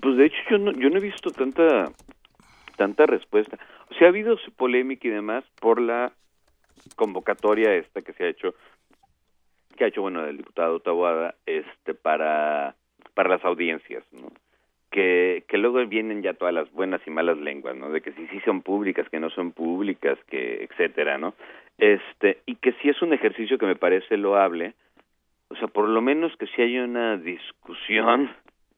[0.00, 1.90] pues de hecho yo no, yo no he visto tanta
[2.76, 3.58] tanta respuesta.
[3.98, 6.12] Sea, ha habido polémica y demás por la
[6.96, 8.54] convocatoria esta que se ha hecho
[9.76, 12.74] que ha hecho bueno el diputado Taboada este para
[13.14, 14.30] para las audiencias, ¿no?
[14.90, 17.90] Que, que luego vienen ya todas las buenas y malas lenguas, ¿no?
[17.90, 21.34] De que si sí son públicas, que no son públicas, que etcétera, ¿no?
[21.78, 24.74] Este, y que sí es un ejercicio que me parece loable,
[25.48, 28.30] o sea, por lo menos que si hay una discusión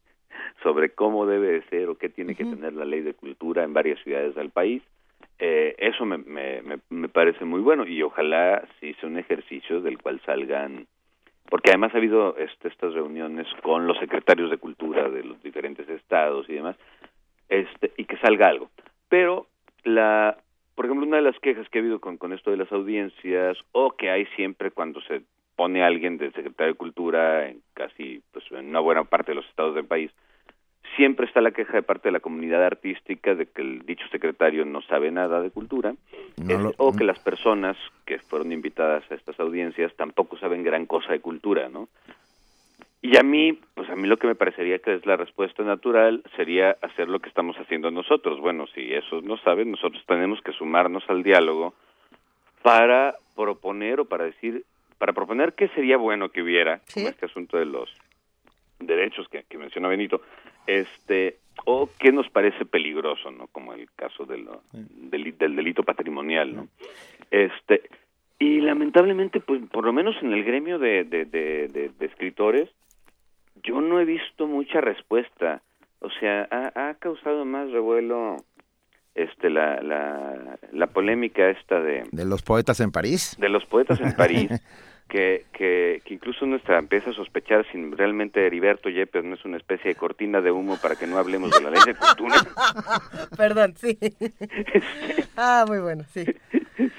[0.62, 3.72] sobre cómo debe de ser o qué tiene que tener la ley de cultura en
[3.72, 4.82] varias ciudades del país.
[5.38, 9.98] Eh, eso me, me, me, parece muy bueno y ojalá sí sea un ejercicio del
[9.98, 10.86] cual salgan,
[11.48, 15.88] porque además ha habido este, estas reuniones con los secretarios de cultura de los diferentes
[15.88, 16.76] estados y demás,
[17.48, 18.68] este, y que salga algo.
[19.08, 19.46] Pero
[19.84, 20.38] la,
[20.74, 23.56] por ejemplo, una de las quejas que ha habido con, con esto de las audiencias
[23.70, 25.22] o que hay siempre cuando se
[25.54, 29.46] pone alguien del secretario de cultura en casi pues en una buena parte de los
[29.48, 30.10] estados del país
[30.96, 34.64] siempre está la queja de parte de la comunidad artística de que el dicho secretario
[34.64, 35.94] no sabe nada de cultura
[36.76, 41.20] o que las personas que fueron invitadas a estas audiencias tampoco saben gran cosa de
[41.20, 41.88] cultura, ¿no?
[43.00, 46.22] Y a mí, pues a mí lo que me parecería que es la respuesta natural
[46.34, 48.40] sería hacer lo que estamos haciendo nosotros.
[48.40, 51.74] Bueno, si esos no saben, nosotros tenemos que sumarnos al diálogo
[52.62, 54.64] para proponer o para decir,
[54.98, 57.88] para proponer qué sería bueno que hubiera, como este asunto de los
[58.80, 60.20] derechos que, que menciona Benito,
[60.68, 63.48] este o qué nos parece peligroso, ¿no?
[63.48, 66.68] Como el caso de lo, del, del, delito patrimonial, ¿no?
[67.30, 67.88] Este
[68.38, 72.68] y lamentablemente, pues por lo menos en el gremio de, de, de, de escritores,
[73.64, 75.62] yo no he visto mucha respuesta.
[76.00, 78.36] O sea, ha, ha causado más revuelo
[79.18, 84.00] este la, la, la polémica esta de de los poetas en París de los poetas
[84.00, 84.48] en París
[85.08, 89.56] que, que, que, incluso nuestra empieza a sospechar si realmente Heriberto Yepes no es una
[89.56, 92.36] especie de cortina de humo para que no hablemos de la ley de cultura.
[93.36, 93.98] Perdón, sí.
[95.36, 96.26] ah, muy bueno, sí.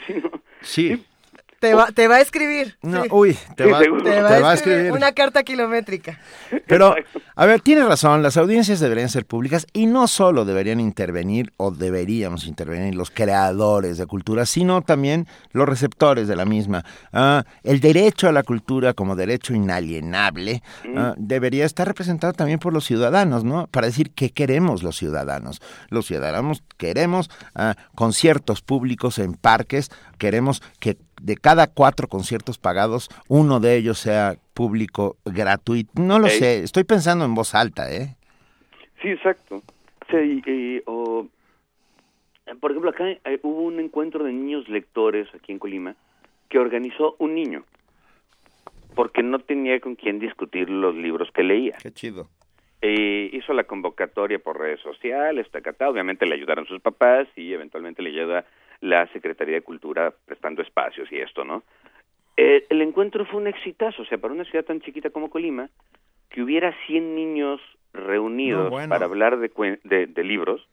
[0.06, 0.22] Sí.
[0.24, 0.32] No.
[0.62, 1.06] sí.
[1.60, 2.78] Te va, te va a escribir.
[2.82, 3.10] No, sí.
[3.12, 6.20] Uy, te va, te va, te va a, escribir a escribir una carta kilométrica.
[6.68, 6.96] Pero,
[7.36, 11.72] a ver, tienes razón, las audiencias deberían ser públicas y no solo deberían intervenir o
[11.72, 16.86] deberíamos intervenir los creadores de cultura, sino también los receptores de la misma.
[17.12, 22.74] Uh, el derecho a la cultura como derecho inalienable uh, debería estar representado también por
[22.74, 23.68] los ciudadanos, ¿no?
[23.68, 25.62] Para decir qué queremos los ciudadanos.
[25.90, 33.10] Los ciudadanos queremos uh, conciertos públicos en parques, queremos que de cada cuatro conciertos pagados,
[33.28, 35.92] uno de ellos sea público gratuito.
[35.96, 36.38] No lo hey.
[36.38, 38.16] sé, estoy pensando en voz alta, ¿eh?
[39.02, 39.64] Sí, exacto.
[40.12, 40.82] Sí, y,
[42.60, 45.96] por ejemplo, acá eh, hubo un encuentro de niños lectores aquí en Colima
[46.50, 47.64] que organizó un niño
[48.96, 51.78] porque no tenía con quién discutir los libros que leía.
[51.82, 52.28] Qué chido.
[52.82, 55.90] E hizo la convocatoria por redes sociales, tacata.
[55.90, 58.46] obviamente le ayudaron sus papás y eventualmente le ayuda
[58.82, 61.64] la Secretaría de Cultura prestando espacios y esto, ¿no?
[62.38, 65.70] Eh, el encuentro fue un exitazo, o sea, para una ciudad tan chiquita como Colima,
[66.30, 67.60] que hubiera 100 niños
[67.94, 68.90] reunidos no, bueno.
[68.90, 70.66] para hablar de, de, de libros,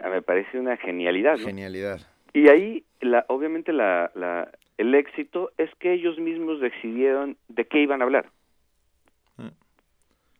[0.00, 1.38] me parece una genialidad.
[1.38, 1.46] ¿no?
[1.46, 2.00] Genialidad.
[2.32, 7.80] Y ahí, la, obviamente, la, la, el éxito es que ellos mismos decidieron de qué
[7.80, 8.26] iban a hablar.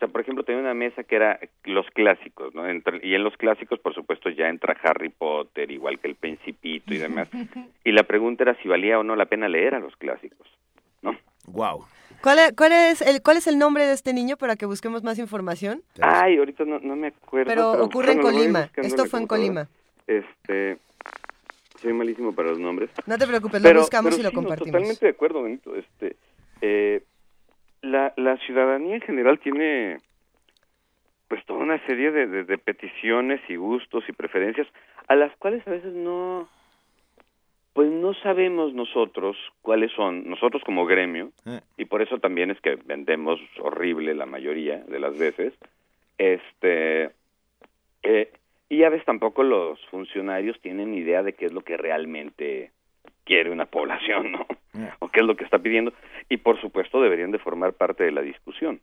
[0.04, 2.68] Sea, por ejemplo, tenía una mesa que era los clásicos, ¿no?
[2.68, 6.92] Entre, y en los clásicos, por supuesto, ya entra Harry Potter, igual que el Principito
[6.92, 7.28] y demás.
[7.84, 10.46] Y la pregunta era si valía o no la pena leer a los clásicos,
[11.02, 11.16] ¿no?
[11.46, 11.84] Wow.
[12.22, 15.02] ¿Cuál es, cuál es, el, ¿Cuál es el nombre de este niño para que busquemos
[15.02, 15.82] más información?
[16.00, 17.48] Ay, ahorita no, no me acuerdo.
[17.48, 18.70] Pero, pero ocurre en Colima.
[18.76, 19.68] Esto fue en Colima.
[20.06, 20.78] Este,
[21.80, 22.90] soy malísimo para los nombres.
[23.06, 24.66] No te preocupes, pero, lo buscamos pero y lo sí, compartimos.
[24.66, 25.76] No, totalmente de acuerdo, Benito.
[25.76, 26.16] Este,
[26.62, 27.02] eh,
[27.84, 29.98] la, la ciudadanía en general tiene
[31.28, 34.66] pues toda una serie de, de, de, peticiones y gustos y preferencias
[35.08, 36.48] a las cuales a veces no
[37.72, 41.60] pues no sabemos nosotros cuáles son nosotros como gremio eh.
[41.76, 45.52] y por eso también es que vendemos horrible la mayoría de las veces
[46.18, 47.10] este
[48.02, 48.32] eh,
[48.68, 52.70] y a veces tampoco los funcionarios tienen idea de qué es lo que realmente
[53.24, 54.90] quiere una población no Eh.
[54.98, 55.92] o qué es lo que está pidiendo
[56.28, 58.80] y por supuesto deberían de formar parte de la discusión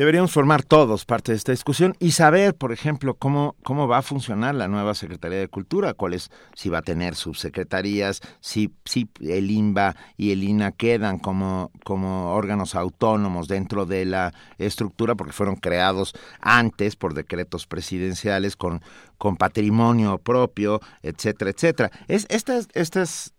[0.00, 4.02] Deberíamos formar todos parte de esta discusión y saber, por ejemplo, cómo, cómo va a
[4.02, 9.50] funcionar la nueva Secretaría de Cultura, cuáles, si va a tener subsecretarías, si, si el
[9.50, 15.56] INBA y el INA quedan como, como órganos autónomos dentro de la estructura, porque fueron
[15.56, 18.80] creados antes por decretos presidenciales con,
[19.18, 21.90] con patrimonio propio, etcétera, etcétera.
[22.08, 23.34] Es, estas, estas,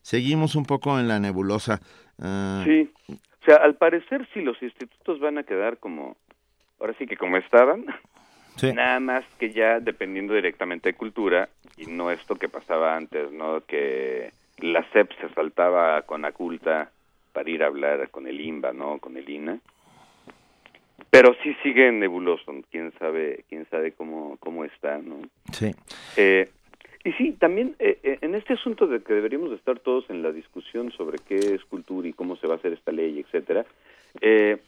[0.00, 1.80] seguimos un poco en la nebulosa.
[2.18, 2.90] ah, Sí,
[3.42, 6.16] o sea, al parecer sí los institutos van a quedar como,
[6.78, 7.86] ahora sí que como estaban,
[8.74, 13.62] nada más que ya dependiendo directamente de cultura y no esto que pasaba antes, ¿no?
[13.62, 16.90] Que la CEP se saltaba con Aculta
[17.32, 18.98] para ir a hablar con el INBA, ¿no?
[18.98, 19.58] Con el INA.
[21.10, 25.20] Pero sí sigue nebuloso, quién sabe, quién sabe cómo, cómo está, ¿no?
[25.52, 25.74] Sí.
[26.16, 26.48] Eh,
[27.04, 30.22] y sí, también eh, eh, en este asunto de que deberíamos de estar todos en
[30.22, 33.66] la discusión sobre qué es cultura y cómo se va a hacer esta ley, etcétera,
[34.20, 34.58] eh,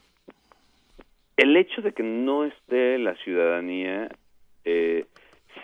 [1.37, 4.09] el hecho de que no esté la ciudadanía
[4.65, 5.07] eh,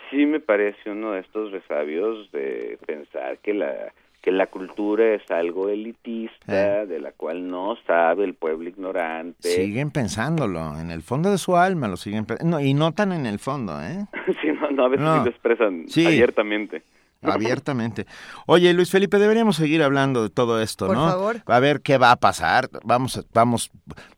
[0.09, 5.29] sí me parece uno de estos resabios de pensar que la que la cultura es
[5.31, 9.49] algo elitista, de la cual no sabe el pueblo ignorante.
[9.49, 13.11] Siguen pensándolo, en el fondo de su alma lo siguen pe- no, y no tan
[13.13, 14.05] en el fondo, ¿eh?
[14.41, 15.17] sí, no, no, a veces No.
[15.17, 16.05] sí lo expresan Sí.
[16.05, 16.83] abiertamente.
[17.21, 18.07] Abiertamente.
[18.47, 21.07] Oye, Luis Felipe, deberíamos seguir hablando de todo esto, Por ¿no?
[21.07, 21.43] favor.
[21.45, 22.69] A ver qué va a pasar.
[22.83, 23.69] Vamos, vamos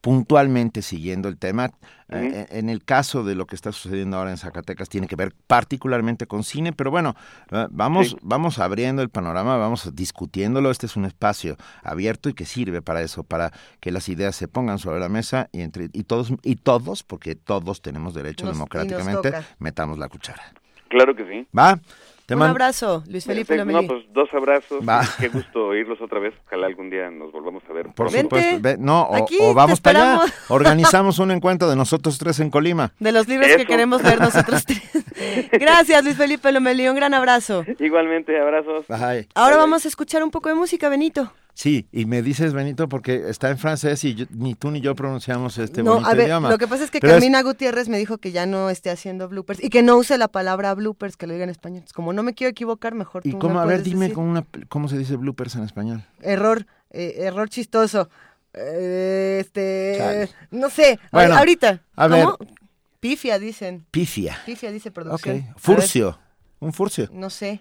[0.02, 1.72] puntualmente siguiendo el tema.
[2.10, 5.34] Eh, en el caso de lo que está sucediendo ahora en Zacatecas, tiene que ver
[5.48, 7.16] particularmente con cine, pero bueno,
[7.52, 8.18] eh, vamos, Sí.
[8.22, 10.70] vamos abriendo el panorama, vamos discutiéndolo.
[10.70, 14.48] Este es un espacio abierto y que sirve para eso, para que las ideas se
[14.48, 18.56] pongan sobre la mesa y entre y todos y todos, porque todos tenemos derecho Nos-
[18.56, 20.44] democráticamente, metamos la cuchara.
[20.90, 21.48] Claro que sí.
[21.58, 21.80] ¿Va?
[22.34, 23.82] Te Un man- abrazo, Luis Felipe Lomelí.
[23.82, 24.80] No, pues dos abrazos.
[24.88, 25.02] Va.
[25.20, 26.34] Qué gusto oírlos otra vez.
[26.48, 27.88] Ojalá algún día nos volvamos a ver.
[27.94, 28.60] Por supuesto.
[28.60, 30.34] Ve- no, o, Aquí o vamos para allá.
[30.50, 32.92] Organizamos un encuentro de nosotros tres en Colima.
[33.00, 34.82] De los libros que queremos leer nosotros tres.
[35.52, 36.88] Gracias, Luis Felipe Lomelí.
[36.88, 37.64] Un gran abrazo.
[37.80, 38.86] Igualmente, abrazos.
[38.88, 39.28] Bye.
[39.36, 41.32] Ahora vamos a escuchar un poco de música, Benito.
[41.56, 44.96] Sí, y me dices, Benito, porque está en francés y yo- ni tú ni yo
[44.96, 46.50] pronunciamos este no, bonito a ver, idioma.
[46.50, 49.30] lo que pasa es que Pero Carmina Gutiérrez me dijo que ya no esté haciendo
[49.30, 51.78] bloopers y que no use la palabra bloopers, que lo diga en español.
[51.78, 53.60] Entonces, como no me quiero equivocar, mejor tú ¿Y me cómo?
[53.60, 56.04] A ver, dime con una, cómo se dice bloopers en español.
[56.22, 58.10] Error, eh, error chistoso.
[58.56, 60.30] Eh, este, Chale.
[60.52, 61.82] no sé, Bueno, ahor- ahorita.
[61.96, 62.24] a ver.
[62.26, 62.38] ¿Cómo?
[63.00, 63.86] Pifia, dicen.
[63.92, 64.38] Pifia.
[64.46, 65.46] Pifia dice producción.
[65.58, 66.18] Furcio.
[66.60, 67.10] Un furcio.
[67.12, 67.60] No sé.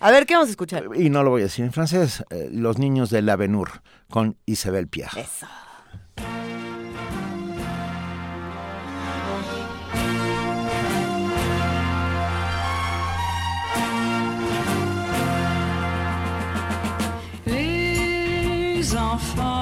[0.00, 0.88] A ver, ¿qué vamos a escuchar?
[0.94, 2.24] Y no lo voy a decir en francés.
[2.30, 5.20] eh, Los niños de l'Avenur con Isabel Pierre.
[5.20, 5.46] Eso.
[17.46, 19.61] Les enfants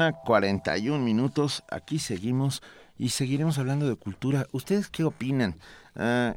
[0.00, 1.62] mañana, 41 minutos.
[1.70, 2.62] Aquí seguimos
[2.98, 4.46] y seguiremos hablando de cultura.
[4.52, 5.56] ¿Ustedes qué opinan?
[5.94, 6.36] Ah,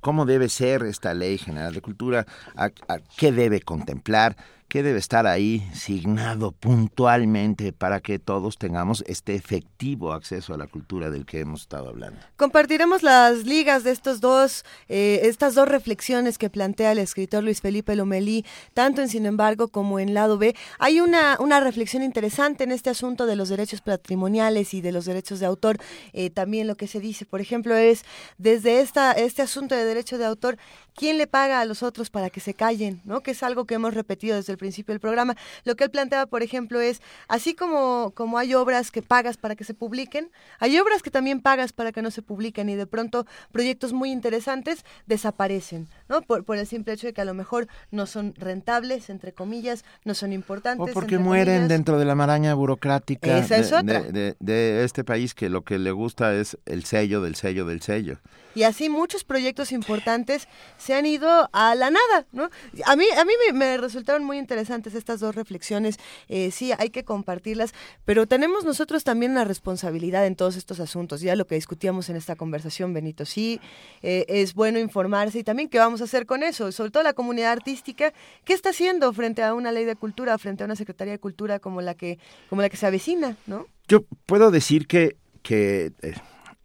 [0.00, 2.26] ¿Cómo debe ser esta ley general de cultura?
[2.56, 4.36] ¿A- a ¿Qué debe contemplar?
[4.76, 10.66] ¿Qué debe estar ahí signado puntualmente para que todos tengamos este efectivo acceso a la
[10.66, 12.20] cultura del que hemos estado hablando?
[12.36, 17.62] Compartiremos las ligas de estos dos, eh, estas dos reflexiones que plantea el escritor Luis
[17.62, 18.44] Felipe Lomelí,
[18.74, 20.54] tanto en Sin embargo como en Lado B.
[20.78, 25.06] Hay una, una reflexión interesante en este asunto de los derechos patrimoniales y de los
[25.06, 25.78] derechos de autor.
[26.12, 28.04] Eh, también lo que se dice, por ejemplo, es
[28.36, 30.58] desde esta, este asunto de derecho de autor,
[30.96, 33.00] ¿quién le paga a los otros para que se callen?
[33.04, 33.20] ¿no?
[33.20, 35.36] Que es algo que hemos repetido desde el principio del programa.
[35.64, 39.54] Lo que él planteaba, por ejemplo, es, así como, como hay obras que pagas para
[39.56, 42.86] que se publiquen, hay obras que también pagas para que no se publiquen y de
[42.86, 46.22] pronto proyectos muy interesantes desaparecen, ¿no?
[46.22, 49.84] Por, por el simple hecho de que a lo mejor no son rentables, entre comillas,
[50.04, 50.90] no son importantes.
[50.90, 51.68] O porque mueren comillas.
[51.68, 54.02] dentro de la maraña burocrática Esa es de- otra.
[54.02, 57.64] de- de- de este país que lo que le gusta es el sello del sello
[57.66, 58.18] del sello.
[58.56, 62.48] Y así muchos proyectos importantes se han ido a la nada, ¿no?
[62.86, 65.98] A mí, a mí me, resultaron muy interesantes estas dos reflexiones.
[66.28, 67.74] Eh, sí, hay que compartirlas,
[68.06, 71.20] pero tenemos nosotros también una responsabilidad en todos estos asuntos.
[71.20, 73.60] Ya lo que discutíamos en esta conversación, Benito, sí,
[74.02, 77.12] eh, es bueno informarse y también qué vamos a hacer con eso, sobre todo la
[77.12, 78.14] comunidad artística,
[78.46, 81.58] ¿qué está haciendo frente a una ley de cultura, frente a una secretaría de cultura
[81.58, 82.18] como la que,
[82.48, 83.66] como la que se avecina, ¿no?
[83.86, 86.14] Yo puedo decir que, que eh,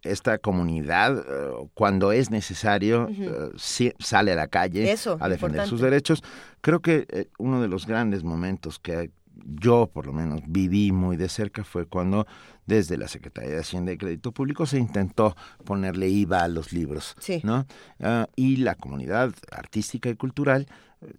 [0.02, 5.62] esta comunidad, eh, cuando es necesario, eh, sí sale a la calle Eso, a defender
[5.62, 5.68] importante.
[5.70, 6.22] sus derechos.
[6.60, 9.10] Creo que eh, uno de los grandes momentos que
[9.44, 12.26] yo, por lo menos, viví muy de cerca fue cuando
[12.66, 15.34] desde la Secretaría de Hacienda y Crédito Público se intentó
[15.64, 17.40] ponerle IVA a los libros, Sí.
[17.42, 17.66] ¿no?
[18.00, 20.66] Ah, y la comunidad artística y cultural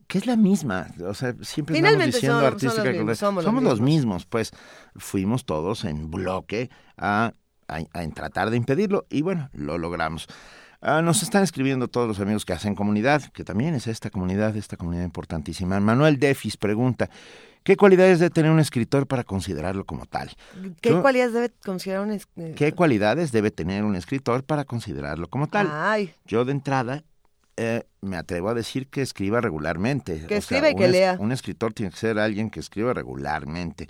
[0.08, 3.20] que es la misma, o sea, siempre estamos diciendo son- son artística los y mismos,
[3.20, 3.44] cultural.
[3.44, 4.52] somos los mismos, pues
[4.96, 7.34] fuimos todos en bloque a
[7.94, 10.28] en tratar de impedirlo y bueno, lo logramos.
[10.82, 14.56] Ah, nos están escribiendo todos los amigos que hacen comunidad, que también es esta comunidad,
[14.58, 15.80] esta comunidad importantísima.
[15.80, 17.10] Manuel Defis pregunta,
[17.64, 20.32] ¿qué cualidades debe tener un escritor para considerarlo como tal?
[20.82, 22.12] ¿Qué Yo- cualidades debe considerar un...
[22.12, 25.70] eh, ¿Qué cualidades debe tener un escritor para considerarlo como tal?
[25.72, 26.14] Ay.
[26.26, 27.06] Yo de entrada
[27.56, 30.26] eh, me atrevo a decir que escriba regularmente.
[30.28, 31.16] Que escriba y que es- lea.
[31.18, 33.88] Un escritor tiene que ser alguien que escriba regularmente.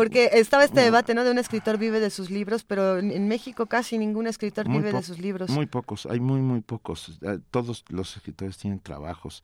[0.00, 1.24] Porque estaba este debate, ¿no?
[1.24, 4.92] De un escritor vive de sus libros, pero en, México casi ningún escritor Muy vive
[4.92, 5.50] de sus libros.
[5.50, 7.18] Muy pocos, hay muy, muy pocos.
[7.20, 9.42] Eh, Todos los escritores tienen trabajos.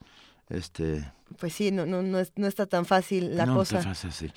[0.49, 3.77] Este, Pues sí, no, no, no, es- no está tan fácil la no cosa.
[3.77, 4.31] te fácil, sí.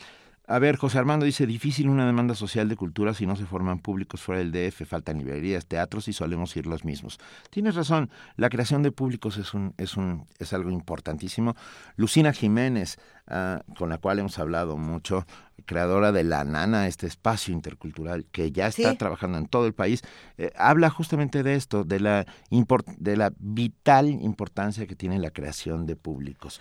[0.52, 3.78] A ver, José Armando dice, difícil una demanda social de cultura si no se forman
[3.78, 7.20] públicos fuera del DF, faltan librerías, teatros y solemos ir los mismos.
[7.50, 11.54] Tienes razón, la creación de públicos es un, es un, es algo importantísimo.
[11.94, 12.98] Lucina Jiménez,
[13.28, 15.24] ah, con la cual hemos hablado mucho,
[15.66, 18.96] creadora de La Nana, este espacio intercultural que ya está Sí.
[18.98, 20.02] trabajando en todo el país,
[20.36, 25.30] eh, habla justamente de esto, de la, import- de la vital importancia que tiene la
[25.30, 26.60] creación de públicos.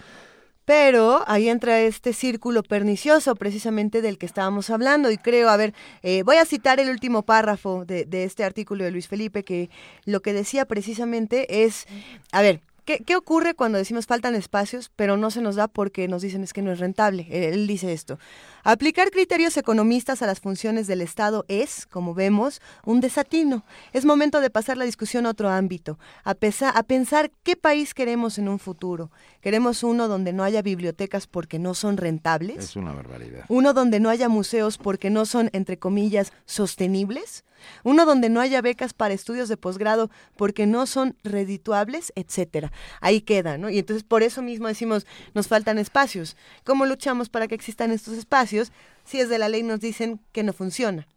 [0.69, 5.73] Pero ahí entra este círculo pernicioso precisamente del que estábamos hablando y creo, a ver,
[6.03, 9.71] eh, voy a citar el último párrafo de, de este artículo de Luis Felipe que
[10.05, 11.87] lo que decía precisamente es,
[12.31, 16.07] a ver, ¿Qué, ¿Qué, ocurre cuando decimos faltan espacios, pero no se nos da porque
[16.07, 17.27] nos dicen es que no es rentable?
[17.29, 18.17] Él dice esto.
[18.63, 23.63] Aplicar criterios economistas a las funciones del Estado es, como vemos, un desatino.
[23.93, 27.93] Es momento de pasar la discusión a otro ámbito, a, pesar, a pensar qué país
[27.93, 29.11] queremos en un futuro.
[29.41, 32.57] ¿Queremos uno donde no haya bibliotecas porque no son rentables?
[32.57, 33.45] Es una barbaridad.
[33.47, 37.45] ¿Uno donde no haya museos porque no son, entre comillas, sostenibles?
[37.83, 42.71] uno donde no haya becas para estudios de posgrado porque no son redituables, etcétera.
[43.01, 43.69] Ahí queda, ¿no?
[43.69, 46.37] Y entonces por eso mismo decimos, nos faltan espacios.
[46.63, 50.43] ¿Cómo luchamos para que existan estos espacios si es de la ley nos dicen que
[50.43, 51.07] no funciona?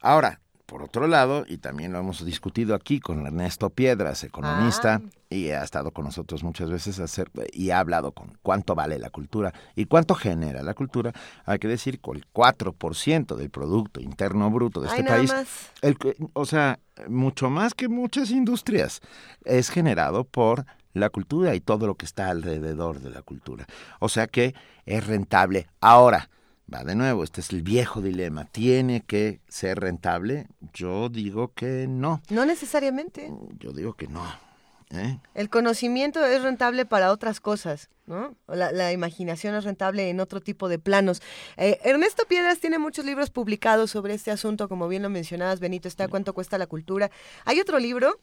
[0.00, 5.08] Ahora, por otro lado, y también lo hemos discutido aquí con Ernesto Piedras, economista, ah.
[5.30, 9.10] y ha estado con nosotros muchas veces hacer, y ha hablado con cuánto vale la
[9.10, 11.12] cultura y cuánto genera la cultura,
[11.44, 15.34] hay que decir que el 4% del Producto Interno Bruto de este Ay, país,
[15.82, 15.96] el,
[16.32, 19.00] o sea, mucho más que muchas industrias,
[19.44, 23.66] es generado por la cultura y todo lo que está alrededor de la cultura.
[24.00, 24.54] O sea que
[24.84, 25.68] es rentable.
[25.80, 26.28] Ahora,
[26.72, 28.44] va de nuevo, este es el viejo dilema.
[28.44, 30.46] ¿Tiene que ser rentable?
[30.72, 32.22] Yo digo que no.
[32.30, 33.32] No necesariamente.
[33.58, 34.24] Yo digo que no.
[34.90, 35.18] ¿eh?
[35.34, 38.34] El conocimiento es rentable para otras cosas, ¿no?
[38.48, 41.22] La, la imaginación es rentable en otro tipo de planos.
[41.56, 45.88] Eh, Ernesto Piedras tiene muchos libros publicados sobre este asunto, como bien lo mencionabas, Benito,
[45.88, 47.10] está ¿Cuánto cuesta la cultura?
[47.44, 48.18] Hay otro libro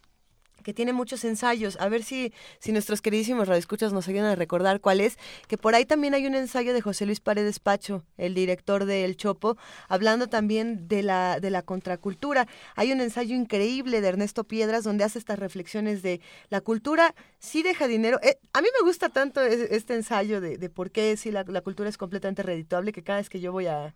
[0.63, 1.77] que tiene muchos ensayos.
[1.79, 5.17] A ver si, si nuestros queridísimos radioescuchas nos ayudan a recordar cuál es.
[5.47, 9.05] Que por ahí también hay un ensayo de José Luis Paredes Pacho, el director de
[9.05, 9.57] El Chopo,
[9.87, 12.47] hablando también de la, de la contracultura.
[12.75, 17.61] Hay un ensayo increíble de Ernesto Piedras donde hace estas reflexiones de la cultura sí
[17.63, 18.19] deja dinero.
[18.23, 21.61] Eh, a mí me gusta tanto este ensayo de, de por qué si la, la
[21.61, 23.93] cultura es completamente redituable que cada vez que yo voy a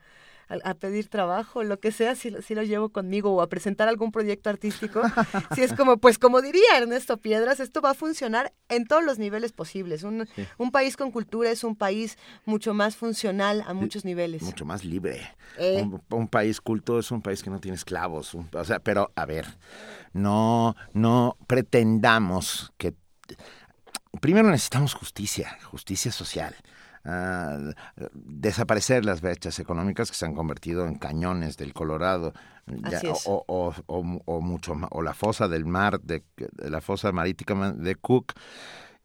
[0.49, 3.87] a, a, pedir trabajo, lo que sea, si, si, lo llevo conmigo o a presentar
[3.87, 5.01] algún proyecto artístico,
[5.55, 9.19] si es como, pues como diría Ernesto Piedras, esto va a funcionar en todos los
[9.19, 10.03] niveles posibles.
[10.03, 10.45] Un, sí.
[10.57, 14.41] un país con cultura es un país mucho más funcional a muchos niveles.
[14.41, 15.21] Mucho más libre.
[15.57, 15.81] Eh.
[15.81, 18.33] Un, un, país culto es un país que no tiene esclavos.
[18.33, 19.45] Un, o sea, pero a ver,
[20.13, 22.93] no, no pretendamos que...
[24.21, 26.55] Primero necesitamos justicia, justicia social.
[27.07, 27.71] Uh,
[28.13, 32.33] desaparecer las brechas económicas que se han convertido en cañones del Colorado.
[32.67, 37.13] Ya, o, o, o, o, mucho o la fosa del mar de, de la fosa
[37.13, 38.33] marítima de Cook.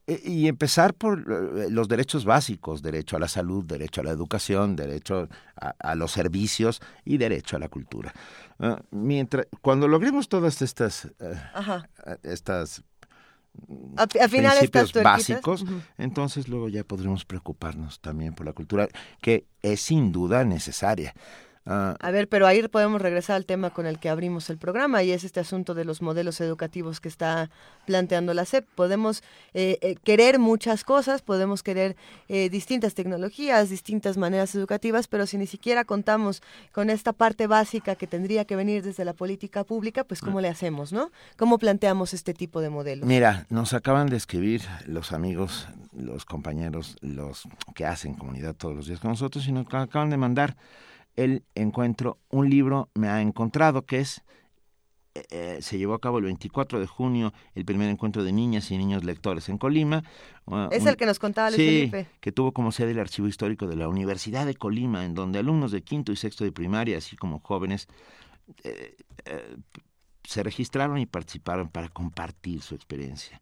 [0.09, 4.11] E, y empezar por eh, los derechos básicos, derecho a la salud, derecho a la
[4.11, 8.13] educación, derecho a, a los servicios y derecho a la cultura.
[8.59, 12.83] Uh, mientras, cuando logremos todas estas, uh, estas
[13.97, 15.83] a, a final principios básicos, uh -huh.
[15.99, 18.89] entonces luego ya podremos preocuparnos también por la cultura,
[19.21, 21.15] que es sin duda necesaria.
[21.65, 25.05] Uh, a ver, pero ahí podemos regresar al tema con el que abrimos el programa
[25.05, 27.51] y es este asunto de los modelos educativos que está
[27.87, 28.67] planteando la SEP.
[28.75, 29.23] Podemos
[29.55, 31.95] eh, eh, querer muchas cosas, podemos querer
[32.29, 37.95] eh, distintas tecnologías, distintas maneras educativas, pero si ni siquiera contamos con esta parte básica
[37.95, 40.43] que tendría que venir desde la política pública, pues ¿cómo mm.
[40.43, 41.13] le hacemos, no?
[41.37, 43.07] ¿Cómo planteamos este tipo de modelos?
[43.07, 47.45] Mira, nos acaban de escribir los amigos, los compañeros, los
[47.77, 50.57] que hacen comunidad todos los días con nosotros y nos acaban de mandar
[51.17, 54.23] el encuentro, un libro me ha encontrado que es,
[55.15, 58.79] eh, se llevó a cabo el 24 de junio, el primer encuentro de niñas y
[58.79, 60.03] niños lectores en Colima.
[60.71, 62.07] Es un, el que nos contaba Luis sí, Felipe.
[62.21, 65.71] que tuvo como sede el archivo histórico de la Universidad de Colima, en donde alumnos
[65.71, 67.89] de quinto y sexto de primaria, así como jóvenes,
[68.65, 69.57] eh, eh,
[70.25, 73.41] se registraron y participaron para compartir su experiencia.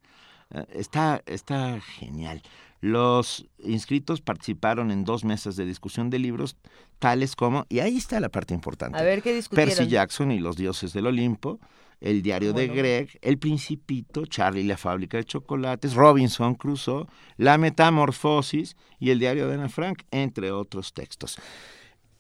[0.72, 2.42] Está, está genial.
[2.80, 6.56] Los inscritos participaron en dos mesas de discusión de libros,
[6.98, 8.98] tales como, y ahí está la parte importante.
[8.98, 9.74] A ver qué discutieron.
[9.74, 11.60] Percy Jackson y los dioses del Olimpo,
[12.00, 12.72] El diario bueno.
[12.72, 17.06] de Greg, El Principito, Charlie y la fábrica de chocolates, Robinson Crusoe,
[17.36, 21.38] La Metamorfosis y El diario de Ana Frank, entre otros textos.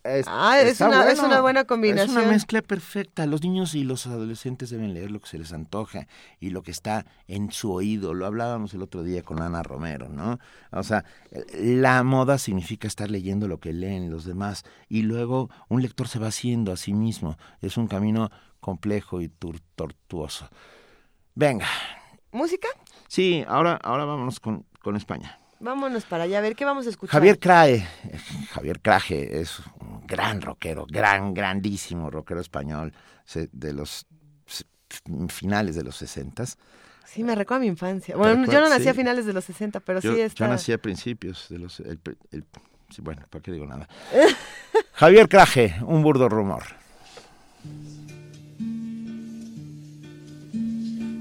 [0.02, 1.10] Es, ah, es una, bueno.
[1.10, 2.16] es una, buena combinación.
[2.16, 3.26] Es una mezcla perfecta.
[3.26, 6.06] Los niños y los adolescentes deben leer lo que se les antoja
[6.38, 8.14] y lo que está en su oído.
[8.14, 10.38] Lo hablábamos el otro día con Ana Romero, ¿no?
[10.70, 11.04] O sea,
[11.52, 16.18] la moda significa estar leyendo lo que leen los demás y luego un lector se
[16.18, 17.36] va haciendo a sí mismo.
[17.60, 20.48] Es un camino complejo y tortuoso.
[21.34, 21.66] Venga.
[22.32, 22.68] ¿Música?
[23.08, 25.40] Sí, ahora, ahora vámonos con, con España.
[25.60, 27.12] Vámonos para allá, a ver qué vamos a escuchar.
[27.12, 27.86] Javier Crae,
[28.52, 32.94] Javier Craje es un gran rockero, gran, grandísimo rockero español
[33.52, 34.06] de los
[35.28, 36.56] finales de los sesentas.
[37.04, 38.16] Sí, me recuerda a mi infancia.
[38.16, 38.88] Bueno, recuerda- yo no nací sí.
[38.88, 40.48] a finales de los 60, pero yo, sí yo está...
[40.48, 41.80] nací a principios de los...
[41.80, 42.00] el-
[42.30, 42.44] el-
[42.88, 43.86] sí, bueno, ¿para qué digo nada?
[44.94, 46.62] Javier Craje, un burdo rumor.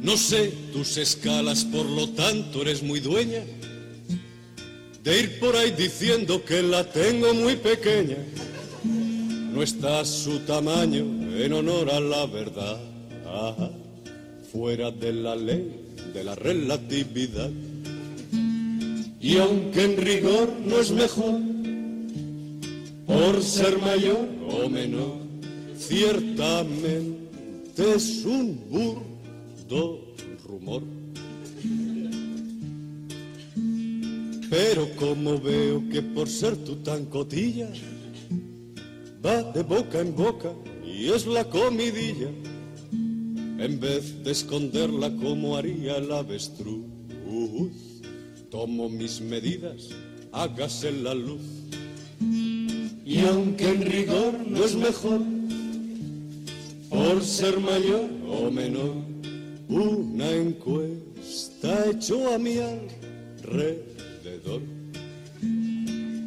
[0.01, 3.41] No sé tus escalas, por lo tanto eres muy dueña
[5.03, 8.17] de ir por ahí diciendo que la tengo muy pequeña.
[8.83, 11.05] No está su tamaño
[11.37, 12.79] en honor a la verdad,
[14.51, 15.71] fuera de la ley
[16.13, 17.49] de la relatividad.
[19.21, 21.39] Y aunque en rigor no es mejor,
[23.05, 25.17] por ser mayor o menor,
[25.77, 27.19] ciertamente
[27.95, 29.99] es un burdo
[30.47, 30.98] rumor.
[34.49, 37.69] Pero como veo que por ser tú tan cotilla,
[39.23, 40.51] va de boca en boca
[40.83, 42.29] y es la comidilla,
[43.59, 46.85] en vez de esconderla como haría el avestruz,
[48.49, 49.89] tomo mis medidas,
[50.31, 51.41] hágase la luz.
[53.05, 55.21] Y aunque en rigor no es mejor,
[56.89, 58.95] por ser mayor o menor,
[59.67, 63.88] una encuesta echó a mi alrededor.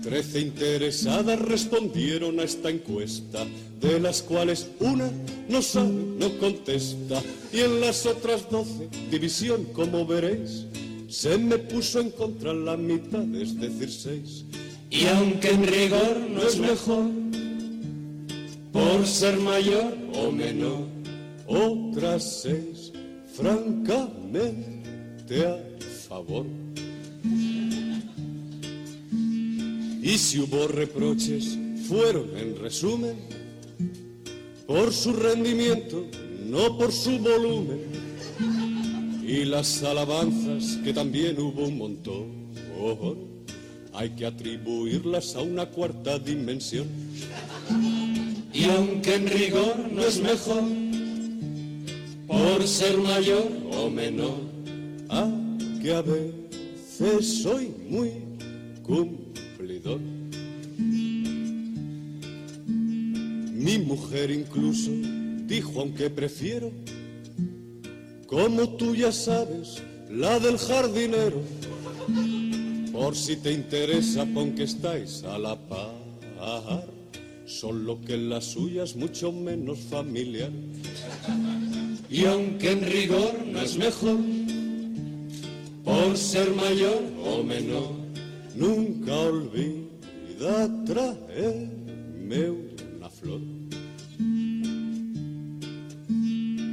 [0.03, 3.47] Trece interesadas respondieron a esta encuesta,
[3.81, 5.11] de las cuales una
[5.49, 7.23] no sabe, no contesta,
[7.53, 10.67] y en las otras doce, división como veréis,
[11.09, 14.45] se me puso en contra la mitad, es decir, seis.
[14.91, 17.11] Y aunque en rigor no es mejor,
[18.73, 20.89] por ser mayor o menor,
[21.47, 22.93] otras seis,
[23.35, 24.83] francamente
[25.47, 25.59] a
[26.09, 26.47] favor.
[30.03, 31.57] Y si hubo reproches,
[31.87, 33.15] fueron en resumen
[34.67, 36.05] por su rendimiento,
[36.45, 37.81] no por su volumen.
[39.23, 42.43] Y las alabanzas, que también hubo un montón,
[43.95, 46.89] hay que atribuirlas a una cuarta dimensión.
[48.53, 50.65] Y aunque en rigor no es mejor,
[52.27, 54.41] por ser mayor o menor,
[55.11, 55.31] ah,
[55.81, 58.11] que a veces soy muy
[63.53, 64.91] Mi mujer incluso
[65.47, 66.73] dijo, aunque prefiero,
[68.27, 71.41] como tú ya sabes, la del jardinero.
[72.93, 75.95] Por si te interesa, pon que estáis a la par,
[77.47, 80.51] solo que la suya es mucho menos familiar.
[82.11, 84.19] Y aunque en rigor no es mejor,
[85.85, 88.02] por ser mayor o menor,
[88.55, 93.41] nunca olvida traerme una flor.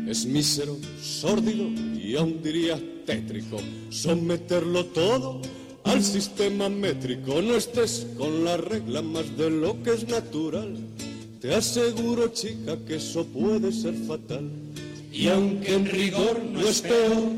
[0.07, 3.57] Es mísero, sórdido y aún diría tétrico
[3.89, 5.41] someterlo todo
[5.83, 7.41] al sistema métrico.
[7.41, 10.75] No estés con la regla más de lo que es natural.
[11.39, 14.49] Te aseguro, chica, que eso puede ser fatal.
[15.11, 17.29] Y aunque en rigor no es peor,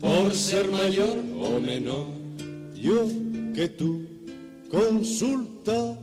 [0.00, 2.15] por ser mayor o menor,
[2.86, 3.02] yo
[3.52, 4.06] que tú
[4.70, 5.96] consultaba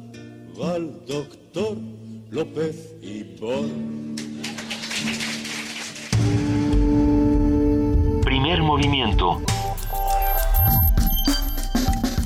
[0.75, 1.77] al doctor
[2.29, 3.69] López y por.
[8.25, 9.41] Primer movimiento.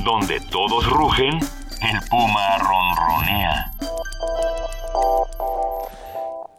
[0.04, 3.72] Donde todos rugen, el puma ronronea.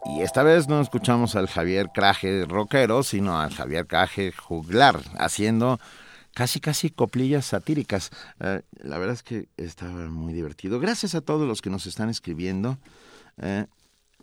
[0.05, 5.81] Y esta vez no escuchamos al Javier Craje rockero, sino al Javier Craje juglar, haciendo
[6.39, 8.11] casi casi coplillas satíricas.
[8.39, 10.79] Eh, la verdad es que estaba muy divertido.
[10.79, 12.77] Gracias a todos los que nos están escribiendo.
[13.41, 13.65] Eh,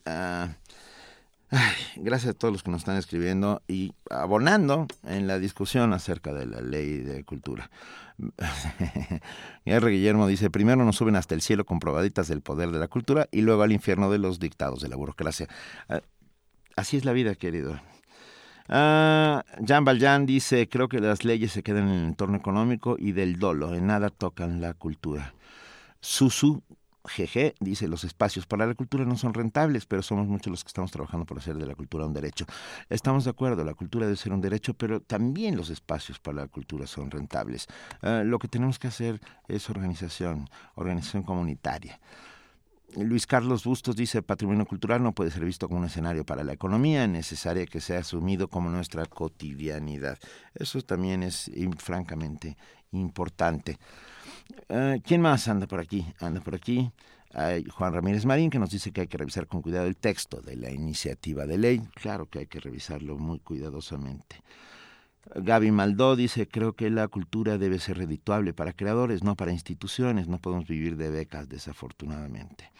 [0.06, 0.48] ah,
[1.96, 6.46] gracias a todos los que nos están escribiendo y abonando en la discusión acerca de
[6.46, 7.70] la ley de cultura.
[9.66, 9.90] R.
[9.90, 13.28] Guillermo dice, primero nos suben hasta el cielo con probaditas del poder de la cultura
[13.30, 15.48] y luego al infierno de los dictados de la burocracia.
[15.90, 16.00] Ah,
[16.76, 17.78] así es la vida, querido.
[18.68, 23.12] Ah, Jan Valjean dice, creo que las leyes se quedan en el entorno económico y
[23.12, 25.34] del dolo, en nada tocan la cultura.
[26.00, 26.62] Susu
[27.06, 30.68] GG dice, los espacios para la cultura no son rentables, pero somos muchos los que
[30.68, 32.46] estamos trabajando por hacer de la cultura un derecho.
[32.90, 36.48] Estamos de acuerdo, la cultura debe ser un derecho, pero también los espacios para la
[36.48, 37.66] cultura son rentables.
[38.02, 42.00] Ah, lo que tenemos que hacer es organización, organización comunitaria.
[42.94, 46.52] Luis Carlos Bustos dice, patrimonio cultural no puede ser visto como un escenario para la
[46.52, 50.18] economía, es necesario que sea asumido como nuestra cotidianidad.
[50.54, 52.56] Eso también es francamente
[52.92, 53.78] importante.
[54.68, 56.06] Eh, ¿Quién más anda por aquí?
[56.20, 56.90] Anda por aquí.
[57.74, 60.56] Juan Ramírez Marín que nos dice que hay que revisar con cuidado el texto de
[60.56, 61.82] la iniciativa de ley.
[61.94, 64.42] Claro que hay que revisarlo muy cuidadosamente.
[65.34, 70.28] Gaby Maldó dice, creo que la cultura debe ser redituable para creadores, no para instituciones.
[70.28, 72.70] No podemos vivir de becas, desafortunadamente.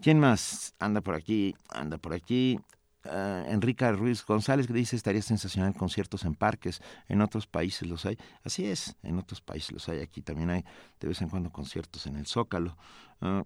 [0.00, 1.54] ¿Quién más anda por aquí?
[1.68, 2.58] Anda por aquí.
[3.04, 8.04] Uh, Enrica Ruiz González que dice estaría sensacional conciertos en parques, en otros países los
[8.04, 8.18] hay.
[8.44, 10.00] Así es, en otros países los hay.
[10.00, 10.64] Aquí también hay
[11.00, 12.76] de vez en cuando conciertos en el Zócalo.
[13.22, 13.44] Uh,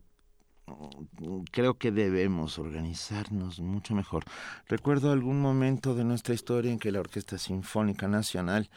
[1.50, 4.24] creo que debemos organizarnos mucho mejor.
[4.66, 8.70] Recuerdo algún momento de nuestra historia en que la Orquesta Sinfónica Nacional,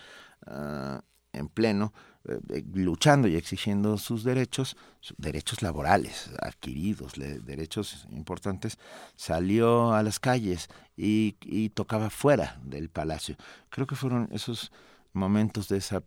[0.48, 1.00] uh,
[1.34, 1.94] en pleno,
[2.28, 4.76] eh, luchando y exigiendo sus derechos,
[5.18, 8.78] derechos laborales adquiridos, derechos importantes,
[9.16, 13.36] salió a las calles y, y tocaba fuera del palacio.
[13.70, 14.72] Creo que fueron esos
[15.14, 16.02] momentos de ese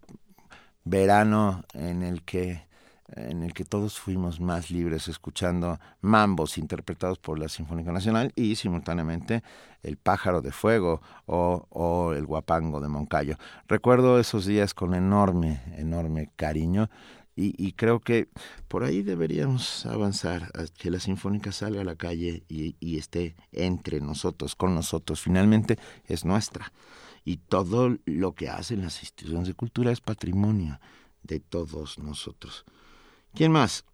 [0.84, 2.69] verano en el que
[3.16, 8.56] en el que todos fuimos más libres escuchando mambos interpretados por la Sinfónica Nacional y
[8.56, 9.42] simultáneamente
[9.82, 13.36] el pájaro de fuego o, el guapango de Moncayo.
[13.68, 16.90] Recuerdo esos días con enorme, enorme cariño
[17.36, 18.28] y, y, creo que
[18.68, 23.34] por ahí deberíamos avanzar a que la Sinfónica salga a la calle y, y esté
[23.52, 25.22] entre nosotros, con nosotros.
[25.22, 26.72] Finalmente es nuestra
[27.24, 30.80] y todo lo que hacen las instituciones de cultura es patrimonio
[31.22, 32.64] de todos nosotros.
[33.34, 33.84] ¿Quién más?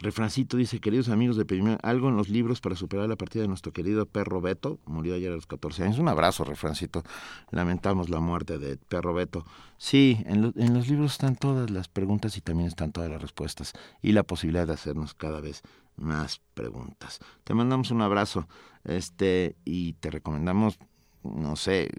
[0.00, 3.48] Refrancito dice, queridos amigos de Primer, algo en los libros para superar la partida de
[3.48, 5.98] nuestro querido perro Beto, murió ayer a los 14 años.
[5.98, 7.02] Un abrazo, Refrancito.
[7.50, 9.44] Lamentamos la muerte de perro Beto.
[9.78, 13.20] Sí, en, lo, en los libros están todas las preguntas y también están todas las
[13.20, 13.72] respuestas
[14.02, 15.62] y la posibilidad de hacernos cada vez
[15.96, 17.18] más preguntas.
[17.44, 18.46] Te mandamos un abrazo
[18.84, 20.78] este y te recomendamos,
[21.22, 21.90] no sé,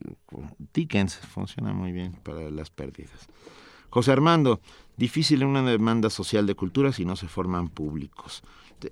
[0.73, 3.27] Dickens funciona muy bien para las pérdidas.
[3.89, 4.61] José Armando,
[4.99, 8.43] difícil en una demanda social de cultura si no se forman públicos.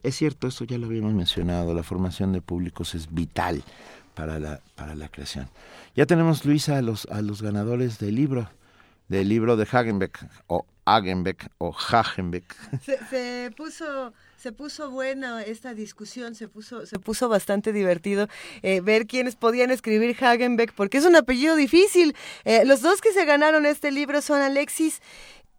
[0.04, 3.64] Es cierto, esto ya lo habíamos mencionado, la formación de públicos es vital
[4.16, 5.50] para la, para la creación.
[5.96, 8.50] Ya tenemos, Luisa, a los, a los ganadores del libro,
[9.08, 12.56] del libro de Hagenbeck, o Hagenbeck, o Hagenbeck.
[13.10, 18.28] Se, puso se puso buena esta discusión, se puso, se puso bastante divertido
[18.62, 22.16] eh, ver quiénes podían escribir Hagenbeck, porque es un apellido difícil.
[22.46, 25.02] Eh, los dos que se ganaron este libro son Alexis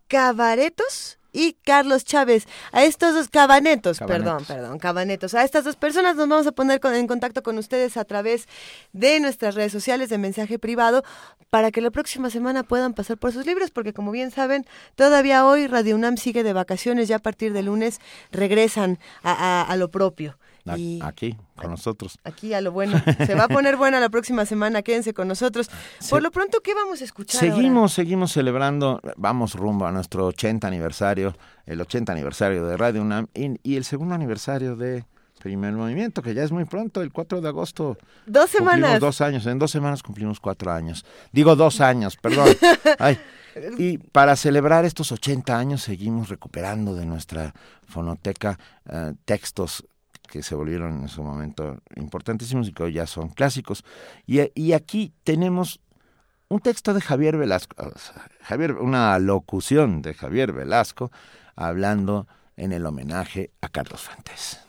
[0.09, 2.47] Cabaretos y Carlos Chávez.
[2.73, 5.35] A estos dos cabanetos, cabanetos, perdón, perdón, cabanetos.
[5.35, 8.49] A estas dos personas nos vamos a poner con, en contacto con ustedes a través
[8.93, 11.05] de nuestras redes sociales de mensaje privado
[11.51, 14.67] para que la próxima semana puedan pasar por sus libros, porque como bien saben,
[14.97, 18.01] todavía hoy Radio UNAM sigue de vacaciones, ya a partir de lunes
[18.33, 20.39] regresan a, a, a lo propio.
[20.77, 22.19] Y aquí, con nosotros.
[22.25, 23.01] Aquí a lo bueno.
[23.27, 25.71] Se va a poner buena la próxima semana, quédense con nosotros.
[26.11, 27.41] Por lo pronto, ¿qué vamos a escuchar?
[27.41, 27.95] Seguimos, ahora?
[27.95, 31.35] seguimos celebrando, vamos rumbo a nuestro 80 aniversario,
[31.67, 35.05] el 80 aniversario de Radio UNAM y, y el segundo aniversario de
[35.39, 37.97] Primer Movimiento, que ya es muy pronto, el 4 de agosto.
[38.27, 39.01] Dos semanas.
[39.01, 41.05] Dos años, en dos semanas cumplimos cuatro años.
[41.33, 42.49] Digo dos años, perdón.
[42.99, 43.19] Ay.
[43.77, 47.55] Y para celebrar estos 80 años seguimos recuperando de nuestra
[47.87, 49.85] fonoteca uh, textos
[50.29, 53.85] que se volvieron en su momento importantísimos y que hoy ya son clásicos.
[54.27, 55.81] Y, y aquí tenemos
[56.49, 57.77] un texto de Javier Velasco,
[58.43, 61.11] Javier, una locución de Javier Velasco
[61.57, 62.27] hablando
[62.57, 64.61] en el homenaje a Carlos Fuentes.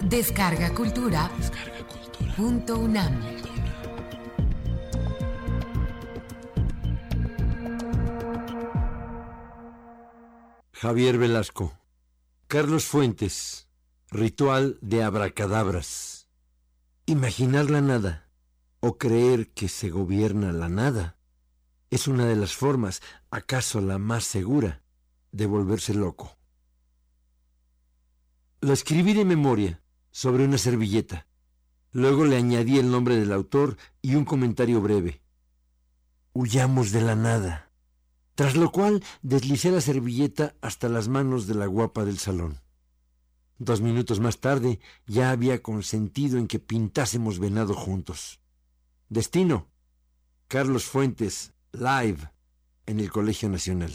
[0.00, 1.30] Descarga Cultura.
[1.38, 2.34] Descarga cultura.
[2.34, 3.41] Punto UNAM.
[10.82, 11.78] Javier Velasco.
[12.48, 13.68] Carlos Fuentes.
[14.10, 16.26] Ritual de abracadabras.
[17.06, 18.28] Imaginar la nada
[18.80, 21.18] o creer que se gobierna la nada
[21.90, 23.00] es una de las formas,
[23.30, 24.82] acaso la más segura,
[25.30, 26.36] de volverse loco.
[28.60, 31.28] Lo escribí de memoria sobre una servilleta.
[31.92, 35.22] Luego le añadí el nombre del autor y un comentario breve.
[36.32, 37.71] Huyamos de la nada.
[38.34, 42.60] Tras lo cual deslicé la servilleta hasta las manos de la guapa del salón.
[43.58, 48.40] Dos minutos más tarde ya había consentido en que pintásemos venado juntos.
[49.08, 49.68] Destino.
[50.48, 52.30] Carlos Fuentes, live,
[52.86, 53.92] en el Colegio Nacional.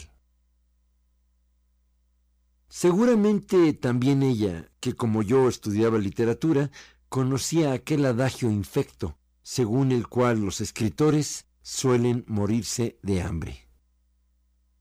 [2.69, 6.71] Seguramente también ella, que como yo estudiaba literatura,
[7.09, 13.66] conocía aquel adagio infecto, según el cual los escritores suelen morirse de hambre.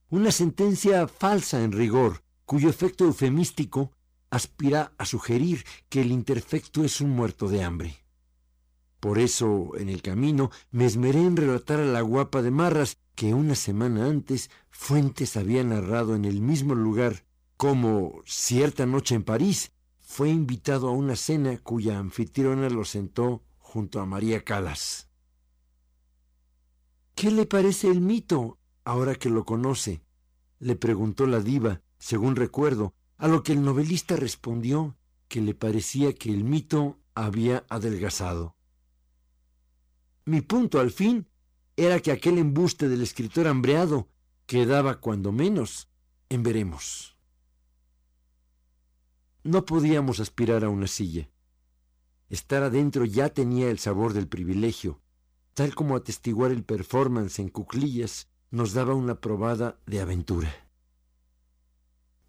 [0.09, 3.91] Una sentencia falsa en rigor, cuyo efecto eufemístico
[4.29, 7.97] aspira a sugerir que el interfecto es un muerto de hambre.
[9.01, 13.33] Por eso, en el camino, me esmeré en relatar a la guapa de Marras que
[13.33, 17.25] una semana antes Fuentes había narrado en el mismo lugar
[17.57, 23.99] como cierta noche en París fue invitado a una cena cuya anfitriona lo sentó junto
[23.99, 25.09] a María Calas.
[27.13, 28.56] ¿Qué le parece el mito
[28.87, 30.01] ahora que lo conoce?
[30.59, 34.95] le preguntó la diva, según recuerdo, a lo que el novelista respondió
[35.27, 38.55] que le parecía que el mito había adelgazado.
[40.23, 41.27] Mi punto, al fin,
[41.75, 44.07] era que aquel embuste del escritor hambreado
[44.45, 45.89] quedaba, cuando menos,
[46.29, 47.17] en veremos.
[49.43, 51.29] No podíamos aspirar a una silla.
[52.29, 55.01] Estar adentro ya tenía el sabor del privilegio,
[55.53, 60.53] tal como atestiguar el performance en cuclillas nos daba una probada de aventura.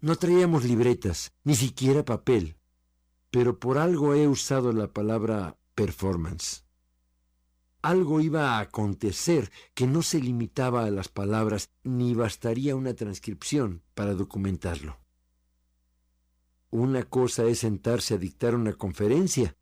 [0.01, 2.55] No traíamos libretas, ni siquiera papel,
[3.31, 6.63] pero por algo he usado la palabra performance.
[7.81, 13.83] Algo iba a acontecer que no se limitaba a las palabras, ni bastaría una transcripción
[13.93, 14.99] para documentarlo.
[16.71, 19.55] Una cosa es sentarse a dictar una conferencia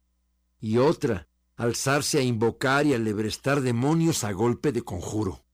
[0.60, 5.47] y otra, alzarse a invocar y a lebrestar demonios a golpe de conjuro.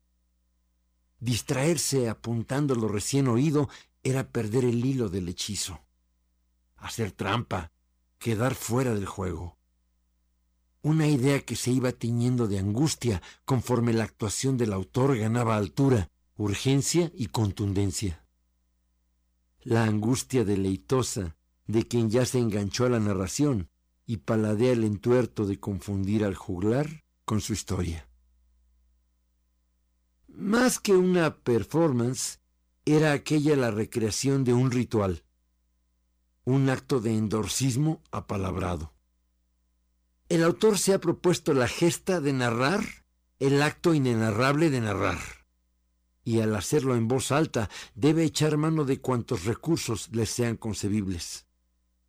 [1.24, 3.70] Distraerse apuntando lo recién oído
[4.04, 5.80] era perder el hilo del hechizo.
[6.76, 7.72] Hacer trampa,
[8.20, 9.58] quedar fuera del juego.
[10.82, 16.10] Una idea que se iba tiñendo de angustia conforme la actuación del autor ganaba altura,
[16.36, 18.26] urgencia y contundencia.
[19.62, 21.38] La angustia deleitosa
[21.68, 23.70] de quien ya se enganchó a la narración
[24.06, 28.10] y paladea el entuerto de confundir al juglar con su historia.
[30.36, 32.40] Más que una performance,
[32.86, 35.24] era aquella la recreación de un ritual,
[36.44, 38.94] un acto de endorcismo apalabrado.
[40.30, 42.84] El autor se ha propuesto la gesta de narrar
[43.40, 45.20] el acto inenarrable de narrar,
[46.24, 51.46] y al hacerlo en voz alta debe echar mano de cuantos recursos le sean concebibles.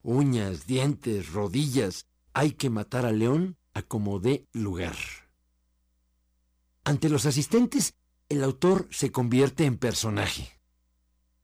[0.02, 4.96] Uñas, dientes, rodillas, hay que matar al león a como dé lugar.
[6.84, 7.94] Ante los asistentes,
[8.28, 10.60] el autor se convierte en personaje.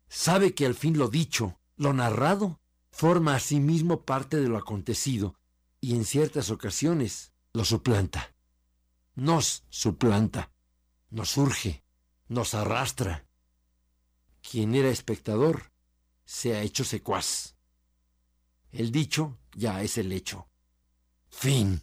[0.09, 4.59] Sabe que al fin lo dicho, lo narrado, forma a sí mismo parte de lo
[4.59, 5.36] acontecido
[5.81, 8.35] y en ciertas ocasiones lo suplanta.
[9.15, 10.52] Nos suplanta,
[11.11, 11.85] nos urge,
[12.28, 13.27] nos arrastra.
[14.43, 15.73] Quien era espectador
[16.24, 17.57] se ha hecho secuaz.
[18.73, 20.48] El dicho ya es el hecho.
[21.28, 21.82] Fin.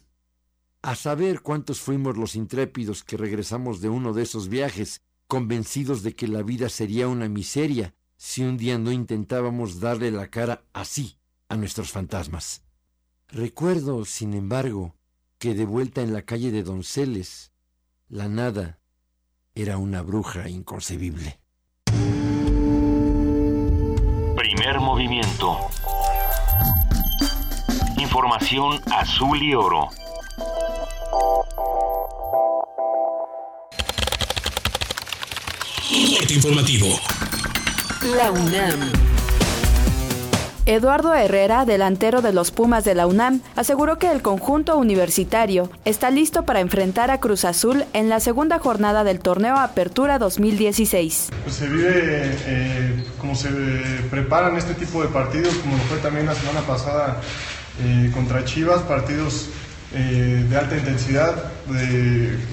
[0.82, 6.14] A saber cuántos fuimos los intrépidos que regresamos de uno de esos viajes, convencidos de
[6.14, 11.18] que la vida sería una miseria si un día no intentábamos darle la cara así
[11.48, 12.62] a nuestros fantasmas.
[13.28, 14.94] Recuerdo, sin embargo,
[15.38, 17.52] que de vuelta en la calle de Donceles,
[18.08, 18.78] la nada
[19.54, 21.40] era una bruja inconcebible.
[24.36, 25.58] Primer movimiento.
[27.98, 29.90] Información azul y oro.
[36.18, 36.88] Corte informativo.
[38.16, 38.92] La UNAM.
[40.66, 46.10] Eduardo Herrera, delantero de los Pumas de la UNAM, aseguró que el conjunto universitario está
[46.10, 51.30] listo para enfrentar a Cruz Azul en la segunda jornada del torneo Apertura 2016.
[51.44, 53.48] Pues se vive eh, como se
[54.10, 57.22] preparan este tipo de partidos, como lo fue también la semana pasada
[57.82, 59.48] eh, contra Chivas, partidos
[59.94, 61.34] eh, de alta intensidad,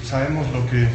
[0.03, 0.87] sabemos lo que,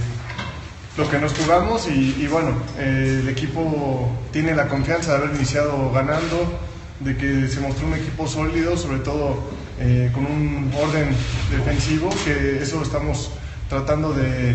[0.96, 5.90] lo que nos jugamos y, bueno, eh, el equipo tiene la confianza de haber iniciado
[5.92, 6.58] ganando,
[7.00, 9.42] de que se mostró un equipo sólido, sobre todo
[9.78, 11.08] eh, con un orden
[11.50, 13.30] defensivo, que eso estamos
[13.68, 14.54] tratando de,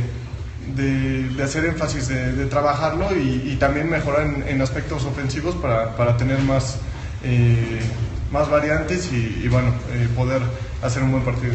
[0.75, 6.39] de- hacer énfasis, de, trabajarlo y, también mejorar en, en aspectos ofensivos para, para tener
[6.39, 6.77] más,
[8.31, 10.41] más variantes y, bueno, eh, poder
[10.81, 11.53] hacer un buen partido.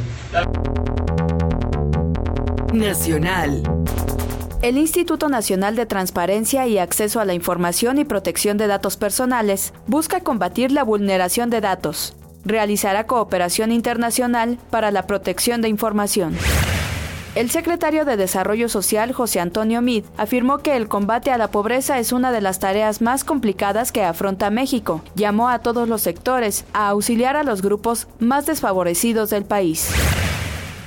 [2.72, 3.62] Nacional.
[4.62, 9.72] El Instituto Nacional de Transparencia y Acceso a la Información y Protección de Datos Personales
[9.86, 12.14] busca combatir la vulneración de datos.
[12.44, 16.36] Realizará cooperación internacional para la protección de información.
[17.36, 22.00] El secretario de Desarrollo Social, José Antonio Mid, afirmó que el combate a la pobreza
[22.00, 25.00] es una de las tareas más complicadas que afronta México.
[25.14, 29.88] Llamó a todos los sectores a auxiliar a los grupos más desfavorecidos del país.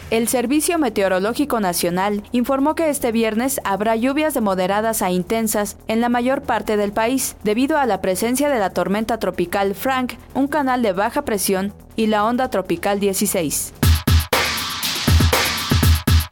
[0.09, 6.01] El Servicio Meteorológico Nacional informó que este viernes habrá lluvias de moderadas a intensas en
[6.01, 10.49] la mayor parte del país, debido a la presencia de la tormenta tropical Frank, un
[10.49, 13.73] canal de baja presión y la onda tropical 16.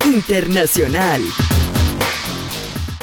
[0.05, 1.21] Internacional.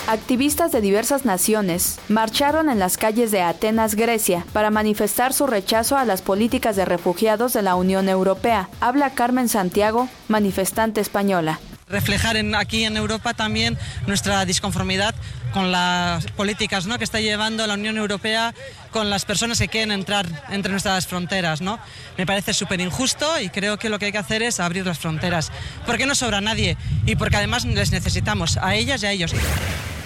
[0.09, 5.97] Activistas de diversas naciones marcharon en las calles de Atenas, Grecia, para manifestar su rechazo
[5.97, 8.69] a las políticas de refugiados de la Unión Europea.
[8.81, 15.15] Habla Carmen Santiago, manifestante española reflejar en, aquí en Europa también nuestra disconformidad
[15.53, 16.99] con las políticas ¿no?
[16.99, 18.55] que está llevando la Unión Europea
[18.91, 21.61] con las personas que quieren entrar entre nuestras fronteras.
[21.61, 21.79] ¿no?
[22.17, 24.99] Me parece súper injusto y creo que lo que hay que hacer es abrir las
[24.99, 25.51] fronteras,
[25.87, 26.77] porque no sobra nadie
[27.07, 29.33] y porque además les necesitamos, a ellas y a ellos.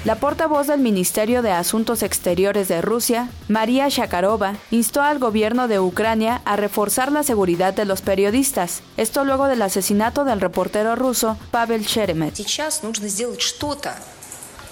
[0.05, 5.79] La portavoz del Ministerio de Asuntos Exteriores de Rusia, María Shakarova, instó al gobierno de
[5.79, 8.83] Ucrania a reforzar la seguridad de los periodistas.
[8.97, 12.35] Esto luego del asesinato del reportero ruso Pavel Sheremet.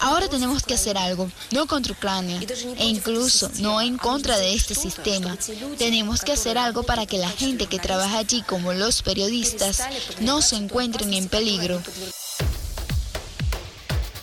[0.00, 2.40] Ahora tenemos que hacer algo, no contra Ucrania,
[2.76, 5.36] e incluso no en contra de este sistema.
[5.78, 9.82] Tenemos que hacer algo para que la gente que trabaja allí, como los periodistas,
[10.20, 11.82] no se encuentren en peligro.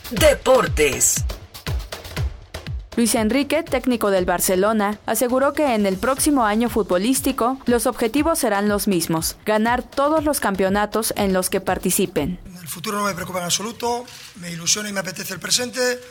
[0.10, 1.24] Deportes.
[2.98, 8.68] Luis Enrique, técnico del Barcelona, aseguró que en el próximo año futbolístico los objetivos serán
[8.68, 12.40] los mismos, ganar todos los campeonatos en los que participen.
[12.60, 14.04] El futuro no me preocupa en absoluto,
[14.38, 16.02] me ilusiona y me apetece el presente.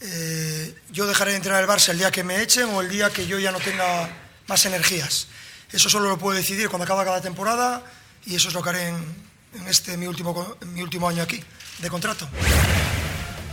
[0.00, 3.10] Eh, yo dejaré de entrenar el Barça el día que me echen o el día
[3.10, 4.10] que yo ya no tenga
[4.48, 5.28] más energías.
[5.70, 7.84] Eso solo lo puedo decidir cuando acaba cada temporada
[8.26, 11.40] y eso es lo que haré en, este mi último, mi último año aquí
[11.78, 12.28] de contrato.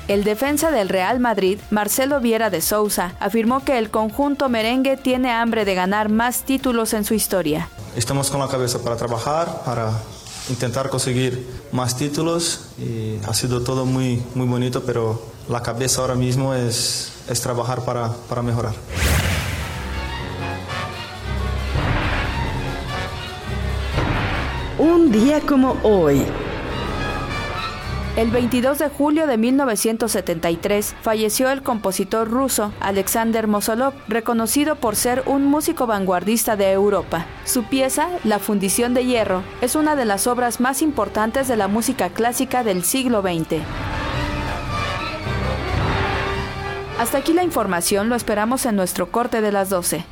[0.10, 5.32] El defensa del Real Madrid, Marcelo Viera de Sousa, afirmó que el conjunto merengue tiene
[5.32, 7.70] hambre de ganar más títulos en su historia.
[7.96, 9.94] Estamos con la cabeza para trabajar, para
[10.50, 16.16] intentar conseguir más títulos y ha sido todo muy, muy bonito, pero la cabeza ahora
[16.16, 18.74] mismo es, es trabajar para, para mejorar.
[24.78, 26.26] Un día como hoy.
[28.15, 35.23] El 22 de julio de 1973 falleció el compositor ruso Alexander Mosolov, reconocido por ser
[35.26, 37.26] un músico vanguardista de Europa.
[37.44, 41.68] Su pieza, La fundición de hierro, es una de las obras más importantes de la
[41.68, 43.64] música clásica del siglo XX.
[46.99, 50.06] Hasta aquí la información, lo esperamos en nuestro corte de las 12.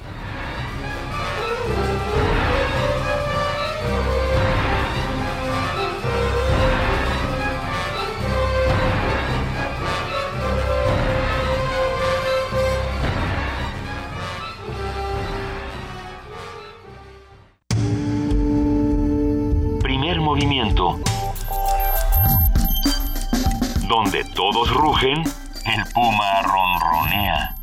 [23.92, 27.58] Donde todos rugen, el puma ronronea.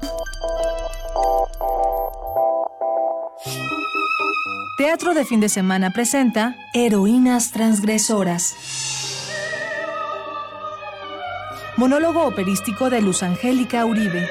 [4.77, 8.55] Teatro de fin de semana presenta Heroínas Transgresoras.
[11.79, 14.29] Monólogo operístico de Luz Angélica Uribe.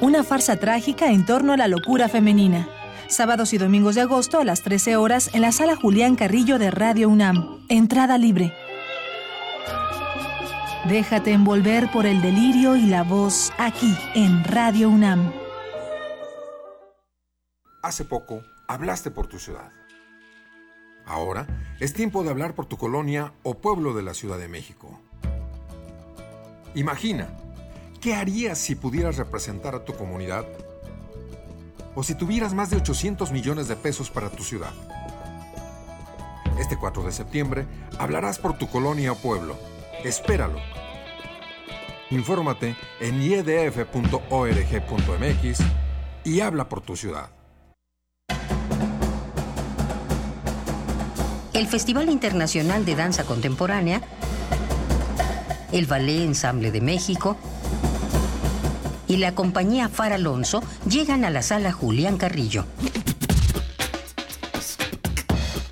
[0.00, 2.66] Una farsa trágica en torno a la locura femenina.
[3.08, 6.70] Sábados y domingos de agosto a las 13 horas en la sala Julián Carrillo de
[6.70, 7.58] Radio UNAM.
[7.68, 8.54] Entrada libre.
[10.88, 15.32] Déjate envolver por el delirio y la voz aquí en Radio UNAM.
[17.82, 19.72] Hace poco hablaste por tu ciudad.
[21.04, 21.48] Ahora
[21.80, 25.00] es tiempo de hablar por tu colonia o pueblo de la Ciudad de México.
[26.76, 27.30] Imagina,
[28.00, 30.46] ¿qué harías si pudieras representar a tu comunidad?
[31.96, 34.72] O si tuvieras más de 800 millones de pesos para tu ciudad.
[36.60, 37.66] Este 4 de septiembre
[37.98, 39.56] hablarás por tu colonia o pueblo.
[40.04, 40.75] Espéralo.
[42.10, 43.98] Infórmate en iedf.org.mx
[46.24, 47.30] y habla por tu ciudad.
[51.52, 54.02] El Festival Internacional de Danza Contemporánea,
[55.72, 57.36] el Ballet Ensamble de México
[59.08, 62.66] y la compañía Far Alonso llegan a la sala Julián Carrillo.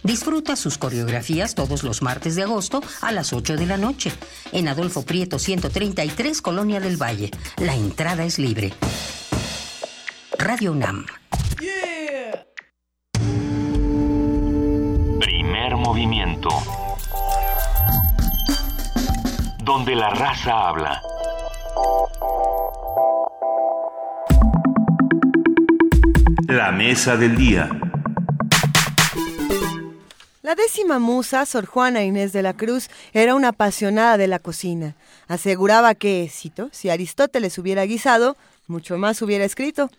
[0.05, 4.13] Disfruta sus coreografías todos los martes de agosto a las 8 de la noche
[4.53, 7.31] en Adolfo Prieto 133, Colonia del Valle.
[7.57, 8.75] La entrada es libre.
[10.39, 11.07] Radio UNAM.
[15.21, 16.51] Primer movimiento.
[19.65, 21.01] Donde la raza habla.
[26.47, 27.71] La mesa del día.
[30.45, 34.95] La décima musa, Sor Juana Inés de la Cruz, era una apasionada de la cocina.
[35.27, 39.91] Aseguraba que, cito, si Aristóteles hubiera guisado, mucho más hubiera escrito.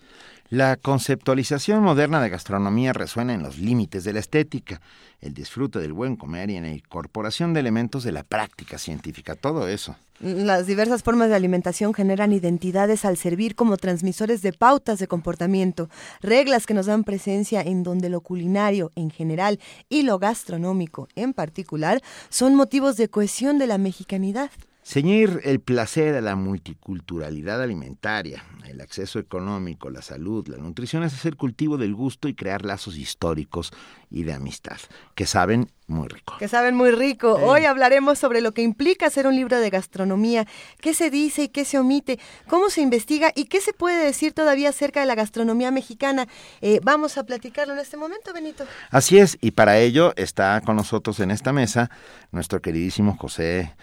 [0.49, 4.79] La conceptualización moderna de gastronomía resuena en los límites de la estética,
[5.19, 9.33] el disfrute del buen comer y en la incorporación de elementos de la práctica científica,
[9.33, 9.95] todo eso.
[10.19, 15.89] Las diversas formas de alimentación generan identidades al servir como transmisores de pautas de comportamiento,
[16.21, 19.59] reglas que nos dan presencia en donde lo culinario en general
[19.89, 24.51] y lo gastronómico en particular son motivos de cohesión de la mexicanidad.
[24.87, 31.11] Ceñir el placer a la multiculturalidad alimentaria, el acceso económico, la salud, la nutrición es
[31.11, 33.73] hacer cultivo del gusto y crear lazos históricos
[34.11, 34.77] y de amistad,
[35.15, 36.35] que saben muy rico.
[36.39, 37.33] Que saben muy rico.
[37.33, 40.47] Hoy hablaremos sobre lo que implica hacer un libro de gastronomía,
[40.81, 44.33] qué se dice y qué se omite, cómo se investiga y qué se puede decir
[44.33, 46.27] todavía acerca de la gastronomía mexicana.
[46.61, 48.65] Eh, vamos a platicarlo en este momento, Benito.
[48.89, 51.91] Así es, y para ello está con nosotros en esta mesa
[52.31, 53.75] nuestro queridísimo José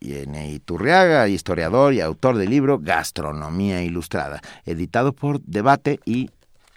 [0.00, 0.52] N.
[0.52, 6.30] Iturriaga, historiador y autor del libro Gastronomía Ilustrada, editado por Debate y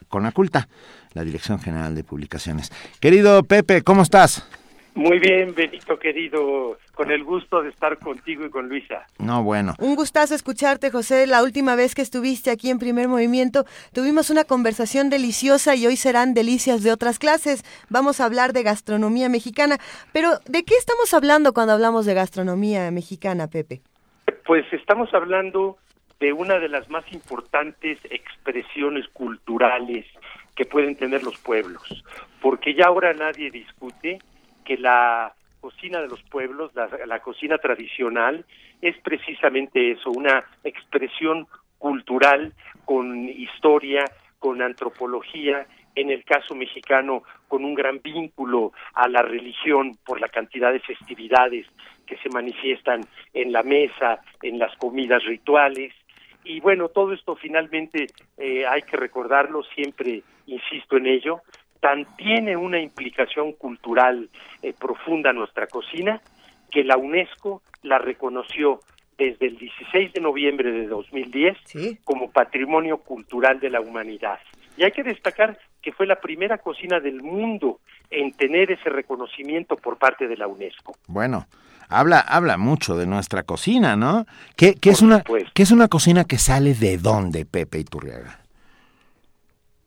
[0.09, 0.67] Conaculta,
[1.13, 2.71] la Dirección General de Publicaciones.
[2.99, 4.45] Querido Pepe, ¿cómo estás?
[4.95, 9.07] Muy bien, Benito querido, con el gusto de estar contigo y con Luisa.
[9.17, 9.73] No, bueno.
[9.79, 11.25] Un gustazo escucharte, José.
[11.25, 15.95] La última vez que estuviste aquí en Primer Movimiento, tuvimos una conversación deliciosa y hoy
[15.95, 17.63] serán delicias de otras clases.
[17.89, 19.77] Vamos a hablar de gastronomía mexicana.
[20.11, 23.81] Pero, ¿de qué estamos hablando cuando hablamos de gastronomía mexicana, Pepe?
[24.45, 25.77] Pues estamos hablando
[26.19, 30.05] de una de las más importantes expresiones culturales
[30.55, 32.03] que pueden tener los pueblos,
[32.41, 34.19] porque ya ahora nadie discute
[34.63, 35.33] que la
[35.63, 38.45] cocina de los pueblos, la, cocina tradicional,
[38.81, 42.53] es precisamente eso, una expresión cultural
[42.83, 44.03] con historia,
[44.39, 45.65] con antropología,
[45.95, 50.81] en el caso mexicano, con un gran vínculo a la religión por la cantidad de
[50.81, 51.65] festividades
[52.05, 53.01] que se manifiestan
[53.33, 55.93] en la mesa, en las comidas rituales.
[56.43, 58.07] Y bueno, todo esto finalmente
[58.37, 61.41] eh, hay que recordarlo, siempre insisto en ello,
[61.83, 64.29] tan tiene una implicación cultural
[64.61, 66.21] eh, profunda nuestra cocina
[66.71, 68.79] que la UNESCO la reconoció
[69.17, 71.99] desde el 16 de noviembre de 2010 ¿Sí?
[72.05, 74.39] como Patrimonio Cultural de la Humanidad.
[74.77, 79.75] Y hay que destacar que fue la primera cocina del mundo en tener ese reconocimiento
[79.75, 80.95] por parte de la UNESCO.
[81.07, 81.47] Bueno,
[81.89, 84.25] habla, habla mucho de nuestra cocina, ¿no?
[84.55, 85.21] ¿Qué, qué es, una,
[85.53, 88.39] ¿Qué es una cocina que sale de dónde, Pepe Iturriaga?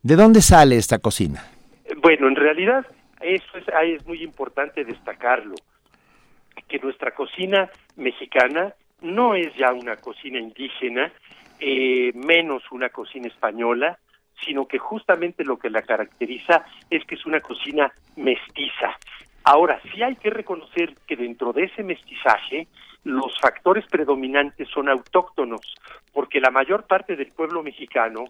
[0.02, 1.55] ¿De dónde sale esta cocina?
[1.98, 2.86] Bueno, en realidad
[3.20, 5.54] eso es, es muy importante destacarlo,
[6.68, 11.12] que nuestra cocina mexicana no es ya una cocina indígena,
[11.60, 13.98] eh, menos una cocina española,
[14.44, 18.96] sino que justamente lo que la caracteriza es que es una cocina mestiza.
[19.44, 22.66] Ahora, sí hay que reconocer que dentro de ese mestizaje
[23.04, 25.60] los factores predominantes son autóctonos,
[26.12, 28.24] porque la mayor parte del pueblo mexicano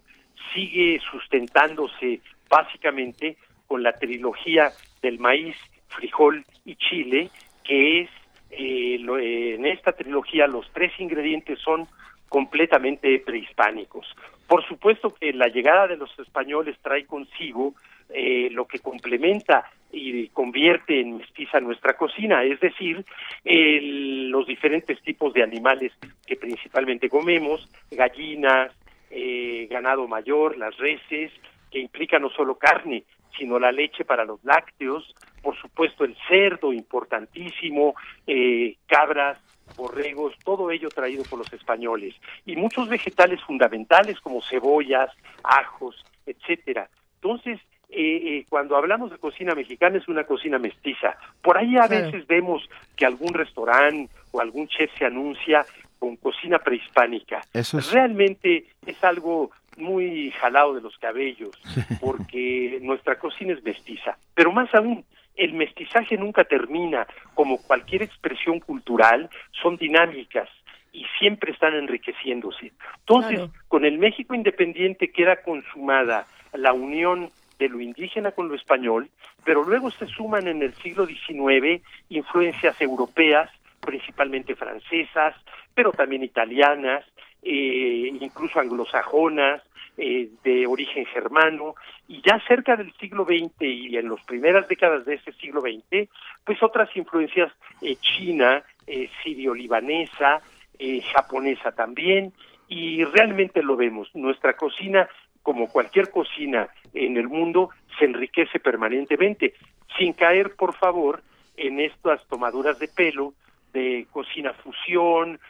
[0.55, 3.37] sigue sustentándose básicamente
[3.67, 4.71] con la trilogía
[5.03, 5.57] del maíz,
[5.89, 7.31] frijol y chile,
[7.65, 8.11] que es,
[8.51, 11.87] eh, lo, eh, en esta trilogía los tres ingredientes son
[12.29, 14.07] completamente prehispánicos.
[14.47, 17.75] Por supuesto que la llegada de los españoles trae consigo
[18.11, 23.05] eh, lo que complementa y convierte en mestiza nuestra cocina, es decir,
[23.45, 25.93] los diferentes tipos de animales
[26.27, 28.73] que principalmente comemos, gallinas,
[29.11, 31.33] eh, ganado mayor, las reses,
[31.71, 33.05] que implica no solo carne,
[33.37, 37.95] sino la leche para los lácteos, por supuesto el cerdo importantísimo,
[38.27, 39.39] eh, cabras,
[39.77, 42.15] borregos, todo ello traído por los españoles,
[42.47, 45.11] y muchos vegetales fundamentales como cebollas,
[45.43, 46.89] ajos, etcétera.
[47.17, 51.17] Entonces, eh, eh, cuando hablamos de cocina mexicana es una cocina mestiza.
[51.43, 55.65] Por ahí a veces vemos que algún restaurante o algún chef se anuncia
[55.99, 57.43] con cocina prehispánica.
[57.53, 61.51] Eso es- Realmente es algo muy jalado de los cabellos,
[62.01, 64.17] porque nuestra cocina es mestiza.
[64.35, 65.05] Pero más aún,
[65.37, 69.29] el mestizaje nunca termina, como cualquier expresión cultural,
[69.63, 70.49] son dinámicas
[70.93, 72.73] y siempre están enriqueciéndose.
[73.01, 73.53] Entonces, Claro.
[73.69, 79.09] con el México independiente queda consumada la unión de lo indígena con lo español,
[79.45, 83.51] pero luego se suman en el siglo XIX influencias europeas,
[83.81, 85.35] principalmente francesas,
[85.75, 87.05] pero también italianas,
[87.47, 89.63] eh, incluso anglosajonas,
[89.99, 91.75] eh, de origen germano,
[92.09, 96.09] y ya cerca del siglo XX y en las primeras décadas de ese siglo XX,
[96.45, 100.41] pues otras influencias eh, china, eh, sirio-libanesa,
[100.79, 102.33] eh, japonesa también,
[102.69, 104.09] y realmente lo vemos.
[104.15, 105.09] Nuestra cocina,
[105.43, 109.55] como cualquier cocina en el mundo, se enriquece permanentemente,
[109.99, 111.23] sin caer, por favor,
[111.57, 113.33] en estas tomaduras de pelo
[113.73, 115.41] de cocina fusión,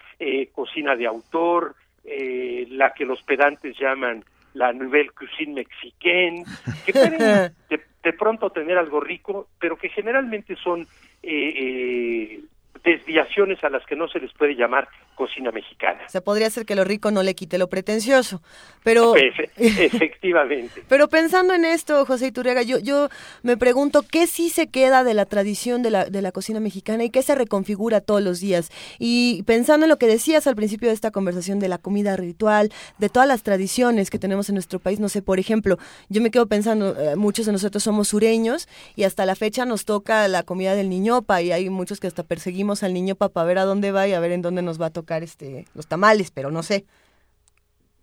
[0.53, 1.75] cocina de autor,
[2.07, 4.25] eh, la que los pedantes llaman
[4.55, 6.45] la nouvelle cuisine mexicaine,
[6.85, 7.19] que pueden
[7.69, 10.87] de, de pronto tener algo rico, pero que generalmente son
[11.23, 12.41] eh, eh,
[12.87, 16.01] desviaciones a las que no se les puede llamar cocina mexicana.
[16.07, 18.41] O sea, podría ser que lo rico no le quite lo pretencioso,
[18.83, 19.15] pero...
[19.17, 20.83] Efe- efectivamente.
[20.89, 23.09] Pero pensando en esto, José Iturriaga, yo, yo
[23.43, 27.03] me pregunto qué sí se queda de la tradición de la, de la cocina mexicana
[27.05, 28.71] y qué se reconfigura todos los días.
[28.99, 32.71] Y pensando en lo que decías al principio de esta conversación de la comida ritual,
[32.99, 35.77] de todas las tradiciones que tenemos en nuestro país, no sé, por ejemplo,
[36.09, 39.85] yo me quedo pensando, eh, muchos de nosotros somos sureños y hasta la fecha nos
[39.85, 43.59] toca la comida del niñopa y hay muchos que hasta perseguimos al niñopa para ver
[43.59, 46.31] a dónde va y a ver en dónde nos va a tocar este los tamales,
[46.31, 46.85] pero no sé.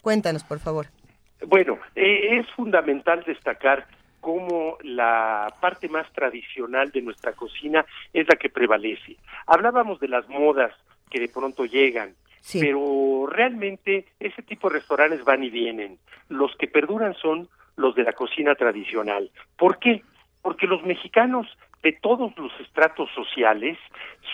[0.01, 0.87] Cuéntanos, por favor.
[1.47, 3.85] Bueno, eh, es fundamental destacar
[4.23, 9.17] cómo la parte más tradicional de nuestra cocina es la que prevalece.
[9.45, 10.73] Hablábamos de las modas
[11.09, 12.15] que de pronto llegan,
[12.53, 15.99] pero realmente ese tipo de restaurantes van y vienen.
[16.29, 19.29] Los que perduran son los de la cocina tradicional.
[19.57, 20.03] ¿Por qué?
[20.41, 21.47] Porque los mexicanos
[21.83, 23.77] de todos los estratos sociales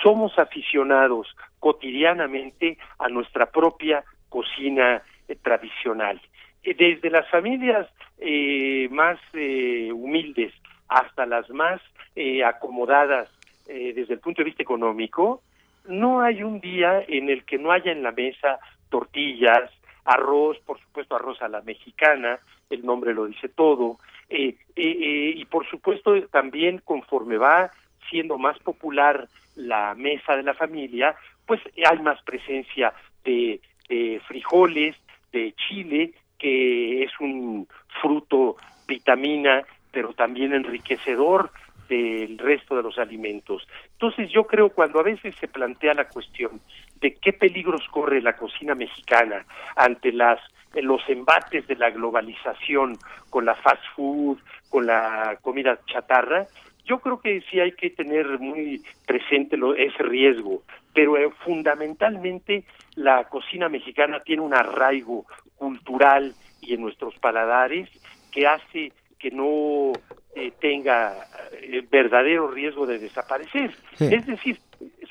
[0.04, 6.22] somos aficionados cotidianamente a nuestra propia cocina eh, tradicional.
[6.64, 10.54] Desde las familias eh, más eh, humildes
[10.90, 11.82] hasta las más
[12.16, 13.30] eh, acomodadas
[13.68, 15.44] desde el punto de vista económico,
[15.88, 18.58] no hay un día en el que no haya en la mesa
[18.90, 19.70] tortillas,
[20.06, 22.40] arroz, por supuesto arroz a la mexicana,
[22.72, 24.00] el nombre lo dice todo,
[24.30, 27.72] eh, eh, y por supuesto también conforme va
[28.10, 31.16] siendo más popular la mesa de la familia,
[31.46, 32.94] pues hay más presencia
[33.24, 34.96] de, de frijoles,
[35.32, 37.68] de chile, que es un
[38.02, 38.56] fruto
[38.88, 41.52] vitamina, pero también enriquecedor
[41.90, 43.68] del resto de los alimentos.
[43.94, 46.62] Entonces yo creo cuando a veces se plantea la cuestión
[47.02, 49.46] de qué peligros corre la cocina mexicana
[49.76, 50.40] ante las
[50.74, 52.98] los embates de la globalización
[53.30, 54.38] con la fast food,
[54.70, 56.48] con la comida chatarra,
[56.86, 60.64] yo creo que sí hay que tener muy presente lo, ese riesgo,
[60.94, 62.64] pero eh, fundamentalmente
[62.96, 65.26] la cocina mexicana tiene un arraigo
[65.56, 67.90] cultural y en nuestros paladares
[68.32, 69.94] que hace que no
[70.36, 71.14] eh, tenga
[71.62, 73.72] eh, verdadero riesgo de desaparecer.
[73.96, 74.10] Sí.
[74.12, 74.58] Es decir,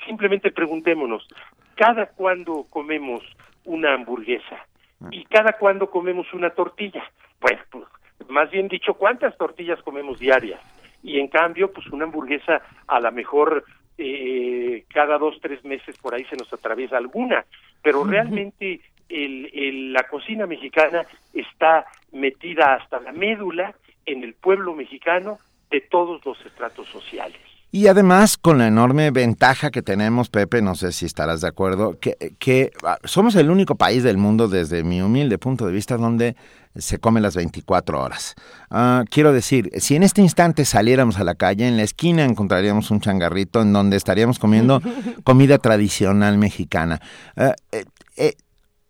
[0.05, 1.27] simplemente preguntémonos,
[1.75, 3.23] ¿cada cuándo comemos
[3.63, 4.65] una hamburguesa?
[5.11, 7.03] ¿Y cada cuándo comemos una tortilla?
[7.39, 7.85] Bueno, pues,
[8.29, 10.59] más bien dicho, ¿cuántas tortillas comemos diarias?
[11.01, 13.63] Y en cambio, pues una hamburguesa a lo mejor
[13.97, 17.45] eh, cada dos, tres meses por ahí se nos atraviesa alguna,
[17.81, 23.73] pero realmente el, el- la cocina mexicana está metida hasta la médula
[24.05, 25.39] en el pueblo mexicano
[25.69, 27.39] de todos los estratos sociales.
[27.71, 31.99] Y además con la enorme ventaja que tenemos, Pepe, no sé si estarás de acuerdo,
[31.99, 35.95] que, que ah, somos el único país del mundo desde mi humilde punto de vista
[35.97, 36.35] donde
[36.75, 38.35] se come las 24 horas.
[38.71, 42.89] Ah, quiero decir, si en este instante saliéramos a la calle, en la esquina encontraríamos
[42.89, 44.81] un changarrito en donde estaríamos comiendo
[45.23, 46.99] comida tradicional mexicana.
[47.35, 47.85] Eh,
[48.17, 48.35] eh,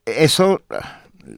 [0.06, 0.61] eso,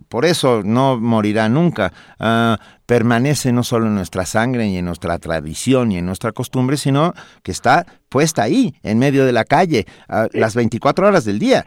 [0.10, 1.92] por eso no morirá nunca.
[2.20, 6.78] Ah, permanece no solo en nuestra sangre y en nuestra tradición y en nuestra costumbre,
[6.78, 7.14] sino
[7.44, 11.66] que está puesta ahí, en medio de la calle, ah, las 24 horas del día.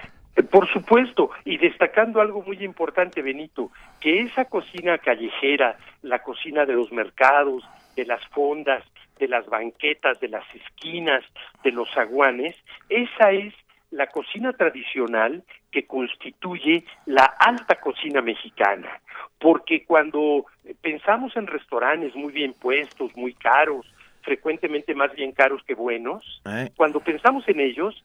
[0.51, 3.70] Por supuesto, y destacando algo muy importante, Benito,
[4.01, 7.62] que esa cocina callejera, la cocina de los mercados,
[7.94, 8.82] de las fondas,
[9.18, 11.24] de las banquetas, de las esquinas,
[11.62, 12.56] de los zaguanes,
[12.88, 13.55] esa es
[13.90, 15.44] la cocina tradicional
[15.74, 19.01] que constituye la alta cocina mexicana.
[19.40, 20.46] Porque cuando
[20.80, 23.84] pensamos en restaurantes muy bien puestos, muy caros,
[24.22, 26.70] frecuentemente más bien caros que buenos, ¿eh?
[26.76, 28.05] cuando pensamos en ellos,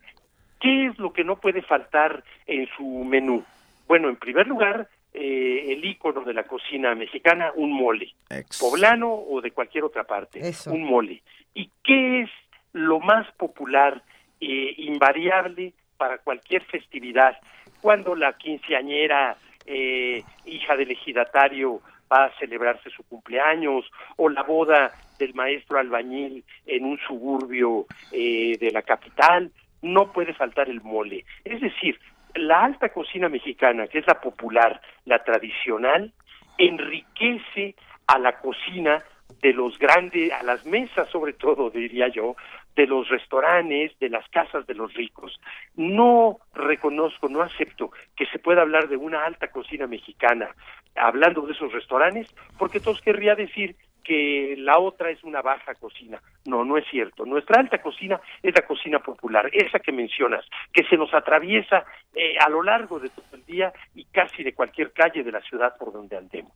[0.59, 3.45] ¿qué es lo que no puede faltar en su menú?
[3.87, 8.15] Bueno, en primer lugar, eh, el ícono de la cocina mexicana, un mole,
[8.59, 11.21] poblano o de cualquier otra parte, un mole.
[11.53, 12.29] ¿Y qué es
[12.73, 14.01] lo más popular,
[14.41, 17.37] eh, invariable para cualquier festividad?
[17.81, 21.81] Cuando la quinceañera, eh, hija del ejidatario,
[22.11, 23.85] va a celebrarse su cumpleaños,
[24.15, 29.51] o la boda del maestro albañil en un suburbio eh, de la capital,
[29.81, 31.25] no puede faltar el mole.
[31.43, 31.99] Es decir,
[32.35, 36.11] la alta cocina mexicana, que es la popular, la tradicional,
[36.57, 37.75] enriquece
[38.07, 39.03] a la cocina
[39.41, 42.35] de los grandes, a las mesas sobre todo, diría yo,
[42.75, 45.39] de los restaurantes, de las casas de los ricos.
[45.75, 50.49] No reconozco, no acepto que se pueda hablar de una alta cocina mexicana
[50.95, 52.27] hablando de esos restaurantes,
[52.57, 56.21] porque entonces querría decir que la otra es una baja cocina.
[56.45, 57.25] No, no es cierto.
[57.25, 62.33] Nuestra alta cocina es la cocina popular, esa que mencionas, que se nos atraviesa eh,
[62.39, 65.75] a lo largo de todo el día y casi de cualquier calle de la ciudad
[65.77, 66.51] por donde andemos.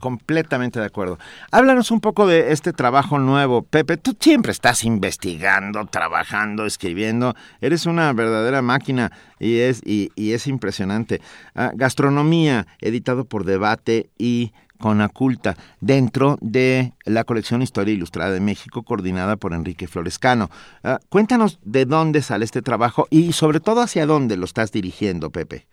[0.00, 1.18] Completamente de acuerdo.
[1.52, 3.96] Háblanos un poco de este trabajo nuevo, Pepe.
[3.96, 7.34] Tú siempre estás investigando, trabajando, escribiendo.
[7.60, 11.20] Eres una verdadera máquina y es, y, es impresionante.
[11.54, 18.82] Ah, gastronomía, editado por Debate y Conaculta, dentro de la colección Historia Ilustrada de México,
[18.82, 20.48] coordinada por Enrique Florescano.
[20.84, 25.30] Ah, cuéntanos de dónde sale este trabajo y sobre todo hacia dónde lo estás dirigiendo,
[25.30, 25.66] Pepe.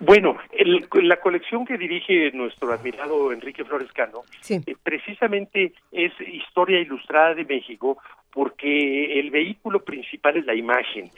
[0.00, 4.22] Bueno, el- la colección que dirige nuestro admirado Enrique Florescano
[4.66, 7.98] eh, precisamente es Historia Ilustrada de México
[8.32, 11.10] porque el vehículo principal es la imagen.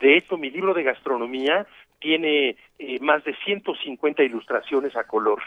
[0.00, 1.66] De hecho, mi libro de gastronomía
[2.02, 5.40] tiene eh, más de 150 ilustraciones a color.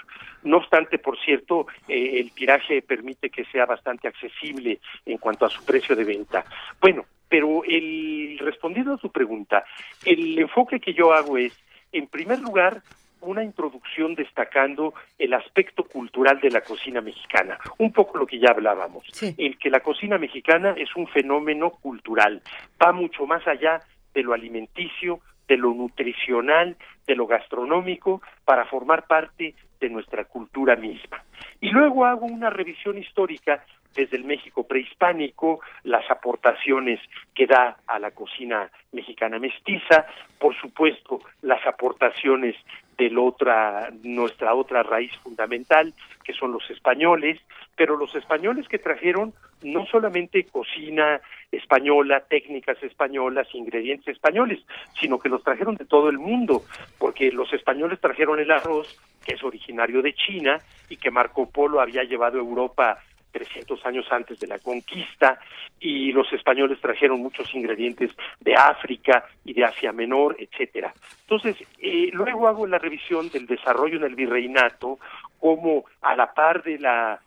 [0.44, 5.50] No obstante, por cierto, eh, el tiraje permite que sea bastante accesible en cuanto a
[5.50, 6.46] su precio de venta.
[6.80, 9.66] Bueno, pero el respondiendo a su pregunta,
[10.06, 11.54] el enfoque que yo hago es,
[11.92, 12.82] en primer lugar,
[13.22, 18.52] una introducción destacando el aspecto cultural de la cocina mexicana, un poco lo que ya
[18.52, 19.04] hablábamos,
[19.38, 22.42] el que la cocina mexicana es un fenómeno cultural,
[22.82, 23.82] va mucho más allá
[24.14, 26.76] de lo alimenticio, de lo nutricional,
[27.08, 31.24] de lo gastronómico, para formar parte de nuestra cultura misma.
[31.62, 33.64] Y luego hago una revisión histórica
[33.96, 37.00] desde el México prehispánico, las aportaciones
[37.34, 40.06] que da a la cocina mexicana mestiza,
[40.38, 42.56] por supuesto las aportaciones
[42.98, 45.94] de otra, nuestra otra raíz fundamental,
[46.24, 47.40] que son los españoles,
[47.76, 49.34] pero los españoles que trajeron
[49.66, 51.20] no solamente cocina
[51.52, 54.60] española, técnicas españolas, ingredientes españoles,
[55.00, 56.64] sino que los trajeron de todo el mundo,
[56.98, 60.60] porque los españoles trajeron el arroz, que es originario de China
[60.90, 63.00] y que Marco Polo había llevado a Europa
[63.36, 65.40] 300 años antes de la conquista
[65.80, 70.94] y los españoles trajeron muchos ingredientes de África y de Asia Menor, etcétera.
[71.22, 75.00] Entonces, eh, luego hago la revisión del desarrollo en el virreinato,
[75.38, 77.20] como a la par de la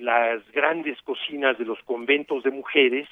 [0.00, 3.08] las grandes cocinas de los conventos de mujeres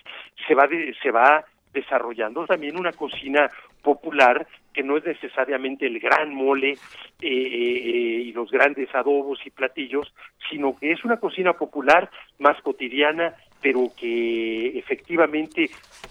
[0.46, 3.50] se va de- se va desarrollando también una cocina
[3.82, 6.76] popular que no es necesariamente el gran mole eh,
[7.22, 10.12] eh, y los grandes adobos y platillos,
[10.50, 15.70] sino que es una cocina popular más cotidiana, pero que efectivamente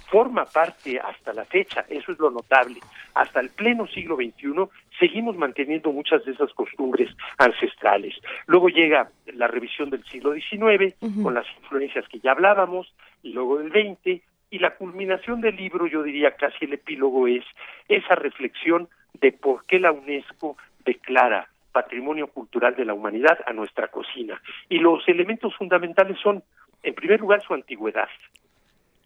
[0.09, 2.79] forma parte hasta la fecha, eso es lo notable.
[3.13, 4.53] Hasta el pleno siglo XXI
[4.99, 8.15] seguimos manteniendo muchas de esas costumbres ancestrales.
[8.47, 12.93] Luego llega la revisión del siglo XIX, con las influencias que ya hablábamos,
[13.23, 17.43] y luego del XX, y la culminación del libro, yo diría casi el epílogo, es
[17.87, 18.87] esa reflexión
[19.19, 24.41] de por qué la UNESCO declara Patrimonio Cultural de la Humanidad a nuestra cocina.
[24.69, 26.43] Y los elementos fundamentales son,
[26.83, 28.07] en primer lugar, su antigüedad.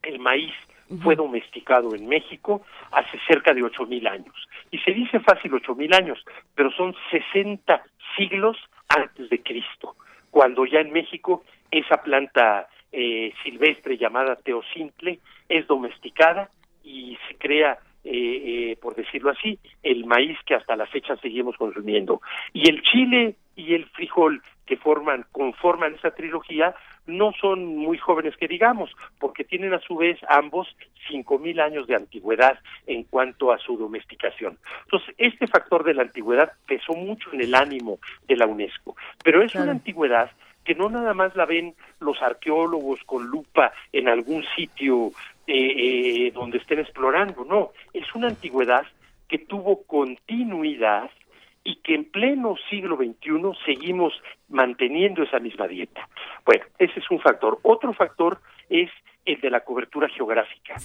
[0.03, 0.53] El maíz
[1.03, 4.35] fue domesticado en México hace cerca de ocho mil años.
[4.71, 6.23] Y se dice fácil ocho mil años,
[6.55, 7.83] pero son 60
[8.17, 9.95] siglos antes de Cristo,
[10.31, 16.49] cuando ya en México esa planta eh, silvestre llamada teocintle es domesticada
[16.83, 17.77] y se crea,
[18.11, 22.21] eh, eh, por decirlo así, el maíz que hasta la fecha seguimos consumiendo.
[22.53, 26.73] Y el chile y el frijol que forman, conforman esa trilogía,
[27.05, 28.89] no son muy jóvenes que digamos,
[29.19, 30.75] porque tienen a su vez ambos
[31.07, 32.57] cinco mil años de antigüedad
[32.87, 34.57] en cuanto a su domesticación.
[34.85, 39.43] Entonces, este factor de la antigüedad pesó mucho en el ánimo de la UNESCO, pero
[39.43, 40.31] es una antigüedad
[40.63, 45.11] que no nada más la ven los arqueólogos con lupa en algún sitio
[45.51, 48.85] eh, eh, donde estén explorando, no, es una antigüedad
[49.27, 51.09] que tuvo continuidad
[51.63, 54.13] y que en pleno siglo XXI seguimos
[54.47, 56.07] manteniendo esa misma dieta.
[56.45, 57.57] Bueno, ese es un factor.
[57.63, 58.91] Otro factor es
[59.25, 60.75] el de la cobertura geográfica.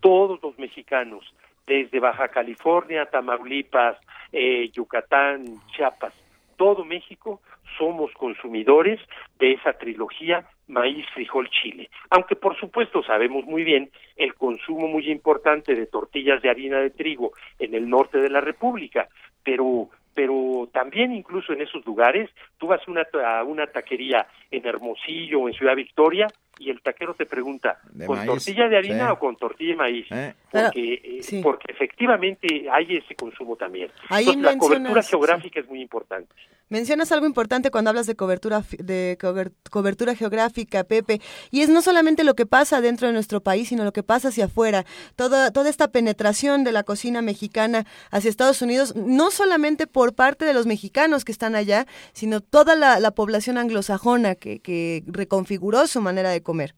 [0.00, 1.24] Todos los mexicanos,
[1.64, 3.98] desde Baja California, Tamaulipas,
[4.32, 5.44] eh, Yucatán,
[5.76, 6.12] Chiapas,
[6.58, 7.40] todo México,
[7.78, 9.00] somos consumidores
[9.38, 11.88] de esa trilogía maíz, frijol, chile.
[12.10, 16.90] Aunque por supuesto sabemos muy bien el consumo muy importante de tortillas de harina de
[16.90, 19.08] trigo en el norte de la República,
[19.42, 22.28] pero pero también incluso en esos lugares,
[22.58, 26.26] tú vas una, a una taquería en Hermosillo o en Ciudad Victoria
[26.58, 29.12] y el taquero te pregunta, ¿con maíz, tortilla de harina sí.
[29.12, 30.06] o con tortilla de maíz?
[30.10, 30.34] Eh.
[30.50, 33.90] Porque, eh, porque efectivamente hay ese consumo también.
[34.08, 36.34] Ahí Entonces, la cobertura geográfica es muy importante.
[36.70, 41.18] Mencionas algo importante cuando hablas de cobertura fi- de cober- cobertura geográfica, Pepe,
[41.50, 44.28] y es no solamente lo que pasa dentro de nuestro país, sino lo que pasa
[44.28, 44.84] hacia afuera.
[45.16, 50.44] Toda toda esta penetración de la cocina mexicana hacia Estados Unidos, no solamente por parte
[50.44, 55.86] de los mexicanos que están allá, sino toda la, la población anglosajona que, que reconfiguró
[55.86, 56.70] su manera de comer.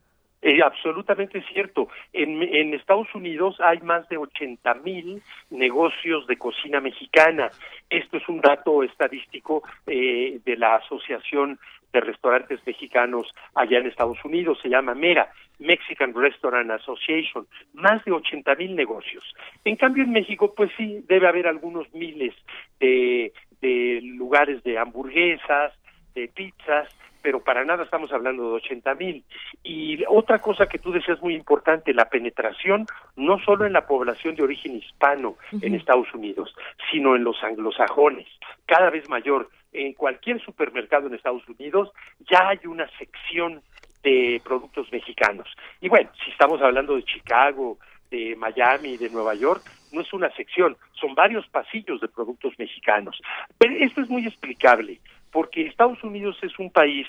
[0.43, 1.89] Eh, absolutamente cierto.
[2.13, 7.51] En, en Estados Unidos hay más de 80 mil negocios de cocina mexicana.
[7.89, 11.59] Esto es un dato estadístico eh, de la Asociación
[11.93, 14.59] de Restaurantes Mexicanos allá en Estados Unidos.
[14.63, 17.47] Se llama MERA, Mexican Restaurant Association.
[17.75, 19.25] Más de 80 mil negocios.
[19.65, 22.35] En cambio, en México, pues sí, debe haber algunos miles
[22.81, 25.75] de, de lugares de hamburguesas,
[26.15, 26.89] de pizzas,
[27.23, 29.25] pero para nada estamos hablando de 80 mil.
[29.63, 34.35] Y otra cosa que tú decías muy importante, la penetración no solo en la población
[34.35, 36.55] de origen hispano en Estados Unidos,
[36.91, 38.27] sino en los anglosajones,
[38.67, 39.49] cada vez mayor.
[39.73, 41.93] En cualquier supermercado en Estados Unidos
[42.29, 43.63] ya hay una sección
[44.03, 45.49] de productos mexicanos.
[45.81, 47.79] Y bueno, si estamos hablando de Chicago,
[48.11, 53.21] de Miami, de Nueva York, no es una sección, son varios pasillos de productos mexicanos.
[53.59, 57.07] Pero esto es muy explicable, porque Estados Unidos es un país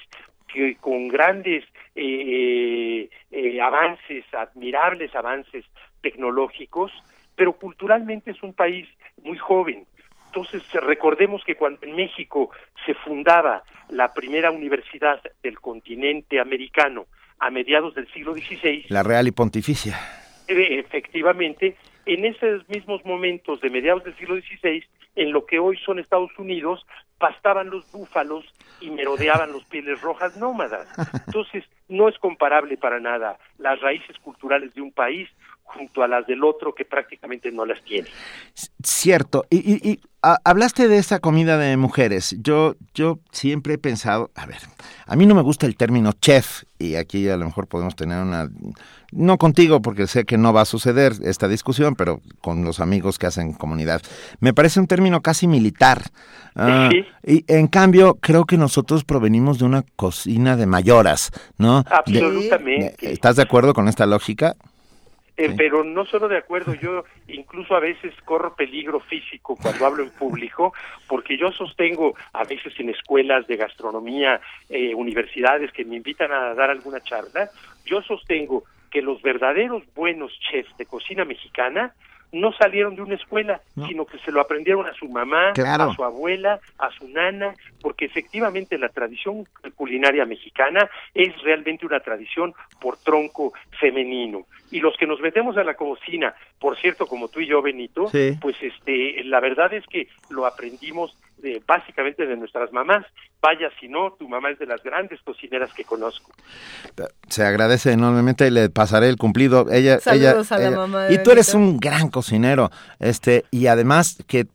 [0.51, 1.64] que con grandes
[1.95, 5.66] eh, eh, avances, admirables avances
[6.01, 6.91] tecnológicos,
[7.35, 8.88] pero culturalmente es un país
[9.24, 9.85] muy joven.
[10.27, 12.51] Entonces, recordemos que cuando en México
[12.85, 17.06] se fundaba la primera universidad del continente americano
[17.40, 20.00] a mediados del siglo XVI, La Real y Pontificia.
[20.48, 21.75] eh, efectivamente,
[22.06, 24.85] en esos mismos momentos de mediados del siglo XVI,
[25.16, 26.86] en lo que hoy son Estados Unidos,
[27.18, 28.46] pastaban los búfalos
[28.80, 30.88] y merodeaban los pieles rojas nómadas.
[31.28, 35.30] Entonces, no es comparable para nada las raíces culturales de un país
[35.64, 38.08] junto a las del otro que prácticamente no las tiene.
[38.84, 39.46] Cierto.
[39.50, 42.36] Y, y- y, ah, hablaste de esa comida de mujeres.
[42.42, 44.58] Yo, yo siempre he pensado, a ver,
[45.06, 48.22] a mí no me gusta el término chef y aquí a lo mejor podemos tener
[48.22, 48.50] una,
[49.12, 53.18] no contigo porque sé que no va a suceder esta discusión, pero con los amigos
[53.18, 54.02] que hacen comunidad.
[54.40, 56.02] Me parece un término casi militar.
[56.56, 57.06] Ah, Sí.
[57.24, 61.84] Y en cambio creo que nosotros provenimos de una cocina de mayoras, ¿no?
[61.84, 62.96] De- Absolutamente.
[63.14, 64.56] ¿Estás de acuerdo con esta lógica?
[65.38, 70.03] Eh, Pero no solo de acuerdo, yo incluso a veces corro peligro físico cuando hablo
[70.03, 70.74] en público,
[71.08, 76.53] porque yo sostengo a veces en escuelas de gastronomía, eh, universidades que me invitan a
[76.53, 77.50] dar alguna charla,
[77.85, 81.93] yo sostengo que los verdaderos buenos chefs de cocina mexicana
[82.32, 85.92] no salieron de una escuela, sino que se lo aprendieron a su mamá, Claro.
[85.92, 89.45] a su abuela, a su nana, porque efectivamente la tradición
[89.76, 94.45] culinaria mexicana es realmente una tradición por tronco femenino.
[94.72, 98.08] Y los que nos metemos a la cocina, por cierto, como tú y yo, Benito,
[98.10, 98.38] Sí.
[98.42, 103.06] pues este, la verdad es que lo aprendimos eh, básicamente de nuestras mamás.
[103.42, 106.32] Vaya, si no, tu mamá es de las grandes cocineras que conozco.
[107.30, 109.68] Se agradece enormemente y le pasaré el cumplido.
[109.72, 113.45] Ella, Saludos ella, a la ella- mamá de Y tú eres un gran cocinero, este,
[113.52, 114.48] y además que,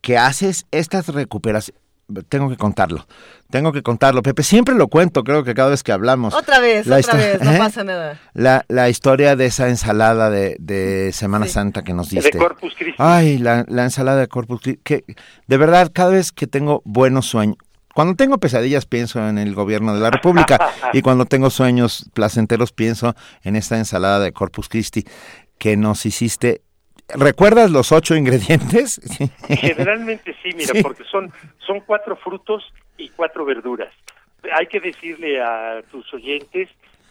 [0.00, 1.80] que haces estas recuperaciones.
[2.28, 3.06] Tengo que contarlo,
[3.50, 4.42] tengo que contarlo, Pepe.
[4.42, 6.32] Siempre lo cuento, creo que cada vez que hablamos.
[6.32, 7.58] Otra vez, La otra vez, no ¿Eh?
[7.58, 8.18] pasa nada.
[8.32, 12.38] La, la historia de esa ensalada de, de Semana Santa que nos De diste.
[12.38, 12.94] Corpus Christi.
[12.96, 14.80] Ay, la, la ensalada de Corpus Christi.
[14.82, 15.04] Que,
[15.46, 17.56] de verdad, cada vez que tengo buenos sueños,
[17.94, 22.72] cuando tengo pesadillas pienso en el gobierno de la República y cuando tengo sueños placenteros
[22.72, 25.04] pienso en esta ensalada de Corpus Christi
[25.58, 26.62] que nos hiciste.
[27.14, 29.00] ¿Recuerdas los ocho ingredientes?
[29.48, 30.82] Generalmente sí, mira, Sí.
[30.82, 31.32] porque son,
[31.66, 32.64] son cuatro frutos
[32.96, 33.92] y cuatro verduras.
[34.52, 36.68] Hay que decirle a tus oyentes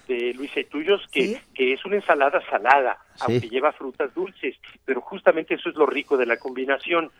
[0.08, 3.24] de Luisa y tuyos que, que es una ensalada salada, Sí.
[3.28, 7.12] aunque lleva frutas dulces, pero justamente eso es lo rico de la combinación.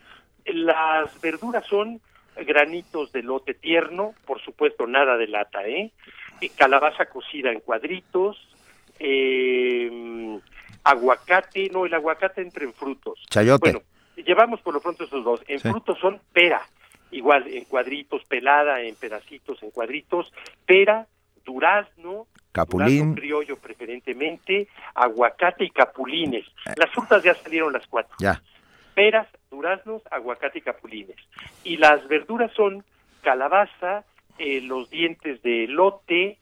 [0.46, 2.00] Las verduras son
[2.46, 5.90] granitos de lote tierno, por supuesto nada de lata, ¿eh?
[6.40, 8.38] Y calabaza cocida en cuadritos,
[9.00, 10.38] eh,
[10.90, 13.22] aguacate, no, el aguacate entra en frutos.
[13.30, 13.70] Chayote.
[13.72, 13.82] Bueno,
[14.16, 15.42] llevamos por lo pronto esos dos.
[15.48, 15.68] En Sí.
[15.68, 16.62] frutos son pera,
[17.10, 20.32] igual en cuadritos, pelada, en pedacitos, en cuadritos,
[20.66, 21.06] pera,
[21.44, 22.98] durazno, Capulín.
[22.98, 26.44] durazno criollo preferentemente, aguacate y capulines.
[26.76, 28.14] Las frutas ya salieron las cuatro.
[28.18, 28.42] Ya.
[28.94, 31.16] Peras, duraznos, aguacate y capulines.
[31.64, 32.84] Y las verduras son
[33.22, 34.04] calabaza,
[34.38, 36.38] eh, los dientes de elote,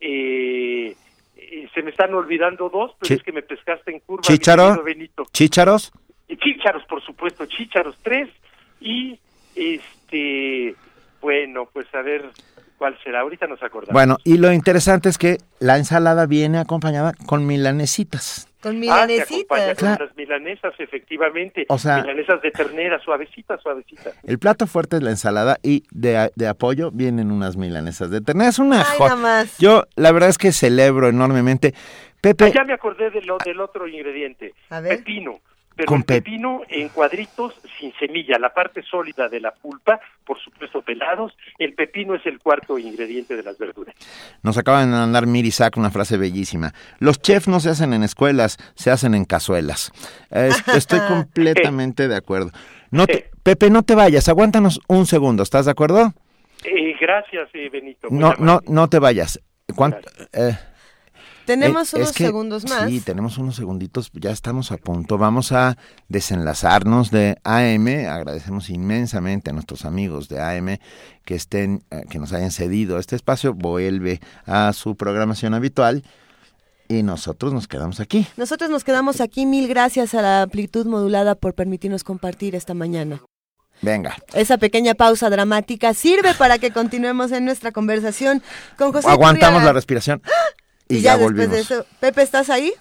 [0.00, 0.94] eh,
[1.36, 4.22] eh, se me están olvidando dos, pero es que me pescaste en curva.
[4.22, 5.26] querido Benito.
[5.32, 5.92] Chícharos.
[6.28, 8.28] Y Chícharos, por supuesto, chícharos tres
[8.80, 9.18] y
[9.54, 10.74] este,
[11.20, 12.30] bueno, pues a ver,
[12.78, 13.20] ¿Cuál será?
[13.20, 13.92] Ahorita nos acordamos.
[13.94, 18.48] Bueno, y lo interesante es que la ensalada viene acompañada con milanesitas.
[18.60, 20.04] Con Ah, acompaña con Claro.
[20.06, 21.66] las milanesas, efectivamente.
[21.68, 24.14] O sea- milanesas de ternera, suavecitas, suavecitas.
[24.24, 28.50] El plato fuerte es la ensalada y de, de apoyo vienen unas milanesas de ternera.
[28.50, 29.56] Es una Ay, jo- nada más.
[29.58, 31.74] Yo la verdad es que celebro enormemente.
[32.20, 35.38] Pepe, Ah, ya me acordé de lo, del otro ingrediente, pepino.
[35.76, 40.00] Pero Con el pep- pepino en cuadritos sin semilla, la parte sólida de la pulpa,
[40.24, 41.36] por supuesto pelados.
[41.58, 43.94] El pepino es el cuarto ingrediente de las verduras.
[44.42, 46.72] nos acaban de mandar Mirisak una frase bellísima.
[46.98, 49.92] Los chefs no se hacen en escuelas, se hacen en cazuelas.
[50.30, 52.50] Es- estoy completamente de acuerdo.
[52.90, 56.12] No te- Pepe, no te vayas, aguántanos un segundo, ¿estás de acuerdo?
[56.64, 58.08] Eh, gracias, eh, Benito.
[58.10, 59.40] No, no, no te vayas.
[59.74, 59.98] ¿Cuánto?
[60.32, 60.56] eh,
[61.46, 62.88] Tenemos Eh, es unos que- segundos más.
[62.90, 65.16] Sí, tenemos unos segunditos, ya estamos a punto.
[65.16, 68.06] Vamos a desenlazarnos de AM.
[68.08, 70.78] Agradecemos inmensamente a nuestros amigos de AM
[71.24, 73.54] que estén, eh, que nos hayan cedido este espacio.
[73.54, 76.02] Vuelve a su programación habitual
[76.88, 78.26] y nosotros nos quedamos aquí.
[78.36, 79.46] Nosotros nos quedamos aquí.
[79.46, 83.20] Mil gracias a la amplitud modulada por permitirnos compartir esta mañana.
[83.82, 88.42] Venga, Esa pequeña pausa dramática sirve para que continuemos en nuestra conversación
[88.78, 89.64] con José aguantamos Turriaga.
[89.66, 90.22] la respiración
[90.88, 91.50] y, Y ya, ya después volvimos.
[91.50, 92.72] de eso, Pepe, ¿estás ahí?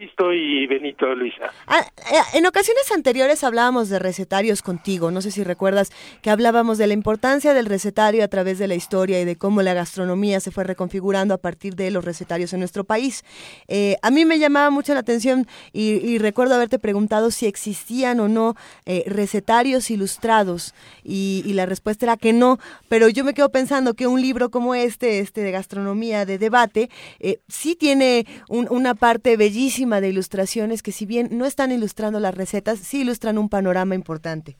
[0.00, 1.52] Aquí estoy, Benito, Luisa.
[1.66, 5.90] Ah, eh, en ocasiones anteriores hablábamos de recetarios contigo, no sé si recuerdas
[6.22, 9.60] que hablábamos de la importancia del recetario a través de la historia y de cómo
[9.60, 13.26] la gastronomía se fue reconfigurando a partir de los recetarios en nuestro país.
[13.68, 18.28] Eh, a mí me llamaba mucho la atención y, recuerdo haberte preguntado si existían o
[18.28, 18.54] no
[18.86, 24.06] eh, recetarios ilustrados y, la respuesta era que no, pero yo me quedo pensando que
[24.06, 26.88] un libro como este, este de gastronomía, de debate,
[27.48, 32.34] sí tiene un- una parte bellísima de ilustraciones que si bien no están ilustrando las
[32.36, 34.56] recetas, sí ilustran un panorama importante.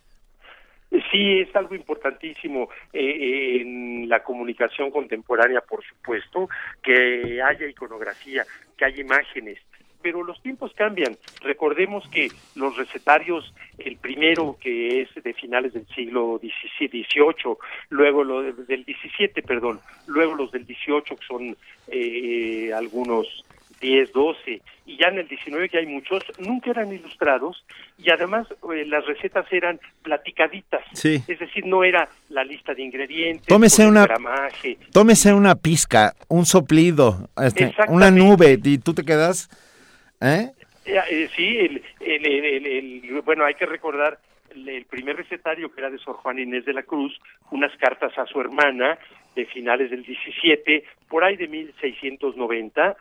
[1.12, 6.48] Sí, es algo importantísimo eh, en la comunicación contemporánea, por supuesto,
[6.82, 8.44] que haya iconografía,
[8.76, 9.58] que haya imágenes,
[10.02, 11.16] pero los tiempos cambian.
[11.42, 17.56] Recordemos que los recetarios, el primero que es de finales del siglo XVIII,
[17.90, 19.78] luego lo de- del XVII, perdón,
[20.08, 21.56] luego los del XVIII, que son
[21.88, 23.44] eh, algunos
[23.80, 27.64] 10, 12, y ya en el 19 que hay muchos, nunca eran ilustrados
[27.98, 30.82] y además eh, las recetas eran platicaditas.
[30.92, 31.22] Sí.
[31.26, 34.76] Es decir, no era la lista de ingredientes, Tómese una- gramaje.
[34.92, 39.48] Tómese una pizca, un soplido, este, una nube y tú te quedas...
[40.20, 40.50] ¿Eh?
[40.84, 42.66] Eh, eh, sí, el, el- el- el-
[43.04, 44.18] el- bueno, hay que recordar
[44.54, 47.18] el, primer recetario que era de Sor Juana Inés de la Cruz,
[47.50, 48.98] unas cartas a su hermana
[49.36, 52.94] de finales del 17, por ahí de 1690, eh,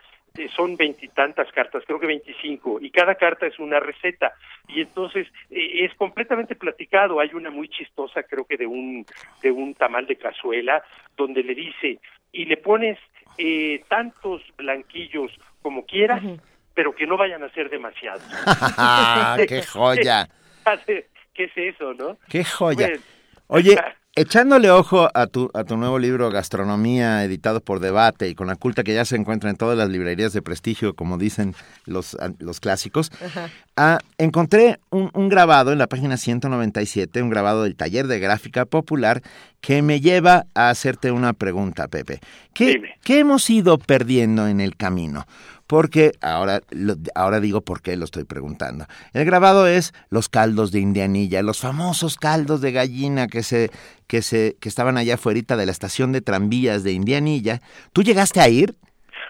[0.56, 4.34] son veintitantas cartas, creo que 25, y cada carta es una receta.
[4.68, 7.20] Y entonces eh, es completamente platicado.
[7.20, 9.06] Hay una muy chistosa, creo que de un,
[9.42, 10.84] de un tamal de cazuela,
[11.18, 12.00] donde le dice,
[12.32, 12.98] y le pones
[13.38, 16.22] eh, tantos blanquillos como quieras,
[16.74, 18.24] pero que no vayan a ser demasiados.
[19.48, 20.28] ¡Qué joya!
[20.86, 22.18] ¿Qué es eso, no?
[22.30, 22.88] ¡Qué joya!
[22.88, 23.04] Bueno.
[23.48, 23.78] Oye,
[24.20, 28.58] echándole ojo a tu, a tu nuevo libro Gastronomía, editado por Debate y con la
[28.58, 32.60] culta que ya se encuentra en todas las librerías de prestigio, como dicen los, los
[32.60, 33.12] clásicos,
[33.78, 38.66] ah, encontré un, un grabado en la página 197, un grabado del taller de gráfica
[38.66, 39.22] popular,
[39.62, 42.20] que me lleva a hacerte una pregunta, Pepe.
[42.54, 45.26] ¿Qué, ¿qué hemos ido perdiendo en el camino?
[45.70, 48.86] Porque ahora, lo- ahora digo por qué lo estoy preguntando.
[49.14, 53.70] El grabado es los caldos de indianilla, los famosos caldos de gallina que se,
[54.08, 57.62] que se, que estaban allá afuera de la estación de tranvías de Indianilla.
[57.94, 58.74] ¿Tú llegaste a ir?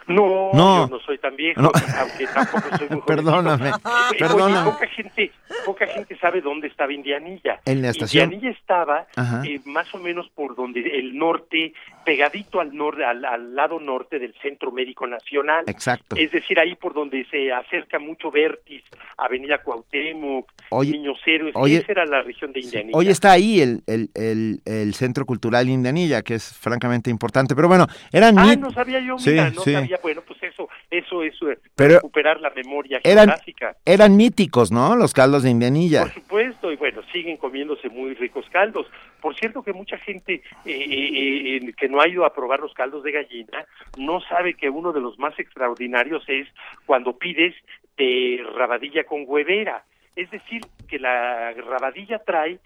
[0.08, 0.88] No, No.
[0.88, 1.72] yo no soy tan viejo, No.
[2.00, 3.02] aunque tampoco soy muy.
[3.06, 4.72] Perdóname, Oye, perdóname.
[4.72, 5.32] poca gente,
[5.66, 7.60] poca gente sabe dónde estaba Indianilla.
[7.66, 8.32] En la estación.
[8.34, 9.06] Indianilla estaba
[9.46, 11.74] eh, más o menos por donde el norte,
[12.10, 15.64] pegadito al norte, al, al lado norte del Centro Médico Nacional.
[15.68, 16.16] Exacto.
[16.16, 18.84] Es decir, ahí por donde se acerca mucho Vértiz,
[19.18, 22.98] Avenida Cuauhtémoc, Oye, Niños Héroes, oye, esa era la región de Indianilla.
[22.98, 27.56] Hoy está ahí el, el, el, el Centro Cultural Indianilla, que es francamente importante.
[27.56, 29.74] Pero bueno, eran Ah, no sabía yo, Sí, mira, no sí.
[29.74, 33.76] sabía, bueno, pues eso, eso es eh, Pero recuperar la memoria Eran, geográfica.
[33.86, 34.96] eran míticos, ¿no?
[34.96, 36.04] Los caldos de Indianilla.
[36.04, 38.88] Por supuesto, y bueno, siguen comiéndose muy ricos caldos.
[39.22, 42.74] Por cierto que mucha gente eh, eh, eh, que no ha ido a probar los
[42.74, 43.66] caldos de gallina
[43.98, 46.48] no sabe que uno de los más extraordinarios es
[46.86, 47.56] cuando pides
[47.98, 49.84] de rabadilla con huevera.
[50.16, 52.60] Es decir, que la rabadilla trae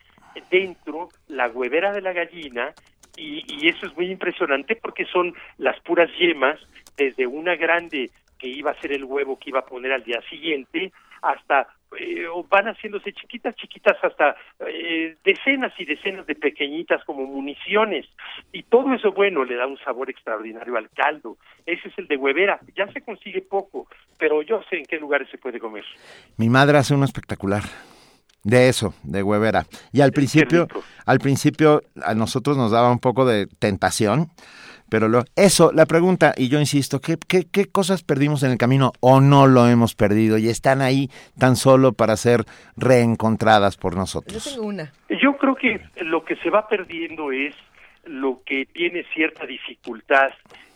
[0.49, 2.73] dentro la huevera de la gallina
[3.15, 6.59] y, y eso es muy impresionante porque son las puras yemas
[6.97, 8.09] desde una grande
[8.39, 10.91] que iba a ser el huevo que iba a poner al día siguiente
[11.21, 11.67] hasta
[11.99, 14.35] eh, o van haciéndose chiquitas, chiquitas hasta
[14.67, 18.05] eh, decenas y decenas de pequeñitas como municiones.
[18.51, 21.37] Y todo eso, bueno, le da un sabor extraordinario al caldo.
[21.65, 22.59] Ese es el de huevera.
[22.75, 25.85] Ya se consigue poco, pero yo sé en qué lugares se puede comer.
[26.37, 27.63] Mi madre hace uno espectacular.
[28.45, 29.65] De eso, de huevera.
[29.93, 30.67] Y al principio,
[31.05, 34.31] al principio a nosotros nos daba un poco de tentación,
[34.89, 38.57] pero lo, eso, la pregunta, y yo insisto, ¿qué, qué, ¿qué cosas perdimos en el
[38.57, 42.45] camino o no lo hemos perdido y están ahí tan solo para ser
[42.77, 44.43] reencontradas por nosotros?
[44.45, 44.91] Yo tengo una.
[45.09, 47.55] Yo creo que lo que se va perdiendo es
[48.05, 50.29] lo que tiene cierta dificultad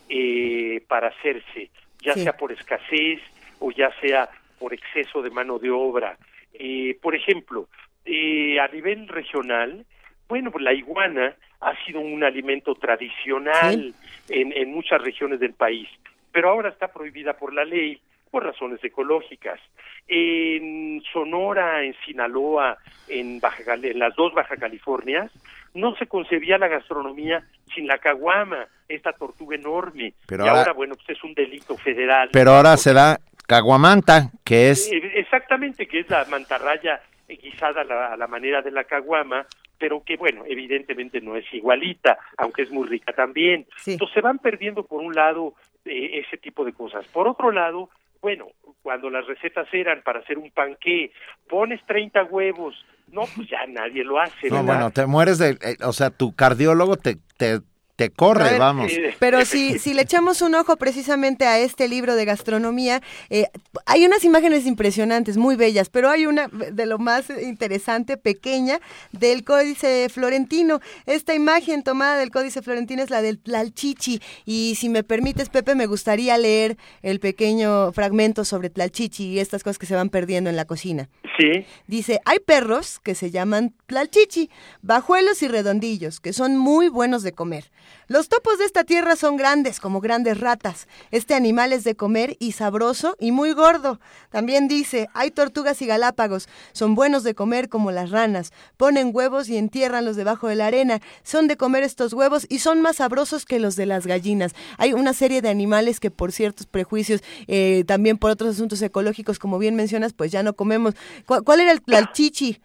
[0.08, 1.70] eh, para hacerse,
[2.02, 2.22] ya Sí.
[2.22, 3.20] sea por escasez
[3.60, 4.28] o ya sea
[4.58, 6.16] por exceso de mano de obra.
[6.54, 7.68] Eh, por ejemplo,
[8.04, 9.84] eh, a nivel regional,
[10.28, 13.94] bueno, pues la iguana ha sido un alimento tradicional
[14.28, 15.88] en, en muchas regiones del país,
[16.32, 18.00] pero ahora está prohibida por la ley
[18.30, 19.58] por razones ecológicas.
[20.06, 22.76] En Sonora, en Sinaloa,
[23.08, 25.30] en, Baja, en las dos Baja Californias,
[25.74, 27.42] no se concebía la gastronomía
[27.74, 30.12] sin la caguama, esta tortuga enorme.
[30.26, 32.28] Pero y ahora- ahora, bueno, pues es un delito federal.
[32.32, 34.90] Pero ahora se da caguamanta, que es...
[34.92, 38.84] Eh, Exactamente, que es la mantarraya eh, guisada a la, a la manera de la
[38.84, 39.46] caguama,
[39.78, 43.66] pero que, bueno, evidentemente no es igualita, aunque es muy rica también.
[43.86, 47.06] Entonces se van perdiendo, por un lado, eh, ese tipo de cosas.
[47.08, 47.88] Por otro lado,
[48.20, 48.46] bueno,
[48.82, 51.12] cuando las recetas eran para hacer un panqué,
[51.48, 52.74] pones 30 huevos,
[53.12, 54.64] no, pues ya nadie lo hace, No, ¿verdad?
[54.66, 55.50] bueno, te mueres de...
[55.50, 57.60] eh, o sea, tu cardiólogo te, te,
[57.98, 58.92] te corre, ver, vamos.
[59.18, 63.46] Pero si, si le echamos un ojo precisamente a este libro de gastronomía, eh,
[63.86, 68.78] hay unas imágenes impresionantes, muy bellas, pero hay una de lo más interesante, pequeña,
[69.10, 70.78] del Códice Florentino.
[71.06, 74.22] Esta imagen tomada del Códice Florentino es la del Tlalchichi.
[74.46, 79.64] Y si me permites, Pepe, me gustaría leer el pequeño fragmento sobre Tlalchichi y estas
[79.64, 81.08] cosas que se van perdiendo en la cocina.
[81.36, 81.66] Sí.
[81.88, 84.50] Dice, hay perros que se llaman tlalchichi,
[84.82, 87.70] bajuelos y redondillos, que son muy buenos de comer.
[88.06, 90.88] Los topos de esta tierra son grandes, como grandes ratas.
[91.10, 94.00] Este animal es de comer y sabroso y muy gordo.
[94.30, 98.52] También dice, hay tortugas y galápagos, son buenos de comer como las ranas.
[98.76, 101.00] Ponen huevos y entiérranlos debajo de la arena.
[101.22, 104.54] Son de comer estos huevos y son más sabrosos que los de las gallinas.
[104.78, 109.38] Hay una serie de animales que por ciertos prejuicios, eh, también por otros asuntos ecológicos,
[109.38, 110.94] como bien mencionas, pues ya no comemos.
[111.26, 112.60] ¿Cuál, cuál era el tlalchichi?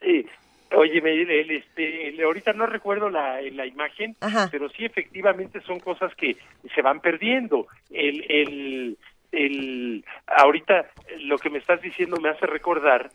[0.00, 0.24] Eh,
[0.76, 4.16] oye, el- este, el- ahorita no recuerdo la, la imagen,
[4.50, 6.36] pero sí efectivamente son cosas que
[6.74, 7.66] se van perdiendo.
[7.90, 8.98] El, el,
[9.32, 10.90] el, ahorita
[11.20, 13.10] lo que me estás diciendo me hace recordar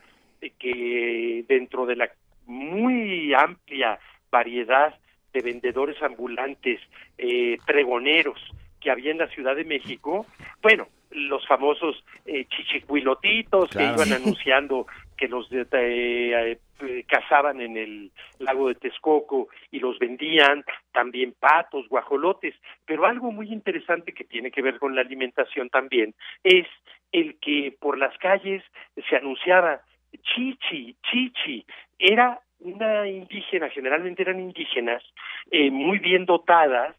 [0.58, 2.10] que dentro de la
[2.46, 3.98] muy amplia
[4.30, 4.94] variedad
[5.32, 6.80] de vendedores ambulantes,
[7.18, 8.40] eh, pregoneros
[8.80, 10.26] que había en la Ciudad de México,
[10.62, 13.96] bueno, los famosos eh, chichicuilotitos Claro.
[13.96, 14.86] que iban anunciando
[15.16, 21.88] que los de- eh, cazaban en el lago de Texcoco y los vendían, también patos,
[21.88, 22.54] guajolotes,
[22.84, 26.14] pero algo muy interesante que tiene que ver con la alimentación también
[26.44, 26.66] es
[27.12, 28.62] el que por las calles
[29.08, 29.80] se anunciaba
[30.22, 31.64] chichi, chichi,
[31.98, 35.02] era una indígena, generalmente eran indígenas,
[35.50, 36.96] eh, muy bien dotadas,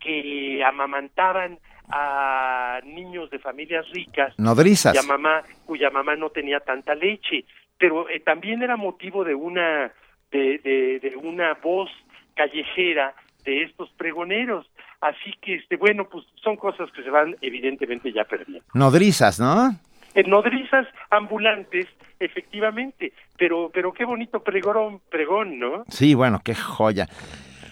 [0.00, 1.58] que amamantaban
[1.90, 4.92] a niños de familias ricas Nodrizas.
[4.96, 7.44] cuya mamá cuya mamá no tenía tanta leche
[7.78, 9.92] pero eh, también era motivo de una
[10.30, 11.90] de, de, de una voz
[12.34, 13.14] callejera
[13.44, 14.66] de estos pregoneros
[15.00, 19.78] así que este bueno pues son cosas que se van evidentemente ya perdiendo Nodrizas, ¿no?
[20.14, 21.86] en nodrizas ambulantes
[22.20, 27.08] efectivamente pero pero qué bonito pregón pregón no Sí, bueno, qué joya.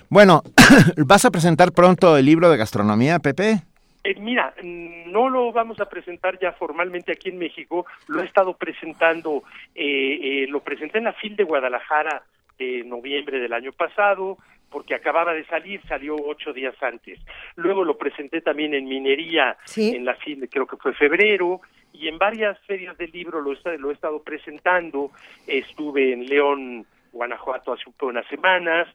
[0.08, 0.42] Bueno,
[1.06, 3.62] ¿vas a presentar pronto el libro de gastronomía, Pepe?
[4.04, 8.24] Eh, mira, mm, no lo vamos a presentar ya formalmente aquí en México, lo he
[8.26, 12.22] estado presentando, eh, eh, lo presenté en la FIL de Guadalajara
[12.58, 14.38] de noviembre del año pasado,
[14.70, 17.20] porque acababa de salir, salió ocho días antes.
[17.56, 19.56] Luego lo presenté también en Minería,
[19.94, 21.60] en la FIL, creo que fue febrero,
[21.92, 25.10] y en varias ferias del libro lo, he- lo he estado presentando.
[25.46, 28.88] Estuve en León, Guanajuato hace un- unas semanas,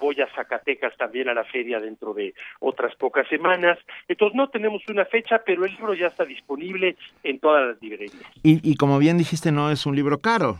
[0.00, 3.78] voy a Zacatecas también a la feria dentro de otras pocas semanas.
[4.08, 8.22] Entonces no tenemos una fecha, pero el libro ya está disponible en todas las librerías.
[8.42, 10.58] Y, y como bien dijiste, no es un libro caro.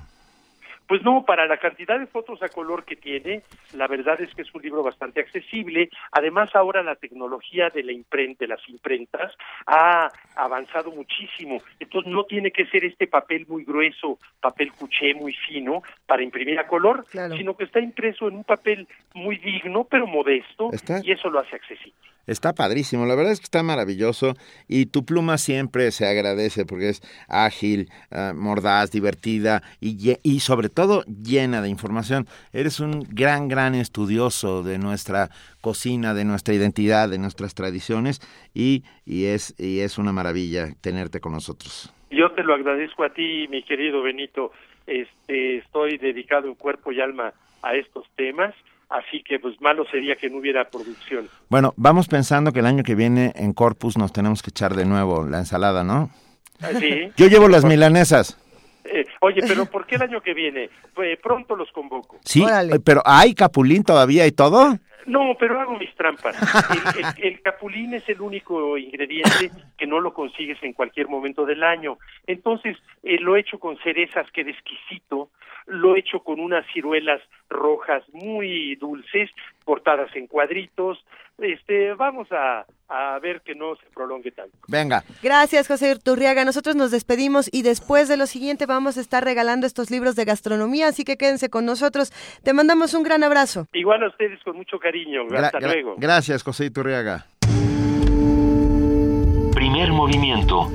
[0.92, 3.40] Pues no, para la cantidad de fotos a color que tiene,
[3.72, 5.88] la verdad es que es un libro bastante accesible.
[6.10, 9.32] Además, ahora la tecnología de la imprenta, de las imprentas,
[9.66, 11.62] ha avanzado muchísimo.
[11.80, 16.58] Entonces, no tiene que ser este papel muy grueso, papel cuché muy fino para imprimir
[16.58, 17.38] a color, Claro.
[17.38, 21.38] sino que está impreso en un papel muy digno, pero modesto, Está- y eso lo
[21.38, 21.94] hace accesible.
[22.26, 24.34] Está padrísimo, la verdad es que está maravilloso
[24.68, 31.04] y tu pluma siempre se agradece porque es ágil, ah, mordaz, divertida y sobre todo
[31.04, 32.26] llena de información.
[32.52, 38.20] Eres un gran, gran estudioso de nuestra cocina, de nuestra identidad, de nuestras tradiciones
[38.54, 41.92] y, y, es, y es una maravilla tenerte con nosotros.
[42.10, 44.52] Yo te lo agradezco a ti, mi querido Benito.
[44.86, 48.54] Este, estoy dedicado en cuerpo y alma a estos temas,
[48.92, 51.28] así que pues malo sería que no hubiera producción.
[51.48, 54.84] Bueno, vamos pensando que el año que viene en Corpus nos tenemos que echar de
[54.84, 56.10] nuevo la ensalada, ¿no?
[56.78, 57.10] ¿Sí?
[57.16, 58.38] Yo llevo las milanesas.
[58.84, 60.68] Eh, oye, pero ¿por qué el año que viene?
[60.94, 62.18] Pues pronto los convoco.
[62.24, 62.44] Sí,
[62.84, 64.78] pero ¿hay capulín todavía y todo?
[65.06, 66.36] No, pero hago mis trampas.
[67.18, 71.98] El, capulín es el único ingrediente que no lo consigues en cualquier momento del año.
[72.26, 75.30] Entonces, eh, lo he hecho con cerezas, que de exquisito.
[75.66, 79.30] Lo he hecho con unas ciruelas rojas muy dulces,
[79.64, 81.04] cortadas en cuadritos.
[81.38, 84.56] Este, vamos a, a ver que no se prolongue tanto.
[84.68, 85.02] Venga.
[85.22, 86.44] Gracias, José Turriaga.
[86.44, 90.24] Nosotros nos despedimos y después de lo siguiente vamos a estar regalando estos libros de
[90.24, 92.12] gastronomía, así que quédense con nosotros.
[92.44, 93.66] Te mandamos un gran abrazo.
[93.72, 95.24] Igual a ustedes con mucho cariño.
[95.26, 95.94] Gra- Hasta gra- luego.
[95.98, 97.26] Gracias, José Iturriaga.
[99.54, 100.70] Primer movimiento.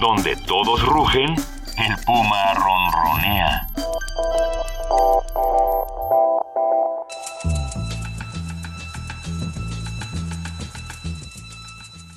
[0.00, 1.30] Donde todos rugen,
[1.78, 3.66] el puma ronronea.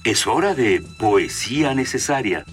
[0.06, 2.46] Es hora de poesía necesaria.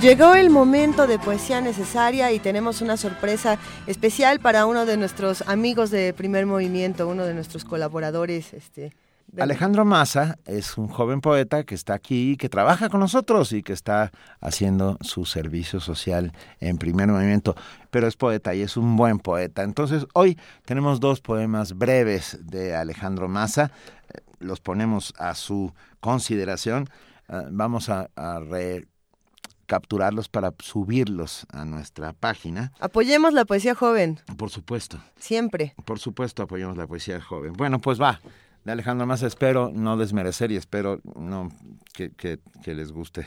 [0.00, 5.42] Llegó el momento de poesía necesaria y tenemos una sorpresa especial para uno de nuestros
[5.48, 8.54] amigos de Primer Movimiento, uno de nuestros colaboradores.
[8.54, 8.92] Este,
[9.38, 13.72] Alejandro Massa es un joven poeta que está aquí, que trabaja con nosotros y que
[13.72, 17.54] está haciendo su servicio social en primer movimiento,
[17.90, 19.62] pero es poeta y es un buen poeta.
[19.62, 23.72] Entonces, hoy tenemos dos poemas breves de Alejandro Massa,
[24.12, 26.88] eh, los ponemos a su consideración,
[27.28, 32.72] eh, vamos a, a recapturarlos para subirlos a nuestra página.
[32.78, 35.00] Apoyemos la poesía joven, Por supuesto.
[35.18, 35.74] siempre.
[35.84, 37.52] Por supuesto, apoyamos la poesía joven.
[37.54, 38.20] Bueno, pues va.
[38.64, 41.50] De Alejandro Massa espero no desmerecer y espero no
[41.92, 43.26] que, que- que les guste.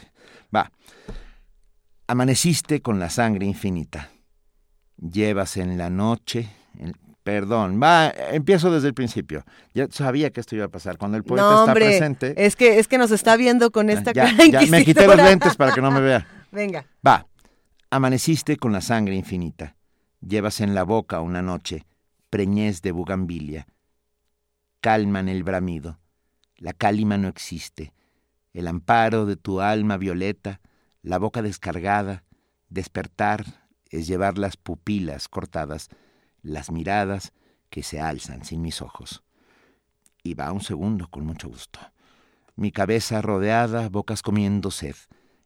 [0.56, 0.72] Va.
[2.08, 4.10] Amaneciste con la sangre infinita.
[4.98, 6.50] Llevas en la noche.
[6.80, 6.94] en-
[7.24, 9.44] perdón, va, empiezo desde el principio.
[9.74, 10.98] Ya sabía que esto iba a pasar.
[10.98, 12.34] Cuando el poeta no, está presente.
[12.38, 15.18] es que es que nos está viendo con esta ya, cara ya me quité los
[15.18, 16.26] lentes para que no me vea.
[16.54, 16.86] Venga.
[17.06, 17.28] Va.
[17.90, 19.76] Amaneciste con la sangre infinita.
[20.26, 21.86] Llevas en la boca una noche,
[22.30, 23.68] preñez de bugambilia.
[24.82, 26.00] Calman el bramido.
[26.56, 27.94] La cálima no existe.
[28.54, 30.62] El amparo de tu alma violeta,
[31.02, 32.24] la boca descargada,
[32.70, 35.90] despertar es llevar las pupilas cortadas,
[36.42, 37.34] las miradas
[37.70, 39.24] que se alzan sin mis ojos.
[40.24, 41.80] Y va un segundo con mucho gusto.
[42.56, 44.96] Mi cabeza rodeada, bocas comiendo sed.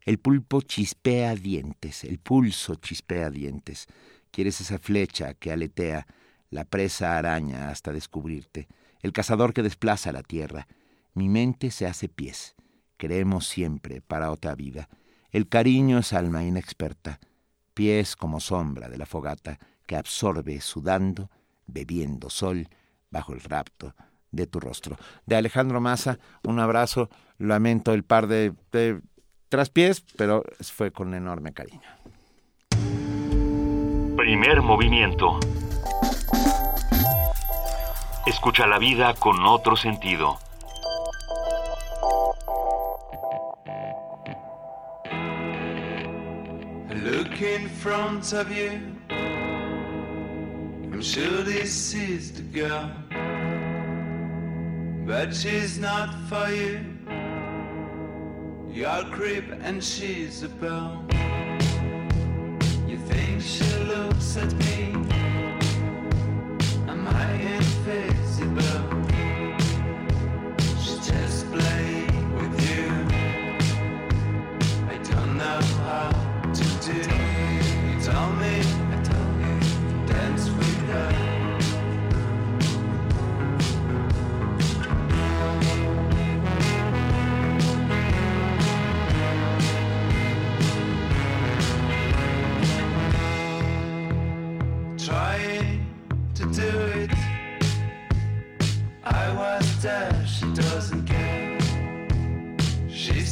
[0.02, 3.88] El pulpo chispea dientes, el pulso chispea dientes.
[4.32, 6.08] Quieres esa flecha que aletea,
[6.50, 8.68] la presa araña hasta descubrirte,
[9.02, 10.68] el cazador que desplaza la tierra.
[11.14, 12.56] Mi mente se hace pies.
[12.98, 14.90] Creemos siempre para otra vida.
[15.32, 17.20] El cariño es alma inexperta,
[17.74, 21.30] pies como sombra de la fogata que absorbe sudando,
[21.68, 22.68] bebiendo sol
[23.10, 23.96] bajo el rapto
[24.32, 24.98] de tu rostro.
[25.26, 27.10] De Alejandro Massa, un abrazo.
[27.38, 29.02] Lamento el par de, de
[29.50, 31.82] traspiés, pero fue con enorme cariño.
[34.16, 35.40] Primer movimiento.
[38.28, 40.38] Escucha la vida con otro sentido.
[47.04, 48.80] Look in front of you.
[50.92, 52.92] I'm sure this is the girl,
[55.08, 56.80] but she's not for you.
[58.72, 61.04] You're a creep and she's a belle.
[62.88, 65.41] You think she looks at me?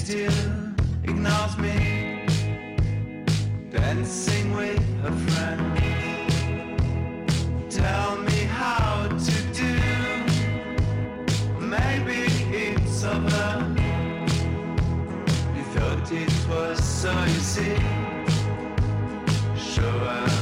[0.09, 0.31] dear
[1.03, 2.25] ignores me,
[3.69, 6.35] dancing with her friends.
[7.69, 9.75] Tell me how to do.
[11.59, 12.21] Maybe
[12.51, 13.51] it's over.
[15.55, 17.77] You thought it was so easy.
[19.55, 20.39] Sure.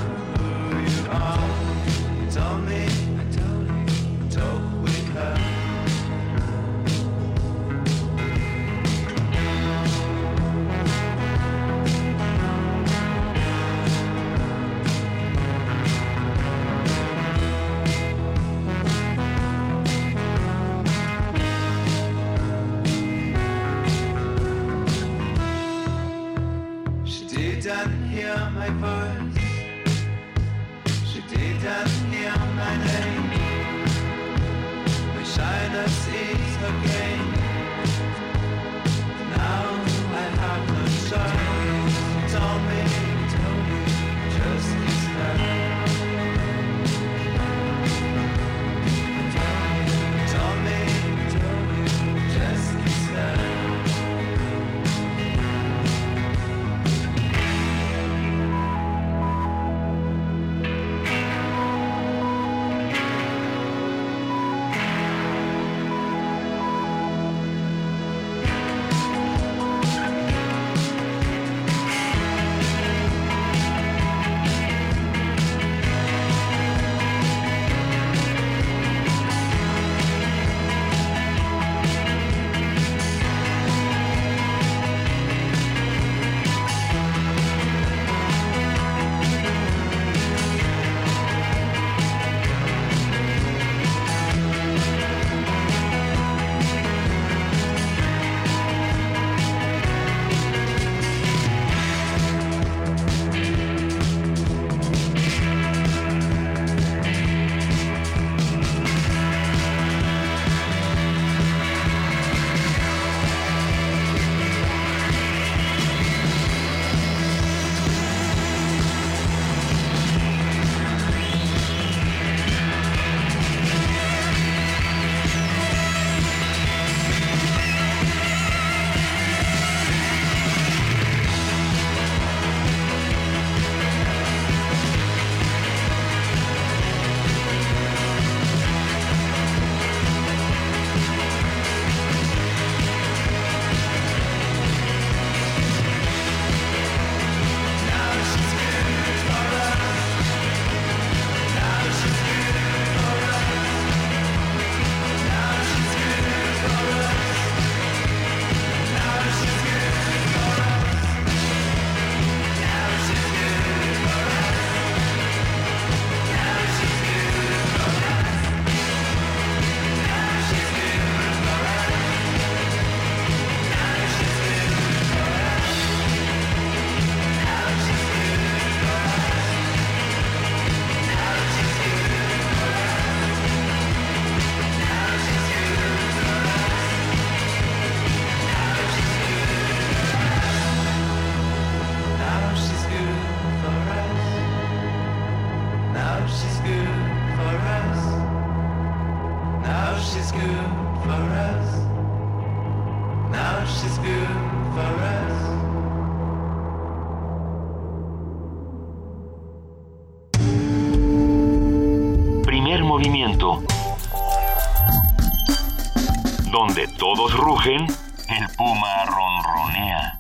[217.47, 217.87] Rugen,
[218.27, 220.19] el puma ronronea.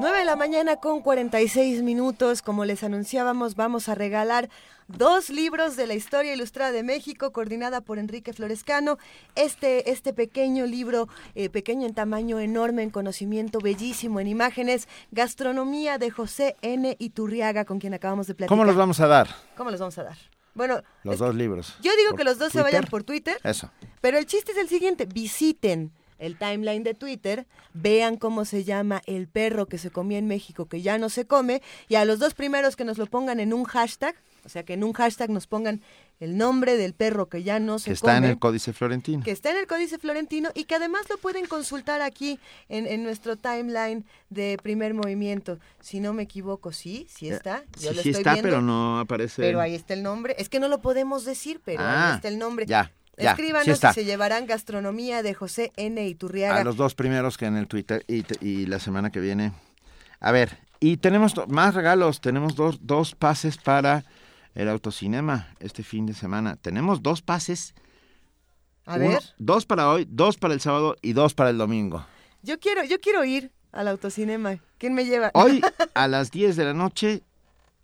[0.00, 2.40] 9 de la mañana con 46 minutos.
[2.40, 4.48] Como les anunciábamos, vamos a regalar
[4.86, 8.96] dos libros de la historia ilustrada de México, coordinada por Enrique Florescano.
[9.34, 15.98] Este, este pequeño libro, eh, pequeño en tamaño, enorme en conocimiento, bellísimo en imágenes, Gastronomía
[15.98, 16.96] de José N.
[16.98, 18.56] Iturriaga, con quien acabamos de platicar.
[18.56, 19.28] ¿Cómo los vamos a dar?
[19.54, 20.16] ¿Cómo los vamos a dar?
[20.58, 21.76] Bueno, Los dos libros.
[21.80, 23.38] yo digo ¿Por que los dos se vayan por Twitter.
[23.44, 23.70] Eso.
[24.00, 29.00] Pero el chiste es el siguiente, visiten el timeline de Twitter, vean cómo se llama
[29.06, 32.18] el perro que se comía en México que ya no se come, y a los
[32.18, 35.30] dos primeros que nos lo pongan en un hashtag, o sea que en un hashtag
[35.30, 35.80] nos pongan
[36.20, 39.22] el nombre del perro que ya no se Que está en el Códice Florentino.
[39.22, 43.04] que está en el Códice Florentino y que además lo pueden consultar aquí en, en
[43.04, 45.58] nuestro timeline de primer movimiento.
[45.80, 47.62] Si no me equivoco, sí, sí está.
[47.80, 49.42] Yo Sí, lo sí estoy está, viendo, pero no aparece.
[49.42, 50.34] Pero ahí está el nombre.
[50.38, 52.66] Es que no lo podemos decir, pero Ah, ahí está el nombre.
[52.66, 53.90] ya, ya, Escríbanos sí está.
[53.90, 56.06] y se llevarán gastronomía de José N.
[56.06, 56.60] Iturriaga.
[56.60, 59.52] A los dos primeros que en el Twitter y, y la semana que viene.
[60.20, 62.20] A ver, y tenemos más regalos.
[62.20, 64.04] Tenemos dos, dos pases para
[64.58, 66.56] el autocinema este fin de semana.
[66.56, 67.74] Tenemos dos pases
[68.86, 69.22] A Uno- ver.
[69.38, 72.04] Dos para hoy, dos para el sábado y dos para el domingo.
[72.42, 74.58] Yo quiero, yo quiero ir al autocinema.
[74.78, 75.30] ¿Quién me lleva?
[75.34, 75.60] Hoy
[75.94, 77.22] a las 10 de la noche,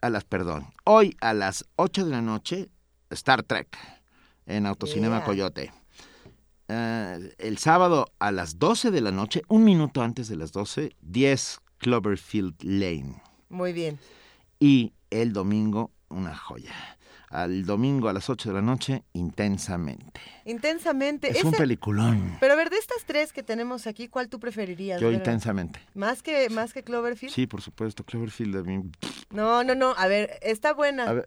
[0.01, 2.69] a las, perdón, hoy a las 8 de la noche,
[3.11, 3.69] Star Trek
[4.47, 5.25] en Autocinema Yeah.
[5.25, 5.73] Coyote.
[6.69, 10.97] Eh, el sábado a las 12 de la noche, un minuto antes de las 12,
[11.03, 13.23] 10 Cloverfield Lane.
[13.51, 13.99] Muy bien.
[14.59, 16.73] Y el domingo, una joya.
[17.31, 20.21] Al domingo a las 8 de la noche, intensamente.
[20.45, 21.31] Intensamente.
[21.31, 22.37] Es un peliculón.
[22.39, 25.01] Pero a ver, de estas tres que tenemos aquí, ¿cuál tú preferirías?
[25.01, 25.17] Yo ver?
[25.17, 25.81] intensamente.
[25.95, 27.35] ¿Más que, más que Cloverfield?
[27.35, 28.57] Sí, por supuesto, Cloverfield.
[28.57, 28.91] a mí-
[29.31, 29.95] No, no, no.
[29.99, 31.05] A ver, está buena.
[31.05, 31.27] A ver,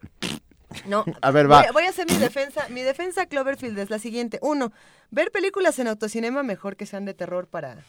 [0.85, 1.03] No.
[1.21, 1.63] A ver, va.
[1.63, 2.67] Voy, voy a hacer mi defensa.
[2.69, 4.39] Mi defensa Cloverfield es la siguiente.
[4.41, 4.71] Uno,
[5.11, 7.83] ver películas en autocinema mejor que sean de terror para,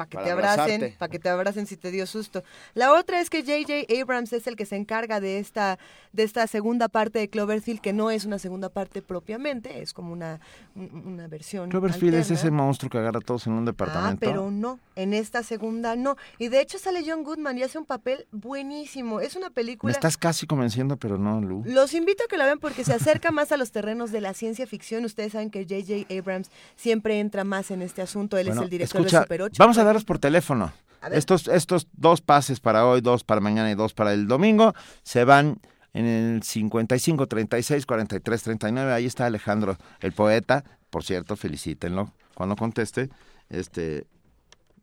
[0.00, 2.42] para que Para te abracen, para que te abracen si te dio susto.
[2.74, 4.00] La otra es que J.J.
[4.00, 5.78] Abrams es el que se encarga de esta,
[6.12, 10.12] de esta segunda parte de Cloverfield, que no es una segunda parte propiamente, es como
[10.12, 10.40] una,
[10.74, 11.68] un- una versión.
[11.68, 14.20] Cloverfield es ese monstruo que agarra a todos en un Ah, departamento.
[14.20, 16.16] pero no, en esta segunda no.
[16.38, 19.20] Y de hecho sale John Goodman y hace un papel buenísimo.
[19.20, 19.92] Es una Me película...
[19.92, 21.62] estás casi convenciendo, pero no, Lu.
[21.66, 24.34] Los invito a que la vean porque se acerca más a los terrenos de la
[24.34, 25.04] ciencia ficción.
[25.04, 26.12] Ustedes saben que J.J.
[26.18, 28.36] Abrams siempre entra más en este asunto.
[28.36, 29.54] Él Bueno, es el director escucha, de Super 8.
[29.58, 30.72] Vamos a darlos por teléfono.
[31.12, 35.24] Estos, estos dos pases para hoy, dos para mañana y dos para el domingo, se
[35.24, 35.60] van
[35.94, 38.92] en el 55 36 43 39.
[38.92, 40.62] Ahí está Alejandro, el poeta.
[40.90, 43.08] Por cierto, felicítenlo cuando conteste.
[43.48, 44.06] Este,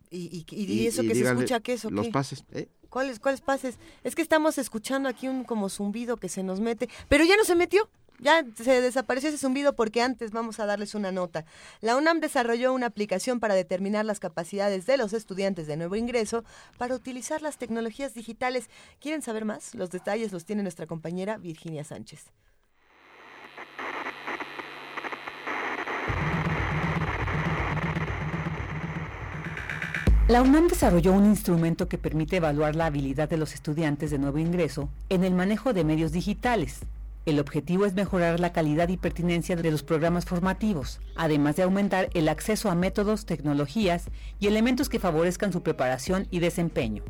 [0.09, 2.11] ¿Y, y- y eso que se escucha qué es o Los qué?
[2.11, 2.43] pases.
[2.51, 2.67] ¿eh?
[2.89, 3.77] ¿Cuáles, ¿Cuáles pases?
[4.03, 6.89] Es que estamos escuchando aquí un como zumbido que se nos mete.
[7.09, 7.89] Pero ya no se metió.
[8.19, 11.45] Ya se desapareció ese zumbido porque antes vamos a darles una nota.
[11.81, 16.43] La UNAM desarrolló una aplicación para determinar las capacidades de los estudiantes de nuevo ingreso
[16.77, 18.69] para utilizar las tecnologías digitales.
[18.99, 19.75] ¿Quieren saber más?
[19.75, 22.25] Los detalles los tiene nuestra compañera Virginia Sánchez.
[30.27, 34.39] La UNAM desarrolló un instrumento que permite evaluar la habilidad de los estudiantes de nuevo
[34.39, 36.81] ingreso en el manejo de medios digitales.
[37.27, 42.09] El objetivo es mejorar la calidad y pertinencia de los programas formativos, además de aumentar
[42.13, 44.05] el acceso a métodos, tecnologías
[44.39, 47.03] y elementos que favorezcan su preparación y desempeño.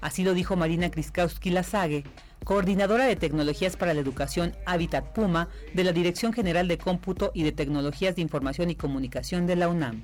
[0.00, 2.02] Así lo dijo Marina Kriskowski Lazague,
[2.42, 7.44] coordinadora de tecnologías para la educación Habitat Puma de la Dirección General de Cómputo y
[7.44, 10.02] de Tecnologías de Información y Comunicación de la UNAM.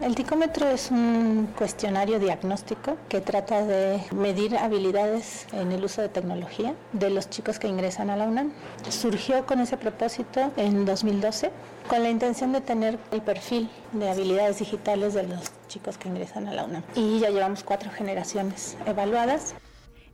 [0.00, 6.08] El ticómetro es un cuestionario diagnóstico que trata de medir habilidades en el uso de
[6.08, 8.52] tecnología de los chicos que ingresan a la UNAM.
[8.88, 11.52] Surgió con ese propósito en 2012
[11.88, 16.48] con la intención de tener el perfil de habilidades digitales de los chicos que ingresan
[16.48, 16.82] a la UNAM.
[16.96, 19.54] Y ya llevamos cuatro generaciones evaluadas.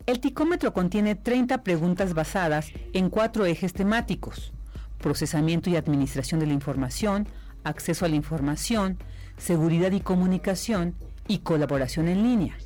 [0.07, 4.52] El ticómetro contiene 30 preguntas basadas en cuatro ejes temáticos.
[4.99, 7.28] Procesamiento y administración de la información,
[7.65, 8.99] acceso a la información,
[9.41, 10.94] seguridad y comunicación
[11.27, 12.57] y colaboración en línea.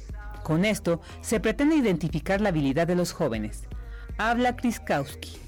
[0.43, 3.63] Con esto se pretende identificar la habilidad de los jóvenes.
[4.19, 5.44] Habla Kriskowski.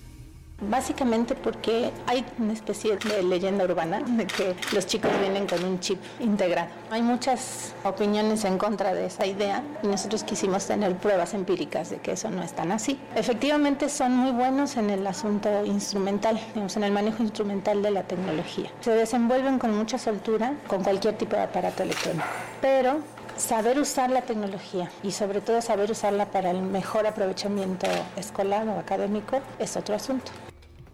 [0.61, 5.81] Básicamente porque hay una especie de leyenda urbana de que los chicos vienen con un
[5.81, 6.71] chip integrado.
[6.91, 11.99] Hay muchas opiniones en contra de esa idea y nosotros quisimos tener pruebas empíricas de
[11.99, 12.99] que eso no es tan así.
[13.15, 18.05] Efectivamente son muy buenos en el asunto instrumental, digamos, en el manejo instrumental de la
[18.05, 18.71] tecnología.
[18.81, 22.25] Se desenvuelven con mucha soltura con cualquier tipo de aparato electrónico,
[22.63, 23.01] pero
[23.37, 27.87] saber usar la tecnología y sobre todo saber usarla para el mejor aprovechamiento
[28.17, 30.33] escolar o académico es otro asunto.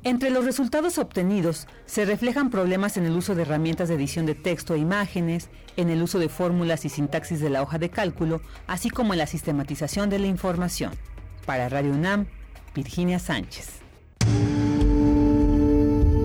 [0.04, 4.34] Entre los resultados obtenidos se reflejan problemas en el uso de herramientas de edición de
[4.34, 8.40] texto e imágenes, en el uso de fórmulas y sintaxis de la hoja de cálculo,
[8.66, 10.92] así como en la sistematización de la información.
[11.46, 12.26] Para Radio UNAM,
[12.74, 13.80] Virginia Sánchez.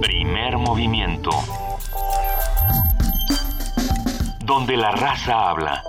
[0.02, 1.30] Primer movimiento.
[4.44, 5.84] Donde la raza habla.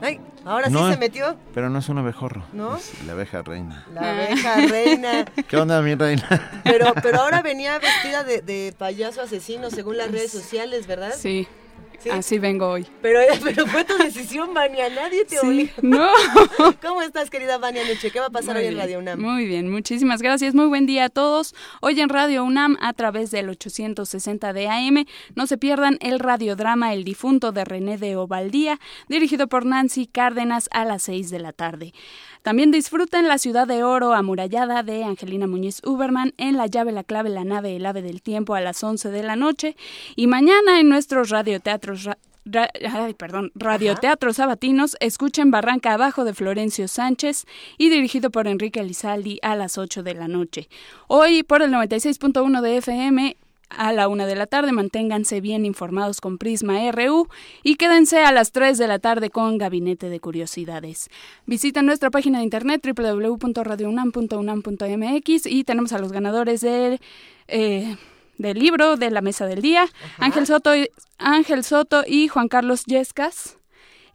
[0.00, 2.42] Ay, ahora No, sí se metió Pero no es un abejorro.
[2.52, 2.76] ¿No?
[2.76, 3.84] Es la abeja reina.
[3.92, 5.24] la abeja reina.
[5.48, 6.62] ¿Qué onda, mi reina?
[6.64, 11.12] Pero, pero ahora venía vestida de, de payaso asesino según las redes sociales, ¿verdad?
[11.16, 11.46] Sí.
[12.08, 12.86] Así vengo hoy.
[13.02, 15.72] Pero, pero fue tu decisión, Vania, nadie te Sí, obligó.
[15.82, 16.08] no.
[16.82, 18.10] ¿Cómo estás, querida Vania Nuche?
[18.10, 19.20] ¿Qué va a pasar Muy hoy en Radio UNAM?
[19.20, 20.54] Muy bien, muchísimas gracias.
[20.54, 21.54] Muy buen día a todos.
[21.80, 25.04] Hoy en Radio UNAM a través del 860 de AM.
[25.34, 30.68] No se pierdan el radiodrama El difunto de René de Ovaldía, dirigido por Nancy Cárdenas
[30.72, 31.92] a las 6 de la tarde.
[32.42, 37.04] También disfruten La ciudad de oro amurallada de Angelina Muñiz Uberman en La llave, la
[37.04, 39.76] clave, la nave, el ave del tiempo a las 11 de la noche.
[40.16, 46.32] Y mañana en nuestros radioteatros ra- ra- ay, perdón, Radioteatro Sabatinos, escuchen Barranca Abajo de
[46.34, 47.44] Florencio Sánchez
[47.76, 50.68] y dirigido por Enrique Lizaldi a las 8 de la noche.
[51.08, 53.36] Hoy por el 96.1 de FM
[53.70, 54.72] a la una de la tarde.
[54.72, 57.28] Manténganse bien informados con Prisma RU
[57.62, 61.08] y quédense a las 3 de la tarde con Gabinete de Curiosidades.
[61.46, 67.00] Visiten nuestra página de internet www.radiounam.unam.mx y tenemos a los ganadores del,
[67.48, 67.96] eh,
[68.38, 70.70] del libro de la mesa del día, Ángel Soto,
[71.18, 73.59] Ángel Soto y Juan Carlos Yescas.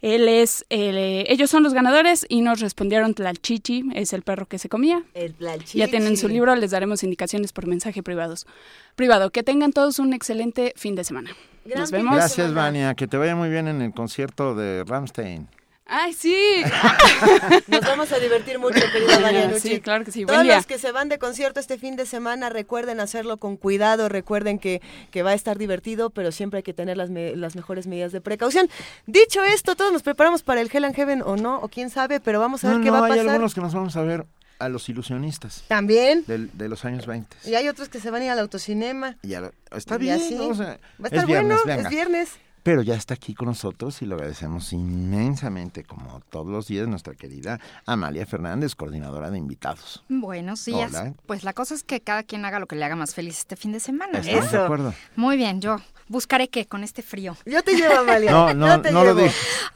[0.02, 4.46] Él es, el, eh, ellos son los ganadores y nos respondieron Tlalchichi, es el perro
[4.46, 5.02] que se comía.
[5.14, 5.78] El Tlalchichi.
[5.78, 8.46] Ya tienen su libro, les daremos indicaciones por mensaje privados.
[8.94, 11.30] Privado, que tengan todos un excelente fin de semana.
[11.74, 12.14] Nos vemos.
[12.14, 12.94] Gracias, Vania.
[12.94, 15.48] Que te vaya muy bien en el concierto de Ramstein.
[15.88, 16.62] Ay, sí.
[17.68, 19.68] Nos vamos a divertir mucho, querida Nucci.
[19.68, 20.24] Sí, claro que sí.
[20.24, 20.56] Todos Buen día.
[20.56, 24.58] los que se van de concierto este fin de semana, recuerden hacerlo con cuidado, recuerden
[24.58, 24.82] que,
[25.12, 28.10] que va a estar divertido, pero siempre hay que tener las, me- las mejores medidas
[28.10, 28.68] de precaución.
[29.06, 32.18] Dicho esto, todos nos preparamos para el Hell and Heaven o no, o quién sabe,
[32.18, 33.28] pero vamos a ver No, qué no, va a hay pasar.
[33.28, 34.26] algunos que nos vamos a ver
[34.58, 36.24] a los ilusionistas También.
[36.26, 37.36] del- de los años 20.
[37.44, 39.16] Y hay otros que se van a ir al autocinema.
[39.22, 40.34] Y ya lo- está Y bien, así.
[40.34, 40.48] ¿no?
[40.48, 41.82] O sea, Va a es estar viernes, bueno, venga.
[41.82, 42.28] es viernes.
[42.66, 47.14] Pero ya está aquí con nosotros y lo agradecemos inmensamente, como todos los días, nuestra
[47.14, 50.02] querida Amalia Fernández, coordinadora de invitados.
[50.08, 50.90] Buenos días.
[50.90, 51.14] Hola.
[51.26, 53.54] Pues la cosa es que cada quien haga lo que le haga más feliz este
[53.54, 54.18] fin de semana.
[54.18, 54.94] Estamos de acuerdo.
[55.14, 55.76] Muy bien, yo
[56.08, 57.36] buscaré qué con este frío.
[57.46, 58.32] Yo te llevo, Amalia.
[58.32, 59.30] No, no, no lo digo.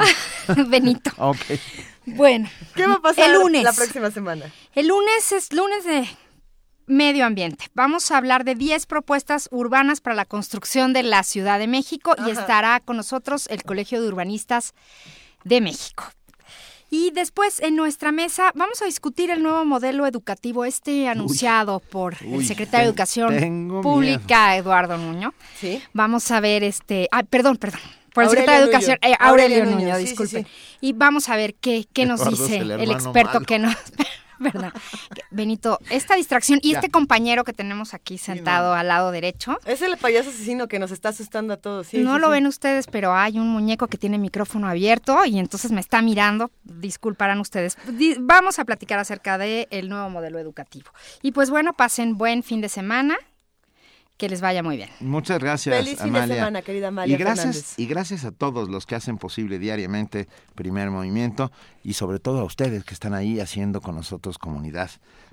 [0.69, 1.13] Benito.
[1.19, 1.39] Ok.
[2.07, 2.51] Bueno.
[2.75, 3.63] ¿Qué va a pasar el lunes?
[3.63, 4.47] la próxima semana?
[4.75, 6.09] El lunes es lunes de
[6.91, 7.67] medio ambiente.
[7.75, 12.15] Vamos a hablar de 10 propuestas urbanas para la construcción de la Ciudad de México
[12.27, 14.75] y estará con nosotros el Colegio de Urbanistas
[15.45, 16.05] de México.
[16.93, 22.17] Y después en nuestra mesa vamos a discutir el nuevo modelo educativo este anunciado por
[22.21, 25.33] el secretario de Educación Pública Eduardo Nuño.
[25.61, 25.81] Sí.
[25.93, 27.81] Vamos a ver este, ah, perdón, perdón.
[28.13, 28.67] Por el secretario de.
[28.67, 30.45] Educación, eh, Aurelio Aurelio, Nuño, Nuño, sí, sí, disculpen.
[30.45, 30.51] sí.
[30.81, 33.47] Y vamos a ver qué, qué nos Eduardo dice el experto malo.
[33.47, 33.77] que nos...
[34.53, 34.73] ¿Verdad?
[35.31, 36.79] Benito, esta distracción y Ya.
[36.79, 40.91] este compañero que tenemos aquí sentado al lado derecho, Es el payaso asesino que nos
[40.91, 41.87] está asustando a todos.
[41.89, 45.39] sí, no sí, lo ven ustedes, pero hay un muñeco que tiene micrófono abierto y
[45.39, 46.51] entonces me está mirando.
[46.65, 47.77] Disculparán ustedes.
[48.19, 50.91] Vamos a platicar acerca del el nuevo modelo educativo.
[51.23, 53.17] Y pues bueno, pasen buen fin de semana.
[54.21, 54.91] Que les vaya muy bien.
[55.01, 57.79] Muchas gracias, Feliz fin de semana, querida Amalia y gracias, Fernández.
[57.79, 61.51] y gracias a todos los que hacen posible diariamente Primer Movimiento
[61.83, 64.91] y sobre todo a ustedes que están ahí haciendo con nosotros comunidad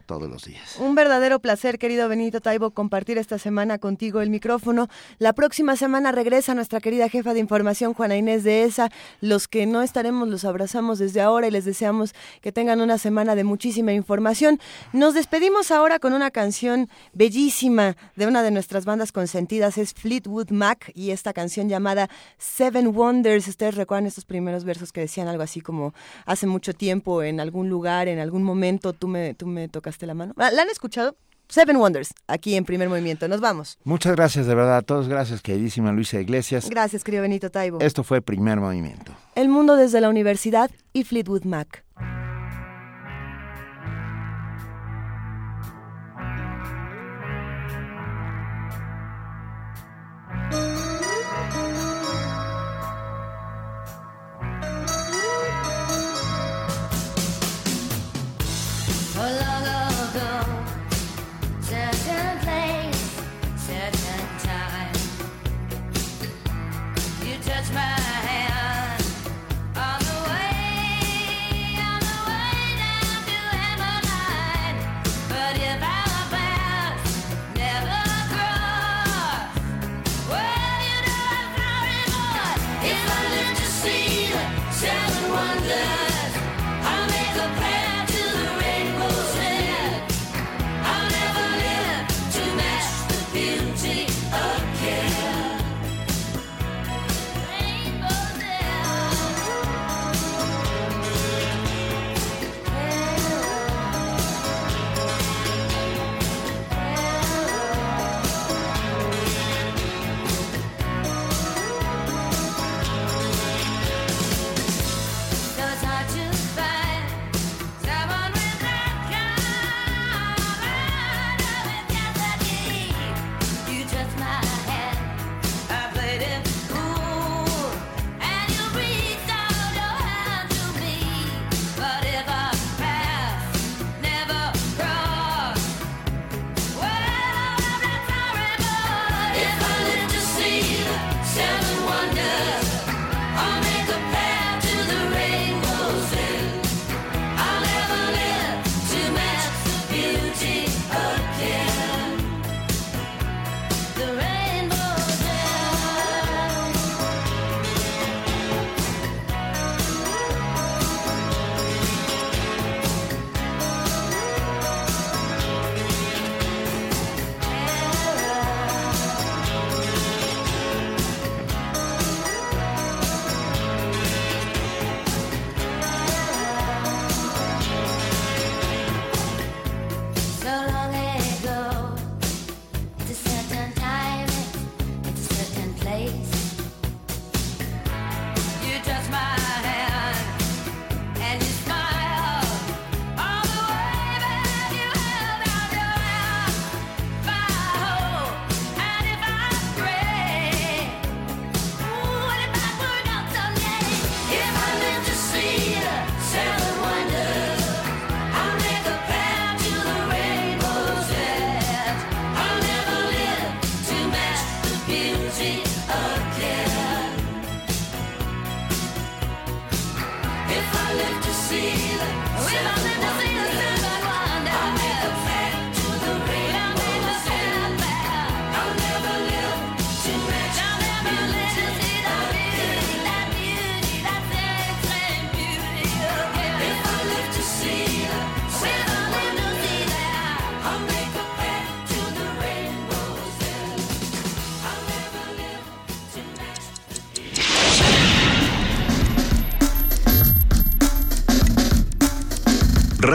[0.08, 0.78] todos los días.
[0.80, 4.88] Un verdadero placer, querido Benito Taibo, compartir esta semana contigo el micrófono.
[5.20, 8.90] La próxima semana regresa nuestra querida jefa de información, Juana Inés de ESA.
[9.22, 13.36] Los que no estaremos los abrazamos desde ahora y les deseamos que tengan una semana
[13.36, 14.60] de muchísima información.
[14.94, 20.52] Nos despedimos ahora con una canción bellísima de una de nuestras bandas consentidas, es Fleetwood
[20.52, 23.48] Mac, y esta canción llamada Seven Wonders.
[23.50, 25.94] Ustedes recuerdan estos primeros versos que decían algo así como
[26.26, 29.68] hace mucho tiempo, en algún lugar, en algún momento, tú me, tú me
[30.06, 30.34] la mano.
[30.38, 31.16] Ah, ¿La han escuchado?
[31.50, 33.28] Seven Wonders, aquí en primer movimiento.
[33.28, 33.80] Nos vamos.
[33.86, 36.70] Muchas gracias, de verdad, a todos gracias, queridísima Luisa Iglesias.
[36.70, 37.80] Gracias, querido Benito Taibo.
[37.80, 39.14] Esto fue Primer Movimiento.
[39.36, 41.86] El mundo desde la universidad y Fleetwood Mac.